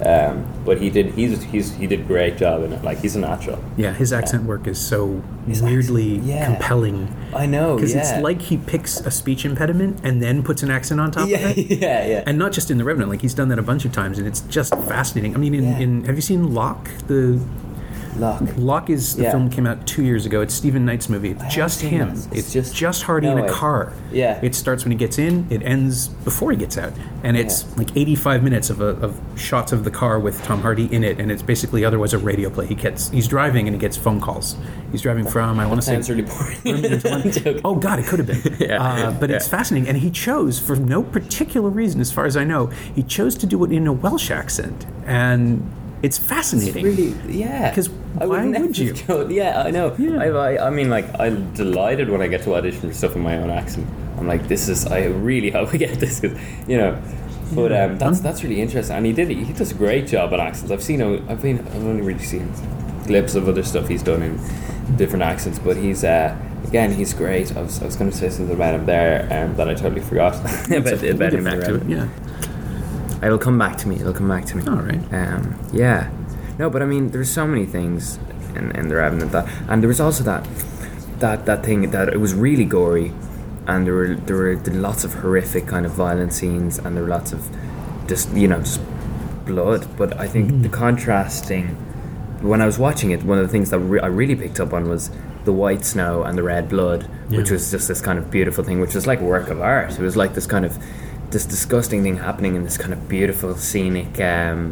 um, 0.06 0.46
but 0.66 0.82
he 0.82 0.90
did. 0.90 1.14
He's, 1.14 1.42
he's 1.44 1.74
he 1.76 1.88
did 1.88 2.02
a 2.02 2.04
great 2.04 2.36
job 2.38 2.64
in 2.64 2.74
it. 2.74 2.84
Like 2.84 3.00
he's 3.00 3.16
a 3.16 3.20
natural. 3.20 3.64
Yeah, 3.78 3.94
his 3.94 4.12
accent 4.12 4.44
work 4.44 4.68
is 4.68 4.78
so 4.80 5.22
His 5.48 5.62
weirdly 5.62 6.16
accent, 6.18 6.28
yeah. 6.28 6.46
compelling. 6.46 7.16
I 7.34 7.46
know. 7.46 7.76
Because 7.76 7.94
yeah. 7.96 8.02
it's 8.16 8.22
like 8.24 8.42
he 8.42 8.58
picks 8.58 9.00
a 9.00 9.12
speech 9.12 9.46
impediment 9.46 10.02
and 10.04 10.22
then 10.22 10.44
puts 10.44 10.64
an 10.64 10.70
accent 10.72 11.00
on 11.00 11.12
top 11.12 11.30
yeah, 11.30 11.50
of 11.50 11.58
it. 11.58 11.66
yeah, 11.82 12.06
yeah. 12.06 12.24
And 12.26 12.38
not 12.38 12.52
just 12.52 12.70
in 12.72 12.78
The 12.78 12.84
Revenant, 12.84 13.10
like 13.12 13.22
he's 13.22 13.34
done 13.34 13.48
that 13.50 13.60
a 13.60 13.64
bunch 13.64 13.86
of 13.86 13.94
times, 13.94 14.18
and 14.20 14.28
it's 14.28 14.42
just 14.42 14.74
fascinating. 14.88 15.34
I 15.36 15.38
mean, 15.38 15.54
in, 15.54 15.64
Yeah. 15.64 15.80
in 15.80 16.04
have 16.06 16.16
you 16.16 16.22
seen 16.22 16.54
Locke? 16.54 16.90
The 17.08 17.40
Luck. 18.18 18.42
Locke 18.58 18.90
is 18.90 19.16
the 19.16 19.24
Yeah. 19.24 19.32
film 19.32 19.50
came 19.50 19.68
out 19.68 19.86
two 19.86 20.04
years 20.04 20.26
ago. 20.26 20.42
It's 20.42 20.54
Steven 20.54 20.86
Knight's 20.86 21.10
movie. 21.10 21.32
It's 21.32 21.54
just 21.54 21.82
him. 21.82 22.10
It's, 22.10 22.28
It's 22.32 22.54
just- 22.54 22.76
just 22.76 23.04
Hardy 23.04 23.28
no 23.28 23.34
in 23.34 23.40
a 23.40 23.42
way. 23.44 23.50
car. 23.50 23.94
Yeah. 24.12 24.40
It 24.42 24.56
starts 24.56 24.84
when 24.86 24.92
he 24.92 24.98
gets 24.98 25.18
in. 25.18 25.46
It 25.50 25.62
ends 25.64 26.08
before 26.08 26.52
he 26.52 26.58
gets 26.58 26.78
out, 26.78 26.94
and 27.24 27.36
it's 27.38 27.64
Yeah. 27.64 27.78
like 27.78 27.90
85 27.96 28.44
minutes 28.44 28.70
of, 28.70 28.82
a, 28.82 28.90
of 29.02 29.20
shots 29.36 29.72
of 29.72 29.84
the 29.84 29.92
car 29.92 30.20
with 30.20 30.42
Tom 30.44 30.62
Hardy 30.62 30.86
in 30.94 31.04
it, 31.04 31.20
and 31.20 31.32
it's 31.32 31.42
basically 31.42 31.84
otherwise 31.84 32.14
a 32.14 32.18
radio 32.18 32.50
play. 32.50 32.66
He 32.68 32.76
gets 32.76 33.10
he's 33.10 33.28
driving 33.28 33.68
and 33.68 33.76
he 33.76 33.80
gets 33.80 33.98
phone 33.98 34.20
calls. 34.22 34.56
He's 34.92 35.02
driving 35.02 35.26
from 35.26 35.60
I 35.60 35.66
want 35.68 35.82
to 35.82 35.86
say 35.86 35.94
Sounds 35.94 36.10
really 36.10 36.22
boring. 36.24 36.58
Birmingham 36.64 37.00
to 37.02 37.10
London. 37.10 37.32
I'm 37.36 37.44
joking. 37.44 37.62
Oh 37.66 37.76
God, 37.76 38.00
it 38.00 38.06
could 38.06 38.20
have 38.20 38.28
been. 38.28 38.56
Yeah. 38.60 38.82
Uh, 38.82 39.12
but 39.20 39.30
it's 39.32 39.48
fascinating, 39.48 39.90
and 39.90 39.98
he 39.98 40.10
chose 40.10 40.60
for 40.60 40.76
no 40.76 41.04
particular 41.04 41.70
reason, 41.70 42.00
as 42.02 42.12
far 42.12 42.26
as 42.26 42.38
I 42.38 42.44
know, 42.46 42.68
he 42.94 43.04
chose 43.04 43.36
to 43.36 43.46
do 43.46 43.64
it 43.66 43.72
in 43.72 43.86
a 43.88 43.94
Welsh 43.94 44.32
accent, 44.32 44.86
and 45.06 45.62
it's 46.04 46.18
fascinating. 46.18 46.86
It's 46.86 46.98
really, 46.98 47.16
yeah. 47.40 47.74
'Cause 47.74 47.90
I 48.20 48.26
why 48.26 48.46
would 48.48 48.78
you? 48.78 48.94
go- 49.08 49.28
yeah, 49.28 49.64
I 49.64 49.72
know. 49.72 49.96
Yeah. 49.98 50.18
I, 50.22 50.28
I, 50.56 50.68
I 50.68 50.70
mean, 50.70 50.90
like, 50.90 51.06
I'm 51.20 51.54
delighted 51.54 52.10
when 52.10 52.22
I 52.22 52.28
get 52.28 52.44
to 52.44 52.56
audition 52.56 52.82
for 52.90 52.94
stuff 52.94 53.16
in 53.16 53.22
my 53.22 53.38
own 53.38 53.50
accent. 53.50 53.88
I'm 54.18 54.28
like, 54.28 54.48
this 54.48 54.70
is. 54.70 54.86
I 54.86 55.06
really 55.06 55.50
hope 55.58 55.74
I 55.74 55.78
get 55.78 56.00
this 56.00 56.20
because, 56.20 56.38
you 56.68 56.78
know. 56.78 57.02
But 57.54 57.72
um, 57.72 57.98
that's 57.98 58.20
that's 58.22 58.44
really 58.44 58.60
interesting, 58.62 58.96
and 58.96 59.06
he 59.06 59.14
did. 59.14 59.30
He 59.30 59.54
does 59.54 59.72
a 59.72 59.76
great 59.76 60.08
job 60.08 60.34
at 60.34 60.40
accents. 60.40 60.72
I've 60.72 60.84
seen. 60.84 61.02
I've 61.02 61.42
been. 61.42 61.60
I've 61.60 61.76
only 61.86 62.02
really 62.02 62.24
seen 62.24 62.52
clips 63.06 63.36
of 63.36 63.48
other 63.48 63.62
stuff 63.64 63.88
he's 63.88 64.02
done 64.04 64.24
in 64.24 64.38
different 64.98 65.24
accents, 65.24 65.60
but 65.60 65.78
he's. 65.78 66.04
Uh, 66.04 66.36
Again, 66.68 66.92
he's 66.92 67.14
great. 67.14 67.56
I 67.56 67.62
was, 67.62 67.80
I 67.80 67.86
was 67.86 67.96
going 67.96 68.10
to 68.10 68.18
say 68.18 68.28
something 68.28 68.54
about 68.56 68.74
him 68.74 68.88
there 68.88 69.28
um, 69.32 69.56
that 69.56 69.70
I 69.70 69.76
totally 69.76 70.02
forgot 70.02 70.34
about, 70.72 71.04
about 71.04 71.32
him. 71.34 71.44
back 71.44 71.60
to 71.60 71.76
it. 71.76 71.88
Yeah. 71.88 72.08
It'll 73.26 73.40
come 73.40 73.58
back 73.58 73.78
to 73.78 73.88
me. 73.88 73.96
It'll 73.96 74.14
come 74.14 74.30
back 74.30 74.46
to 74.46 74.58
me. 74.58 74.68
All 74.68 74.76
right. 74.76 75.14
Um, 75.14 75.60
yeah. 75.74 76.12
No, 76.60 76.70
but 76.70 76.82
I 76.82 76.86
mean, 76.86 77.10
there's 77.10 77.32
so 77.32 77.48
many 77.48 77.66
things 77.66 78.18
in, 78.56 78.72
in 78.72 78.88
the 78.88 78.96
Revenant 78.96 79.32
that, 79.32 79.48
and 79.68 79.82
there 79.82 79.88
was 79.88 80.00
also 80.00 80.24
that 80.24 80.48
that 81.20 81.46
that 81.46 81.66
thing 81.66 81.90
that 81.92 82.10
it 82.10 82.20
was 82.20 82.34
really 82.34 82.66
gory, 82.66 83.12
and 83.68 83.86
there 83.86 83.94
were 83.94 84.16
there 84.16 84.36
were 84.36 84.56
lots 84.68 85.04
of 85.04 85.16
horrific 85.16 85.68
kind 85.68 85.86
of 85.86 85.94
violent 85.94 86.34
scenes, 86.34 86.78
and 86.78 86.96
there 86.96 87.04
were 87.04 87.10
lots 87.10 87.34
of 87.34 87.50
just 88.08 88.32
you 88.32 88.48
know 88.48 88.60
just 88.60 88.80
blood. 89.46 89.88
But 89.98 90.20
I 90.20 90.28
think 90.28 90.62
the 90.62 90.70
contrasting 90.70 91.76
when 92.42 92.62
I 92.62 92.66
was 92.66 92.78
watching 92.78 93.12
it, 93.12 93.24
one 93.24 93.40
of 93.40 93.46
the 93.46 93.52
things 93.52 93.70
that 93.72 93.80
re- 93.80 94.00
I 94.00 94.08
really 94.08 94.36
picked 94.36 94.60
up 94.60 94.74
on 94.74 94.88
was 94.88 95.10
the 95.46 95.54
white 95.54 95.84
snow 95.86 96.24
and 96.24 96.38
the 96.38 96.44
red 96.44 96.70
blood, 96.70 97.04
which 97.30 97.50
was 97.52 97.72
just 97.72 97.88
this 97.88 98.02
kind 98.02 98.20
of 98.20 98.30
beautiful 98.30 98.64
thing, 98.64 98.80
which 98.80 98.94
was 98.94 99.08
like 99.08 99.20
work 99.20 99.50
of 99.50 99.62
art. 99.62 99.92
It 99.94 100.00
was 100.00 100.16
like 100.16 100.34
this 100.34 100.46
kind 100.48 100.66
of 100.66 100.78
this 101.36 101.46
disgusting 101.46 102.02
thing 102.02 102.16
happening 102.16 102.56
in 102.56 102.64
this 102.64 102.78
kind 102.78 102.94
of 102.94 103.10
beautiful 103.10 103.56
scenic, 103.58 104.22
um, 104.22 104.72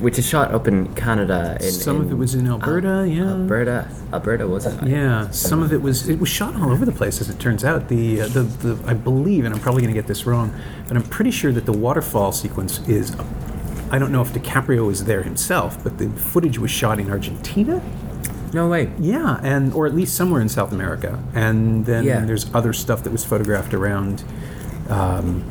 which 0.00 0.18
is 0.18 0.26
shot 0.28 0.52
up 0.52 0.66
in 0.66 0.92
Canada. 0.96 1.56
In, 1.60 1.70
Some 1.70 2.00
of 2.00 2.10
it 2.10 2.16
was 2.16 2.34
in 2.34 2.48
Alberta, 2.48 3.06
yeah. 3.08 3.30
Alberta, 3.30 3.88
Alberta 4.12 4.48
was 4.48 4.66
it? 4.66 4.76
Yeah, 4.84 5.30
some 5.30 5.62
of 5.62 5.72
it 5.72 5.80
was 5.80 6.08
it 6.08 6.18
was 6.18 6.28
shot 6.28 6.56
all 6.56 6.72
over 6.72 6.84
the 6.84 6.90
place. 6.90 7.20
As 7.20 7.30
it 7.30 7.38
turns 7.38 7.64
out, 7.64 7.88
the 7.88 8.22
uh, 8.22 8.26
the, 8.26 8.42
the 8.42 8.88
I 8.90 8.94
believe, 8.94 9.44
and 9.44 9.54
I'm 9.54 9.60
probably 9.60 9.82
going 9.82 9.94
to 9.94 10.00
get 10.00 10.08
this 10.08 10.26
wrong, 10.26 10.52
but 10.88 10.96
I'm 10.96 11.04
pretty 11.04 11.30
sure 11.30 11.52
that 11.52 11.64
the 11.64 11.72
waterfall 11.86 12.32
sequence 12.32 12.80
is. 12.88 13.14
I 13.90 13.98
don't 14.00 14.10
know 14.12 14.20
if 14.20 14.32
DiCaprio 14.34 14.84
was 14.86 15.04
there 15.04 15.22
himself, 15.22 15.82
but 15.84 15.96
the 15.96 16.10
footage 16.10 16.58
was 16.58 16.72
shot 16.72 16.98
in 16.98 17.08
Argentina. 17.08 17.80
No 18.52 18.68
way. 18.68 18.90
Yeah, 18.98 19.38
and 19.42 19.72
or 19.72 19.86
at 19.86 19.94
least 19.94 20.14
somewhere 20.16 20.40
in 20.42 20.48
South 20.48 20.72
America. 20.72 21.22
And 21.34 21.86
then 21.86 22.04
Yeah. 22.04 22.24
there's 22.24 22.52
other 22.54 22.72
stuff 22.72 23.02
that 23.04 23.12
was 23.12 23.24
photographed 23.24 23.72
around, 23.74 24.24
um, 24.90 25.44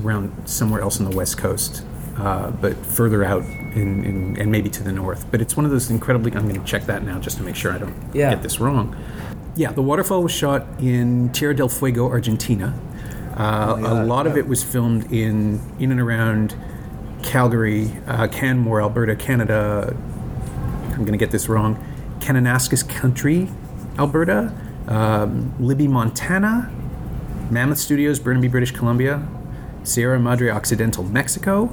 around 0.00 0.48
somewhere 0.48 0.80
else 0.80 1.00
on 1.00 1.08
the 1.10 1.16
west 1.16 1.38
coast, 1.38 1.84
uh, 2.18 2.50
but 2.50 2.74
further 2.86 3.24
out 3.24 3.42
in, 3.44 4.04
in 4.04 4.36
and 4.40 4.50
maybe 4.50 4.68
to 4.70 4.82
the 4.82 4.92
north. 4.92 5.26
But 5.30 5.40
it's 5.40 5.56
one 5.56 5.64
of 5.64 5.70
those 5.72 5.90
incredibly. 5.90 6.32
I'm 6.34 6.48
going 6.48 6.60
to 6.60 6.66
check 6.66 6.84
that 6.86 7.02
now 7.04 7.18
just 7.18 7.36
to 7.38 7.42
make 7.42 7.56
sure 7.56 7.72
I 7.72 7.78
don't 7.78 7.94
Yeah. 8.14 8.30
get 8.30 8.42
this 8.42 8.60
wrong. 8.60 8.96
Yeah, 9.54 9.72
the 9.72 9.82
waterfall 9.82 10.22
was 10.22 10.32
shot 10.32 10.66
in 10.80 11.30
Tierra 11.32 11.54
del 11.54 11.68
Fuego, 11.68 12.08
Argentina. 12.08 12.74
Uh, 13.36 13.76
a 13.78 14.04
lot 14.04 14.26
of 14.26 14.36
it 14.36 14.46
was 14.46 14.62
filmed 14.62 15.10
in 15.12 15.60
in 15.78 15.90
and 15.90 16.00
around 16.00 16.54
Calgary, 17.22 17.90
uh, 18.06 18.26
Canmore, 18.28 18.80
Alberta, 18.82 19.14
Canada, 19.14 19.94
I'm 20.90 20.98
going 20.98 21.12
to 21.12 21.18
get 21.18 21.30
this 21.30 21.48
wrong, 21.48 21.76
Kananaskis 22.18 22.86
Country, 22.88 23.48
Alberta, 23.98 24.52
um, 24.88 25.54
Libby, 25.60 25.86
Montana, 25.88 26.70
Mammoth 27.50 27.78
Studios, 27.78 28.18
Burnaby, 28.18 28.48
British 28.48 28.72
Columbia, 28.72 29.26
Sierra 29.84 30.18
Madre 30.18 30.50
Occidental, 30.50 31.04
Mexico, 31.04 31.70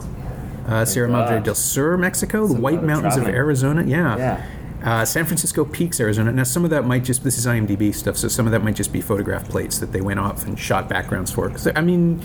uh, 0.67 0.86
Sierra 0.86 1.10
Madre 1.10 1.39
del 1.41 1.56
Sur, 1.56 1.98
Mexico, 1.98 2.48
the 2.48 2.54
White 2.54 2.84
Mountains 2.84 3.15
traveling. 3.15 3.30
of 3.36 3.36
Arizona, 3.36 3.84
yeah. 3.86 4.17
Yeah. 4.17 4.45
Uh, 4.82 5.04
San 5.04 5.26
Francisco 5.26 5.65
Peaks, 5.65 6.00
Arizona. 6.00 6.32
Now, 6.32 6.43
some 6.43 6.63
of 6.63 6.69
that 6.69 6.86
might 6.86 7.04
just, 7.04 7.24
this 7.26 7.38
is 7.38 7.45
IMDb 7.45 7.93
stuff, 7.93 8.15
so 8.15 8.30
some 8.30 8.45
of 8.45 8.54
that 8.54 8.63
might 8.63 8.76
just 8.76 8.93
be 8.93 9.02
photograph 9.02 9.50
plates 9.50 9.78
that 9.80 9.91
they 9.91 10.00
went 10.00 10.22
off 10.22 10.45
and 10.45 10.58
shot 10.58 10.88
backgrounds 10.88 11.32
for. 11.32 11.50
'Cause, 11.50 11.67
I 11.76 11.82
mean, 11.82 12.22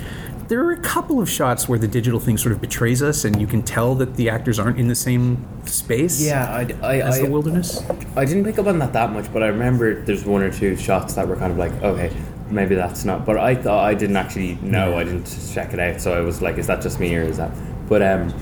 there 0.46 0.64
are 0.64 0.70
a 0.70 0.76
couple 0.76 1.20
of 1.20 1.28
shots 1.28 1.68
where 1.68 1.80
the 1.80 1.88
digital 1.88 2.20
thing 2.20 2.36
sort 2.38 2.52
of 2.52 2.60
betrays 2.60 3.02
us, 3.02 3.24
and 3.24 3.40
you 3.40 3.48
can 3.48 3.62
tell 3.62 3.96
that 3.96 4.14
the 4.14 4.30
actors 4.30 4.60
aren't 4.60 4.78
in 4.78 4.86
the 4.86 4.94
same 4.94 5.38
space 5.64 6.24
Yeah, 6.24 6.44
I, 6.48 6.68
I, 6.86 7.00
as 7.00 7.18
I, 7.18 7.22
the 7.24 7.30
wilderness. 7.32 7.82
I 8.14 8.24
didn't 8.24 8.44
pick 8.44 8.60
up 8.60 8.68
on 8.68 8.78
that 8.78 8.92
that 8.92 9.10
much, 9.12 9.32
but 9.32 9.42
I 9.42 9.48
remember 9.48 10.02
there's 10.04 10.24
one 10.24 10.42
or 10.42 10.50
two 10.52 10.76
shots 10.76 11.14
that 11.14 11.26
were 11.26 11.34
kind 11.36 11.50
of 11.50 11.58
like, 11.58 11.72
okay, 11.82 12.12
maybe 12.54 12.74
that's 12.74 13.04
not. 13.04 13.26
But 13.26 13.36
I 13.38 13.54
thought 13.54 13.84
I 13.84 13.94
didn't 13.94 14.16
actually 14.16 14.54
know. 14.62 14.96
I 14.96 15.04
didn't 15.04 15.26
check 15.52 15.72
it 15.74 15.80
out, 15.80 16.00
so 16.00 16.12
I 16.14 16.20
was 16.20 16.40
like, 16.40 16.56
is 16.58 16.66
that 16.68 16.80
just 16.82 16.98
me 17.00 17.14
or 17.16 17.22
is 17.22 17.36
that? 17.36 17.50
But 17.88 18.00
um, 18.02 18.32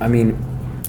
I 0.00 0.08
mean, 0.08 0.36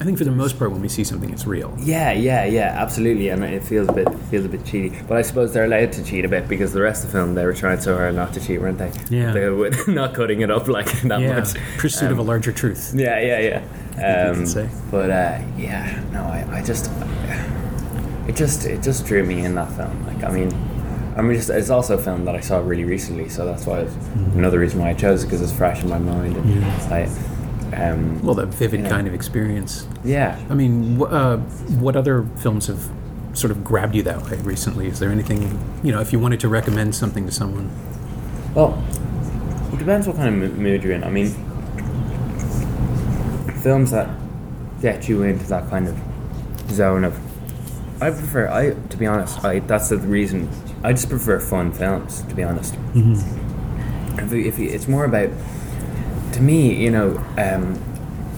I 0.02 0.06
think 0.06 0.18
for 0.18 0.24
the 0.24 0.32
most 0.32 0.58
part, 0.58 0.72
when 0.72 0.82
we 0.82 0.88
see 0.88 1.04
something, 1.04 1.30
it's 1.30 1.46
real. 1.46 1.76
yeah, 1.80 2.12
yeah, 2.14 2.46
yeah, 2.46 2.74
absolutely, 2.78 3.28
and 3.30 3.44
it 3.44 3.64
feels 3.64 3.90
a 3.90 3.94
bit 3.94 4.08
feels 4.32 4.46
a 4.46 4.50
bit 4.50 4.62
cheaty. 4.64 5.06
But 5.08 5.18
I 5.18 5.22
suppose 5.22 5.54
they're 5.54 5.66
allowed 5.66 5.92
to 5.94 6.04
cheat 6.04 6.24
a 6.26 6.30
bit 6.30 6.48
because 6.48 6.72
the 6.74 6.82
rest 6.82 7.04
of 7.06 7.12
the 7.12 7.18
film 7.18 7.36
they 7.36 7.46
were 7.46 7.54
trying 7.54 7.82
so 7.82 7.96
hard 7.98 8.16
not 8.16 8.34
to 8.34 8.40
cheat, 8.40 8.62
weren't 8.62 8.78
they? 8.78 8.92
Yeah. 9.10 9.32
they 9.34 9.50
were 9.50 9.72
not 9.88 10.14
cutting 10.14 10.42
it 10.42 10.50
up 10.52 10.68
like 10.70 10.86
that 11.04 11.20
Yeah, 11.22 11.40
much. 11.40 11.54
pursuit 11.78 12.08
Um, 12.08 12.14
of 12.14 12.20
a 12.20 12.22
larger 12.24 12.52
truth. 12.54 12.94
Yeah, 12.96 13.20
yeah, 13.20 13.40
yeah. 13.98 14.32
Um. 14.32 14.46
But 14.90 15.10
uh, 15.10 15.42
yeah, 15.58 16.02
no, 16.14 16.22
I, 16.24 16.48
I 16.60 16.64
just, 16.64 16.90
it 18.30 18.36
just, 18.38 18.66
it 18.66 18.82
just 18.82 19.06
drew 19.06 19.24
me 19.26 19.44
in 19.44 19.56
that 19.56 19.70
film. 19.74 20.06
Like, 20.08 20.24
I 20.24 20.32
mean, 20.32 20.50
I 21.20 21.22
mean, 21.22 21.36
just, 21.36 21.50
it's 21.50 21.70
also 21.70 21.98
a 21.98 22.02
film 22.02 22.24
that 22.26 22.36
I 22.36 22.40
saw 22.40 22.60
really 22.60 22.86
recently, 22.86 23.28
so 23.28 23.46
that's 23.46 23.66
why 23.66 23.80
it's 23.82 23.94
Mm-hmm. 23.94 24.40
another 24.40 24.58
reason 24.60 24.80
why 24.80 24.90
I 24.90 24.94
chose 24.94 25.24
it 25.24 25.28
because 25.28 25.42
it's 25.42 25.52
fresh 25.52 25.84
in 25.84 25.90
my 25.90 26.00
mind. 26.00 26.38
And 26.38 26.64
I, 26.94 27.10
um, 27.76 28.22
Well, 28.24 28.36
that 28.36 28.48
vivid 28.48 28.82
Yeah. 28.82 28.90
kind 28.90 29.06
of 29.06 29.14
experience. 29.14 29.86
yeah, 30.04 30.40
I 30.50 30.54
mean, 30.54 30.98
wh- 30.98 31.12
uh, 31.12 31.38
what 31.84 31.96
other 31.98 32.26
films 32.38 32.68
have 32.68 32.90
sort 33.34 33.52
of 33.52 33.64
grabbed 33.66 33.96
you 33.96 34.04
that 34.04 34.24
way 34.30 34.38
recently? 34.44 34.88
Is 34.88 35.00
there 35.00 35.10
anything, 35.12 35.60
you 35.84 35.92
know, 35.92 36.00
if 36.00 36.14
you 36.14 36.20
wanted 36.20 36.40
to 36.40 36.48
recommend 36.48 36.96
something 36.96 37.26
to 37.26 37.32
someone? 37.34 37.70
Well, 38.56 38.82
it 39.74 39.78
depends 39.78 40.08
what 40.08 40.16
kind 40.16 40.42
of 40.44 40.58
mood 40.58 40.84
you're 40.84 40.94
in. 40.94 41.04
I 41.04 41.10
mean, 41.10 41.36
films 43.62 43.92
that 43.92 44.10
get 44.82 45.10
you 45.10 45.24
into 45.24 45.46
that 45.48 45.70
kind 45.70 45.88
of 45.88 45.98
zone 46.72 47.04
of. 47.04 47.18
I 48.02 48.10
prefer. 48.12 48.48
I 48.48 48.72
to 48.72 48.98
be 48.98 49.06
honest. 49.06 49.44
I 49.44 49.60
that's 49.60 49.90
the 49.90 49.98
reason. 49.98 50.48
I 50.84 50.94
just 50.94 51.10
prefer 51.10 51.40
fun 51.40 51.72
films. 51.72 52.22
To 52.24 52.36
be 52.36 52.44
honest. 52.44 52.76
If, 52.96 54.32
you- 54.34 54.46
if 54.46 54.60
you, 54.60 54.70
it's 54.70 54.88
more 54.88 55.06
about, 55.06 55.30
to 56.34 56.42
me, 56.42 56.74
you 56.76 56.92
know, 56.92 57.18
um, 57.38 57.82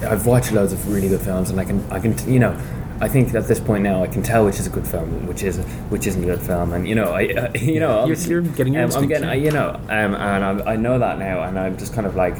I've 0.08 0.26
watched 0.26 0.52
loads 0.52 0.74
of 0.74 0.92
really 0.92 1.10
good 1.10 1.22
films, 1.22 1.50
and 1.50 1.60
I 1.60 1.66
can, 1.66 1.84
I 1.92 2.00
can, 2.00 2.16
you 2.32 2.40
know, 2.40 2.60
I 3.00 3.08
think 3.08 3.34
at 3.34 3.48
this 3.48 3.60
point 3.60 3.84
now 3.84 4.04
I 4.04 4.08
can 4.08 4.22
tell 4.22 4.46
which 4.46 4.60
is 4.60 4.68
a 4.68 4.70
good 4.70 4.88
film, 4.88 5.26
which 5.26 5.42
is 5.42 5.58
which 5.90 6.06
isn't 6.06 6.22
a 6.24 6.26
good 6.26 6.42
film, 6.42 6.74
and 6.74 6.88
you 6.88 6.94
know, 6.94 7.12
I, 7.14 7.26
uh, 7.34 7.52
you 7.56 7.80
know, 7.80 8.06
You're- 8.06 8.20
you're 8.30 8.42
getting 8.42 8.74
your 8.74 8.84
um, 8.86 8.92
I'm 8.92 9.08
getting. 9.08 9.28
I, 9.30 9.34
you 9.36 9.52
know, 9.52 9.70
um, 9.90 10.16
and 10.16 10.62
I, 10.62 10.74
I 10.74 10.76
know 10.76 11.00
that 11.00 11.18
now, 11.18 11.42
and 11.44 11.58
I'm 11.58 11.78
just 11.78 11.94
kind 11.96 12.06
of 12.06 12.16
like, 12.16 12.38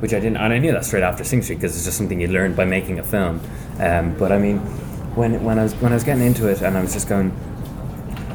which 0.00 0.12
I 0.14 0.20
didn't, 0.20 0.38
and 0.38 0.52
I 0.54 0.58
knew 0.58 0.72
that 0.72 0.84
straight 0.86 1.02
after 1.02 1.22
Sing 1.24 1.42
Street 1.42 1.56
because 1.56 1.76
it's 1.76 1.84
just 1.84 1.98
something 1.98 2.18
you 2.20 2.28
learn 2.28 2.54
by 2.54 2.64
making 2.64 2.98
a 2.98 3.02
film. 3.02 3.40
Um, 3.78 4.14
but 4.18 4.32
I 4.32 4.38
mean, 4.38 4.58
when 5.16 5.42
when 5.44 5.58
I 5.58 5.64
was 5.64 5.74
when 5.76 5.92
I 5.92 5.96
was 5.96 6.04
getting 6.04 6.24
into 6.24 6.48
it, 6.48 6.62
and 6.62 6.78
I 6.78 6.80
was 6.80 6.94
just 6.94 7.08
going, 7.08 7.30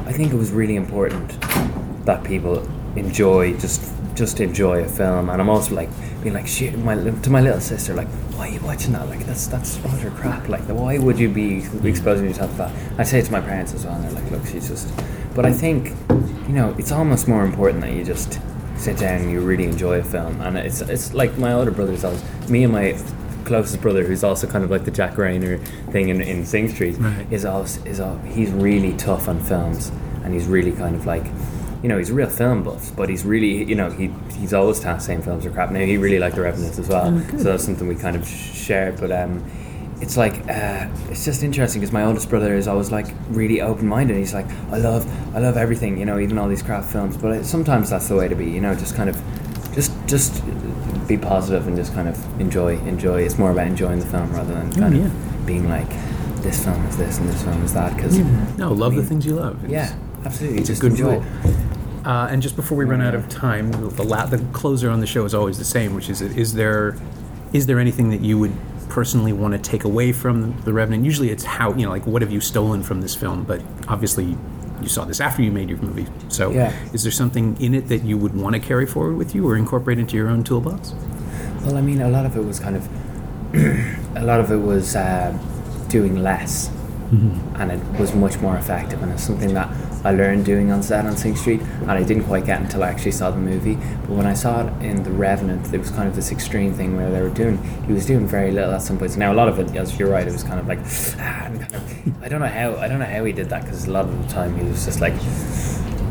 I 0.06 0.12
think 0.12 0.32
it 0.32 0.36
was 0.36 0.52
really 0.52 0.76
important 0.76 1.28
that 2.06 2.24
people 2.24 2.66
enjoy 2.96 3.56
just 3.58 3.92
just 4.14 4.40
enjoy 4.40 4.82
a 4.82 4.88
film, 4.88 5.28
and 5.28 5.40
I'm 5.40 5.48
also 5.48 5.74
like 5.74 5.90
being 6.22 6.34
like 6.34 6.46
shit 6.46 6.78
my 6.78 6.94
to 6.94 7.30
my 7.30 7.40
little 7.40 7.60
sister 7.60 7.94
like 7.94 8.08
why 8.36 8.48
are 8.48 8.52
you 8.52 8.60
watching 8.60 8.92
that? 8.92 9.08
Like 9.08 9.24
that's 9.26 9.46
that's 9.46 9.78
utter 9.86 10.10
crap. 10.10 10.48
Like 10.48 10.62
why 10.68 10.98
would 10.98 11.18
you 11.18 11.28
be 11.28 11.62
mm. 11.62 11.84
exposing 11.84 12.26
yourself 12.26 12.50
to 12.52 12.56
that? 12.58 12.72
I 12.98 13.02
say 13.02 13.18
it 13.18 13.26
to 13.26 13.32
my 13.32 13.40
parents 13.40 13.74
as 13.74 13.84
well 13.84 13.94
and 13.94 14.04
they're 14.04 14.12
like 14.12 14.30
look 14.30 14.46
she's 14.46 14.68
just 14.68 14.92
but 15.34 15.44
I 15.44 15.52
think 15.52 15.88
you 16.48 16.54
know 16.54 16.74
it's 16.78 16.92
almost 16.92 17.28
more 17.28 17.44
important 17.44 17.80
that 17.82 17.92
you 17.92 18.04
just 18.04 18.40
sit 18.76 18.98
down 18.98 19.22
and 19.22 19.30
you 19.30 19.40
really 19.40 19.64
enjoy 19.64 19.98
a 19.98 20.04
film. 20.04 20.40
And 20.40 20.56
it's 20.56 20.80
it's 20.82 21.14
like 21.14 21.36
my 21.38 21.52
older 21.52 21.70
brother's 21.70 22.04
always 22.04 22.22
me 22.48 22.64
and 22.64 22.72
my 22.72 22.92
closest 23.46 23.80
brother 23.80 24.04
who's 24.04 24.22
also 24.24 24.46
kind 24.46 24.64
of 24.64 24.70
like 24.70 24.84
the 24.84 24.90
Jack 24.90 25.14
Reynor 25.14 25.58
thing 25.92 26.08
in, 26.10 26.20
in 26.20 26.44
Sing 26.44 26.68
Street 26.68 26.96
Right. 26.98 27.26
is 27.32 27.44
always 27.44 27.78
is 27.86 28.00
all, 28.00 28.18
he's 28.18 28.50
really 28.50 28.92
tough 28.96 29.28
on 29.28 29.40
films 29.40 29.90
and 30.24 30.34
he's 30.34 30.46
really 30.46 30.72
kind 30.72 30.94
of 30.96 31.06
like 31.06 31.24
you 31.82 31.88
know 31.88 31.98
he's 31.98 32.10
a 32.10 32.14
real 32.14 32.28
film 32.28 32.62
buff 32.64 32.94
but 32.96 33.08
he's 33.08 33.24
really 33.24 33.64
you 33.64 33.74
know 33.74 33.90
he 33.90 34.10
he's 34.38 34.52
always 34.52 34.80
telling 34.80 35.00
saying 35.00 35.22
films 35.22 35.46
are 35.46 35.50
crap 35.50 35.70
now 35.70 35.78
he 35.80 35.96
really 35.96 36.18
liked 36.18 36.34
the 36.36 36.42
Revenant 36.42 36.78
as 36.78 36.88
well 36.88 37.06
so 37.30 37.44
that's 37.44 37.64
something 37.64 37.86
we 37.86 37.94
kind 37.94 38.16
of 38.16 38.26
sh- 38.26 38.54
shared 38.66 38.98
but 38.98 39.12
um 39.12 39.44
it's 40.00 40.16
like 40.16 40.34
uh, 40.50 40.86
it's 41.10 41.24
just 41.24 41.42
interesting 41.42 41.80
because 41.80 41.92
my 41.92 42.04
oldest 42.04 42.28
brother 42.28 42.54
is 42.54 42.68
always 42.68 42.90
like 42.90 43.06
really 43.30 43.62
open-minded 43.62 44.14
he's 44.16 44.34
like 44.34 44.46
I 44.70 44.78
love 44.78 45.06
I 45.34 45.38
love 45.38 45.56
everything 45.56 45.96
you 45.98 46.04
know 46.04 46.18
even 46.18 46.36
all 46.38 46.48
these 46.48 46.62
crap 46.62 46.84
films 46.84 47.16
but 47.16 47.44
sometimes 47.46 47.88
that's 47.90 48.08
the 48.08 48.16
way 48.16 48.28
to 48.28 48.34
be 48.34 48.44
you 48.50 48.60
know 48.60 48.74
just 48.74 48.94
kind 48.96 49.08
of 49.08 49.16
just 49.74 49.92
just 50.06 50.42
be 51.08 51.16
positive 51.18 51.66
and 51.68 51.76
just 51.76 51.94
kind 51.94 52.08
of 52.08 52.40
enjoy 52.40 52.76
enjoy 52.80 53.22
it's 53.22 53.38
more 53.38 53.50
about 53.50 53.66
enjoying 53.66 53.98
the 54.00 54.06
film 54.06 54.32
rather 54.32 54.54
than 54.54 54.72
kind 54.72 54.94
Oh, 54.94 54.98
yeah. 54.98 55.04
of 55.06 55.46
being 55.46 55.68
like 55.68 55.88
this 56.42 56.64
film 56.64 56.84
is 56.86 56.96
this 56.96 57.18
and 57.18 57.28
this 57.28 57.42
film 57.42 57.62
is 57.64 57.72
that 57.74 57.94
because 57.96 58.18
No, 58.58 58.72
love 58.72 58.94
the 58.94 59.02
things 59.02 59.24
you 59.26 59.34
love. 59.34 59.64
It's- 59.64 59.70
yeah 59.70 60.24
absolutely 60.24 60.58
It's 60.60 60.70
a 60.70 60.74
good 60.74 60.92
enjoy. 60.92 61.22
Uh, 62.04 62.28
and 62.30 62.40
just 62.40 62.54
before 62.56 62.78
we 62.78 62.84
run 62.84 63.00
out 63.02 63.16
of 63.16 63.28
time, 63.28 63.72
the, 63.72 64.04
la- 64.04 64.26
the 64.26 64.38
closer 64.52 64.90
on 64.90 65.00
the 65.00 65.06
show 65.08 65.24
is 65.24 65.34
always 65.34 65.58
the 65.58 65.64
same, 65.64 65.92
which 65.94 66.08
is 66.08 66.20
is 66.22 66.54
there 66.54 66.94
is 67.52 67.66
there 67.66 67.80
anything 67.80 68.10
that 68.10 68.20
you 68.20 68.38
would 68.38 68.52
personally 68.88 69.32
want 69.32 69.52
to 69.54 69.58
take 69.58 69.82
away 69.82 70.12
from 70.12 70.60
the 70.64 70.72
Revenant? 70.72 71.04
Usually, 71.04 71.30
it's 71.30 71.42
how 71.42 71.72
you 71.74 71.84
know, 71.84 71.90
like 71.90 72.06
what 72.06 72.22
have 72.22 72.30
you 72.30 72.40
stolen 72.40 72.82
from 72.84 73.00
this 73.00 73.14
film? 73.16 73.42
But 73.42 73.60
obviously, 73.88 74.36
you 74.82 74.88
saw 74.88 75.04
this 75.04 75.20
after 75.20 75.42
you 75.42 75.50
made 75.52 75.68
your 75.68 75.78
movie. 75.78 76.06
So, 76.28 76.50
Yeah. 76.50 76.72
is 76.92 77.02
there 77.02 77.12
something 77.12 77.56
in 77.60 77.74
it 77.74 77.88
that 77.88 78.04
you 78.04 78.16
would 78.18 78.34
want 78.34 78.54
to 78.54 78.60
carry 78.60 78.86
forward 78.86 79.16
with 79.16 79.34
you 79.34 79.46
or 79.48 79.56
incorporate 79.56 79.98
into 79.98 80.16
your 80.16 80.28
own 80.28 80.42
toolbox? 80.44 80.94
Well, 81.64 81.76
I 81.76 81.80
mean, 81.80 82.00
a 82.00 82.08
lot 82.08 82.26
of 82.26 82.36
it 82.36 82.44
was 82.44 82.60
kind 82.60 82.76
of, 82.76 82.88
a 84.16 84.22
lot 84.24 84.40
of 84.40 84.50
it 84.52 84.56
was 84.60 84.94
uh, 84.96 85.36
doing 85.88 86.22
less, 86.22 86.70
and 87.10 87.72
it 87.72 88.00
was 88.00 88.14
much 88.14 88.38
more 88.38 88.56
effective. 88.56 89.02
And 89.02 89.12
it's 89.12 89.22
something 89.22 89.54
that 89.54 89.68
I 90.04 90.10
learned 90.10 90.44
doing 90.44 90.70
on 90.70 90.82
set 90.82 91.06
on 91.06 91.16
Sing 91.16 91.36
Street, 91.36 91.60
and 91.60 91.90
I 91.90 92.02
didn't 92.02 92.24
quite 92.24 92.46
get 92.46 92.60
until 92.60 92.82
I 92.82 92.88
actually 92.88 93.12
saw 93.12 93.30
the 93.30 93.38
movie. 93.38 93.74
But 93.74 94.10
when 94.10 94.26
I 94.26 94.34
saw 94.34 94.66
it 94.66 94.84
in 94.84 95.02
The 95.02 95.10
Revenant, 95.10 95.64
there 95.64 95.80
was 95.80 95.90
kind 95.90 96.08
of 96.08 96.14
this 96.14 96.32
extreme 96.32 96.74
thing 96.74 96.96
where 96.96 97.10
they 97.10 97.20
were 97.20 97.30
doing, 97.30 97.62
he 97.84 97.92
was 97.92 98.06
doing 98.06 98.26
very 98.26 98.52
little 98.52 98.72
at 98.72 98.82
some 98.82 98.98
points. 98.98 99.16
Now, 99.16 99.32
a 99.32 99.34
lot 99.34 99.48
of 99.48 99.58
it, 99.58 99.74
as 99.76 99.98
you're 99.98 100.10
right, 100.10 100.26
it 100.26 100.32
was 100.32 100.42
kind 100.42 100.60
of 100.60 100.66
like, 100.66 100.78
ah, 101.20 101.50
kind 101.50 101.62
of, 101.62 102.22
I 102.22 102.28
don't 102.28 102.40
know 102.40 102.46
how, 102.46 102.76
I 102.76 102.88
don't 102.88 102.98
know 102.98 103.06
how 103.06 103.24
he 103.24 103.32
did 103.32 103.48
that 103.50 103.62
because 103.62 103.86
a 103.86 103.90
lot 103.90 104.04
of 104.04 104.26
the 104.26 104.32
time 104.32 104.56
he 104.56 104.64
was 104.64 104.84
just 104.84 105.00
like. 105.00 105.14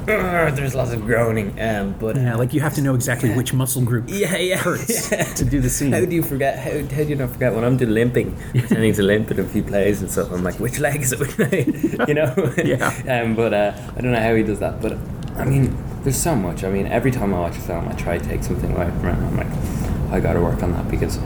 There's 0.55 0.75
lots 0.75 0.91
of 0.91 1.05
groaning, 1.05 1.59
um, 1.59 1.95
but 1.99 2.15
Yeah, 2.15 2.35
like 2.35 2.53
you 2.53 2.61
have 2.61 2.73
to 2.75 2.81
know 2.81 2.93
exactly 2.95 3.33
which 3.33 3.53
muscle 3.53 3.81
group 3.81 4.05
yeah, 4.07 4.37
yeah, 4.37 4.57
hurts 4.57 5.11
yeah. 5.11 5.23
to 5.23 5.45
do 5.45 5.59
the 5.59 5.69
scene. 5.69 5.91
How 5.91 6.05
do 6.05 6.15
you 6.15 6.23
forget? 6.23 6.59
How, 6.59 6.71
how 6.95 7.03
do 7.03 7.09
you 7.09 7.15
not 7.15 7.31
forget 7.31 7.53
when 7.53 7.63
I'm 7.63 7.77
doing 7.77 7.91
limping, 7.91 8.37
pretending 8.51 8.93
to 8.93 9.03
limp 9.03 9.31
in 9.31 9.39
a 9.39 9.43
few 9.45 9.63
plays 9.63 10.01
and 10.01 10.11
stuff? 10.11 10.31
I'm 10.31 10.43
like, 10.43 10.59
which 10.59 10.79
leg 10.79 11.01
is 11.01 11.11
it? 11.11 11.19
Which 11.19 11.37
leg? 11.39 12.07
you 12.07 12.13
know? 12.13 12.53
Yeah. 12.63 13.21
Um, 13.23 13.35
but 13.35 13.53
uh, 13.53 13.73
I 13.95 14.01
don't 14.01 14.11
know 14.11 14.19
how 14.19 14.35
he 14.35 14.43
does 14.43 14.59
that. 14.59 14.81
But 14.81 14.97
I 15.35 15.45
mean, 15.45 15.75
there's 16.03 16.21
so 16.21 16.35
much. 16.35 16.63
I 16.63 16.69
mean, 16.69 16.85
every 16.87 17.11
time 17.11 17.33
I 17.33 17.39
watch 17.39 17.57
a 17.57 17.61
film, 17.61 17.87
I 17.87 17.93
try 17.93 18.17
to 18.17 18.23
take 18.23 18.43
something 18.43 18.71
away 18.75 18.85
from 18.91 19.07
it. 19.07 19.13
I'm 19.13 19.37
like, 19.37 20.11
I 20.13 20.19
got 20.19 20.33
to 20.33 20.41
work 20.41 20.61
on 20.61 20.71
that 20.73 20.87
because, 20.89 21.17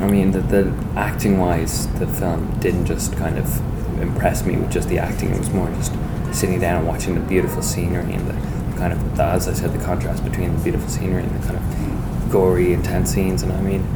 I 0.00 0.06
mean, 0.08 0.30
the, 0.30 0.40
the 0.40 0.72
acting 0.96 1.38
wise, 1.38 1.86
the 1.98 2.06
film 2.06 2.58
didn't 2.60 2.86
just 2.86 3.16
kind 3.16 3.38
of 3.38 4.00
impress 4.00 4.44
me 4.46 4.56
with 4.56 4.70
just 4.70 4.88
the 4.88 4.98
acting. 4.98 5.30
It 5.30 5.38
was 5.38 5.50
more 5.50 5.68
just 5.72 5.92
sitting 6.32 6.60
down 6.60 6.78
and 6.78 6.86
watching 6.86 7.14
the 7.14 7.20
beautiful 7.20 7.62
scenery 7.62 8.12
and 8.12 8.26
the 8.28 8.78
kind 8.78 8.92
of, 8.92 9.16
the, 9.16 9.24
as 9.24 9.48
I 9.48 9.52
said, 9.52 9.72
the 9.72 9.84
contrast 9.84 10.24
between 10.24 10.56
the 10.56 10.62
beautiful 10.62 10.88
scenery 10.88 11.22
and 11.22 11.42
the 11.42 11.46
kind 11.46 11.56
of 11.56 12.30
gory, 12.30 12.72
intense 12.72 13.10
scenes. 13.10 13.42
And 13.42 13.52
I 13.52 13.60
mean, 13.60 13.86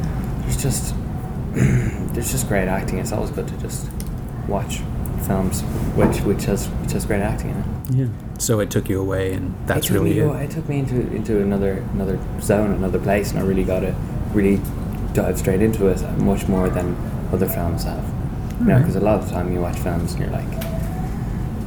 there's 0.41 0.61
just 0.61 0.95
there's 1.53 2.31
just 2.31 2.47
great 2.47 2.67
acting. 2.67 2.99
It's 2.99 3.11
always 3.11 3.31
good 3.31 3.47
to 3.47 3.57
just 3.57 3.89
watch 4.47 4.81
films 5.23 5.61
which 5.95 6.19
which 6.21 6.43
has 6.45 6.67
which 6.67 6.91
has 6.91 7.05
great 7.05 7.21
acting 7.21 7.51
in 7.51 7.57
it. 7.57 7.65
Yeah. 7.91 8.07
So 8.39 8.59
it 8.59 8.69
took 8.69 8.89
you 8.89 8.99
away, 8.99 9.33
and 9.33 9.55
that's 9.67 9.89
it 9.89 9.93
really 9.93 10.15
me, 10.15 10.19
it. 10.19 10.49
It 10.49 10.51
took 10.51 10.67
me 10.67 10.79
into 10.79 10.99
into 11.13 11.41
another 11.41 11.83
another 11.93 12.19
zone, 12.41 12.71
another 12.71 12.99
place, 12.99 13.31
and 13.31 13.39
I 13.39 13.43
really 13.43 13.63
got 13.63 13.81
to 13.81 13.95
really 14.33 14.59
dive 15.13 15.37
straight 15.37 15.61
into 15.61 15.87
it 15.87 16.01
much 16.17 16.47
more 16.47 16.69
than 16.69 16.95
other 17.31 17.47
films 17.47 17.83
have. 17.83 18.03
You 18.59 18.65
know, 18.65 18.79
because 18.79 18.95
a 18.95 18.99
lot 18.99 19.19
of 19.19 19.27
the 19.27 19.33
time 19.33 19.53
you 19.53 19.61
watch 19.61 19.77
films 19.77 20.13
and 20.13 20.23
you're 20.23 20.31
like, 20.31 20.47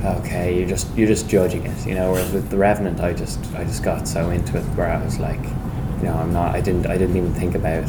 okay, 0.06 0.56
you're 0.58 0.68
just 0.68 0.94
you're 0.96 1.08
just 1.08 1.28
judging 1.28 1.66
it. 1.66 1.86
You 1.86 1.94
know, 1.94 2.12
whereas 2.12 2.32
with 2.32 2.50
The 2.50 2.56
Revenant, 2.56 3.00
I 3.00 3.12
just 3.12 3.38
I 3.54 3.64
just 3.64 3.82
got 3.82 4.06
so 4.08 4.30
into 4.30 4.56
it 4.58 4.62
where 4.76 4.88
I 4.88 5.02
was 5.04 5.18
like, 5.18 5.42
you 5.42 6.04
know, 6.04 6.14
I'm 6.14 6.32
not. 6.32 6.54
I 6.54 6.60
didn't 6.60 6.86
I 6.86 6.96
didn't 6.98 7.16
even 7.16 7.32
think 7.34 7.54
about 7.54 7.84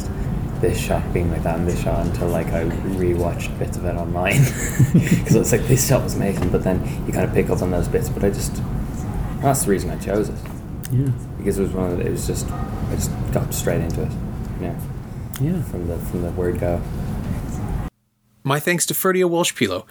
this 0.60 0.76
shot 0.78 1.12
being 1.12 1.30
like 1.30 1.44
that 1.44 1.56
and 1.58 1.68
this 1.68 1.80
shot 1.80 2.04
until 2.04 2.28
like 2.28 2.48
I 2.48 2.64
rewatched 2.64 3.56
bits 3.60 3.76
of 3.76 3.84
it 3.84 3.94
online 3.94 4.38
because 4.92 5.34
it's 5.36 5.52
like 5.52 5.62
this 5.68 5.86
shot 5.88 6.02
was 6.02 6.16
amazing, 6.16 6.48
but 6.50 6.64
then 6.64 6.82
you 7.06 7.12
kind 7.12 7.24
of 7.24 7.32
pick 7.32 7.48
up 7.50 7.62
on 7.62 7.70
those 7.70 7.86
bits. 7.88 8.08
But 8.08 8.24
I 8.24 8.30
just 8.30 8.60
that's 9.40 9.64
the 9.64 9.70
reason 9.70 9.90
I 9.90 9.96
chose 9.98 10.28
it 10.28 10.34
Yeah. 10.90 11.10
because 11.38 11.58
it 11.58 11.62
was 11.62 11.72
one 11.72 11.92
of 11.92 11.98
the, 11.98 12.06
it 12.06 12.10
was 12.10 12.26
just 12.26 12.50
I 12.50 12.94
just 12.96 13.10
got 13.32 13.54
straight 13.54 13.80
into 13.82 14.02
it. 14.02 14.12
Yeah, 14.60 14.74
Yeah. 15.40 15.62
from 15.62 15.86
the 15.86 15.96
from 15.98 16.22
the 16.22 16.30
word 16.32 16.58
go. 16.58 16.80
My 18.44 18.58
thanks 18.60 18.86
to 18.86 18.94
Ferdia 18.94 19.28
Walsh 19.28 19.54
Peelo, 19.54 19.84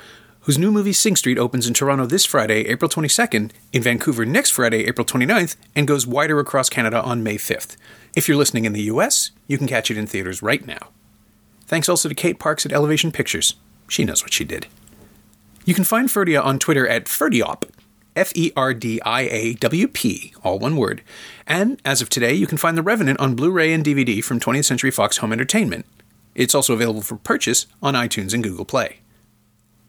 whose 0.47 0.57
new 0.57 0.71
movie 0.71 0.93
Sing 0.93 1.17
Street 1.17 1.37
opens 1.37 1.67
in 1.67 1.73
Toronto 1.73 2.05
this 2.05 2.23
Friday, 2.23 2.67
April 2.67 2.87
22nd, 2.87 3.51
in 3.73 3.83
Vancouver 3.83 4.25
next 4.25 4.51
Friday, 4.51 4.85
April 4.85 5.03
29th, 5.03 5.57
and 5.75 5.85
goes 5.85 6.07
wider 6.07 6.39
across 6.39 6.69
Canada 6.69 7.03
on 7.03 7.21
May 7.21 7.35
5th. 7.35 7.75
If 8.15 8.29
you're 8.29 8.37
listening 8.37 8.63
in 8.63 8.71
the 8.71 8.83
US, 8.83 9.31
you 9.47 9.57
can 9.57 9.67
catch 9.67 9.91
it 9.91 9.97
in 9.97 10.07
theaters 10.07 10.41
right 10.41 10.65
now. 10.65 10.91
Thanks 11.65 11.89
also 11.89 12.07
to 12.07 12.15
Kate 12.15 12.39
Parks 12.39 12.65
at 12.65 12.71
Elevation 12.71 13.11
Pictures. 13.11 13.55
She 13.89 14.05
knows 14.05 14.23
what 14.23 14.31
she 14.31 14.45
did. 14.45 14.67
You 15.65 15.73
can 15.73 15.83
find 15.83 16.07
Ferdia 16.07 16.41
on 16.41 16.59
Twitter 16.59 16.87
at 16.87 17.07
Ferdiop, 17.07 17.69
F 18.15 18.31
E 18.33 18.53
R 18.55 18.73
D 18.73 19.01
I 19.01 19.23
A 19.23 19.53
W 19.55 19.87
P, 19.89 20.33
all 20.45 20.59
one 20.59 20.77
word. 20.77 21.01
And 21.45 21.81
as 21.83 22.01
of 22.01 22.07
today, 22.07 22.33
you 22.33 22.47
can 22.47 22.57
find 22.57 22.77
The 22.77 22.83
Revenant 22.83 23.19
on 23.19 23.35
Blu 23.35 23.51
ray 23.51 23.73
and 23.73 23.83
DVD 23.83 24.23
from 24.23 24.39
20th 24.39 24.63
Century 24.63 24.91
Fox 24.91 25.17
Home 25.17 25.33
Entertainment. 25.33 25.85
It's 26.35 26.55
also 26.55 26.73
available 26.73 27.01
for 27.01 27.17
purchase 27.17 27.67
on 27.83 27.95
iTunes 27.95 28.33
and 28.33 28.41
Google 28.41 28.63
Play. 28.63 28.99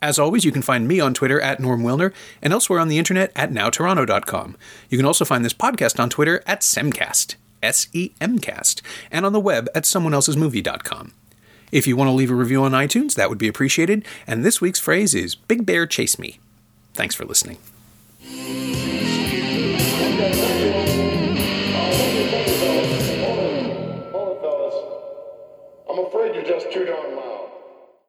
As 0.01 0.19
always, 0.19 0.45
you 0.45 0.53
can 0.53 0.63
find 0.63 0.87
me 0.87 1.01
on 1.01 1.15
Twitter 1.15 1.41
at 1.41 1.61
Norm 1.61 1.83
Wilner 1.83 2.13
and 2.41 2.53
elsewhere 2.53 2.79
on 2.79 2.89
the 2.89 2.99
internet 2.99 3.33
at 3.35 3.51
nowtoronto.com. 3.51 4.57
You 4.89 4.99
can 4.99 5.07
also 5.07 5.25
find 5.25 5.45
this 5.45 5.55
podcast 5.55 5.99
on 5.99 6.09
Twitter 6.09 6.43
at 6.47 6.61
Semcast, 6.61 7.35
S 7.63 7.89
E 7.93 8.13
M 8.21 8.39
Cast, 8.39 8.81
and 9.11 9.27
on 9.27 9.33
the 9.33 9.41
web 9.41 9.69
at 9.75 9.85
someoneelsesmovie.com. 9.85 11.13
If 11.73 11.87
you 11.87 11.97
want 11.97 12.09
to 12.09 12.13
leave 12.13 12.31
a 12.31 12.35
review 12.35 12.63
on 12.63 12.73
iTunes, 12.73 13.15
that 13.15 13.29
would 13.29 13.39
be 13.39 13.49
appreciated, 13.49 14.05
and 14.27 14.45
this 14.45 14.61
week's 14.61 14.81
phrase 14.81 15.15
is 15.15 15.35
Big 15.35 15.67
Bear 15.67 15.87
Chase 15.87 16.19
Me. 16.19 16.39
Thanks 16.95 17.15
for 17.15 17.25
listening. 17.25 17.59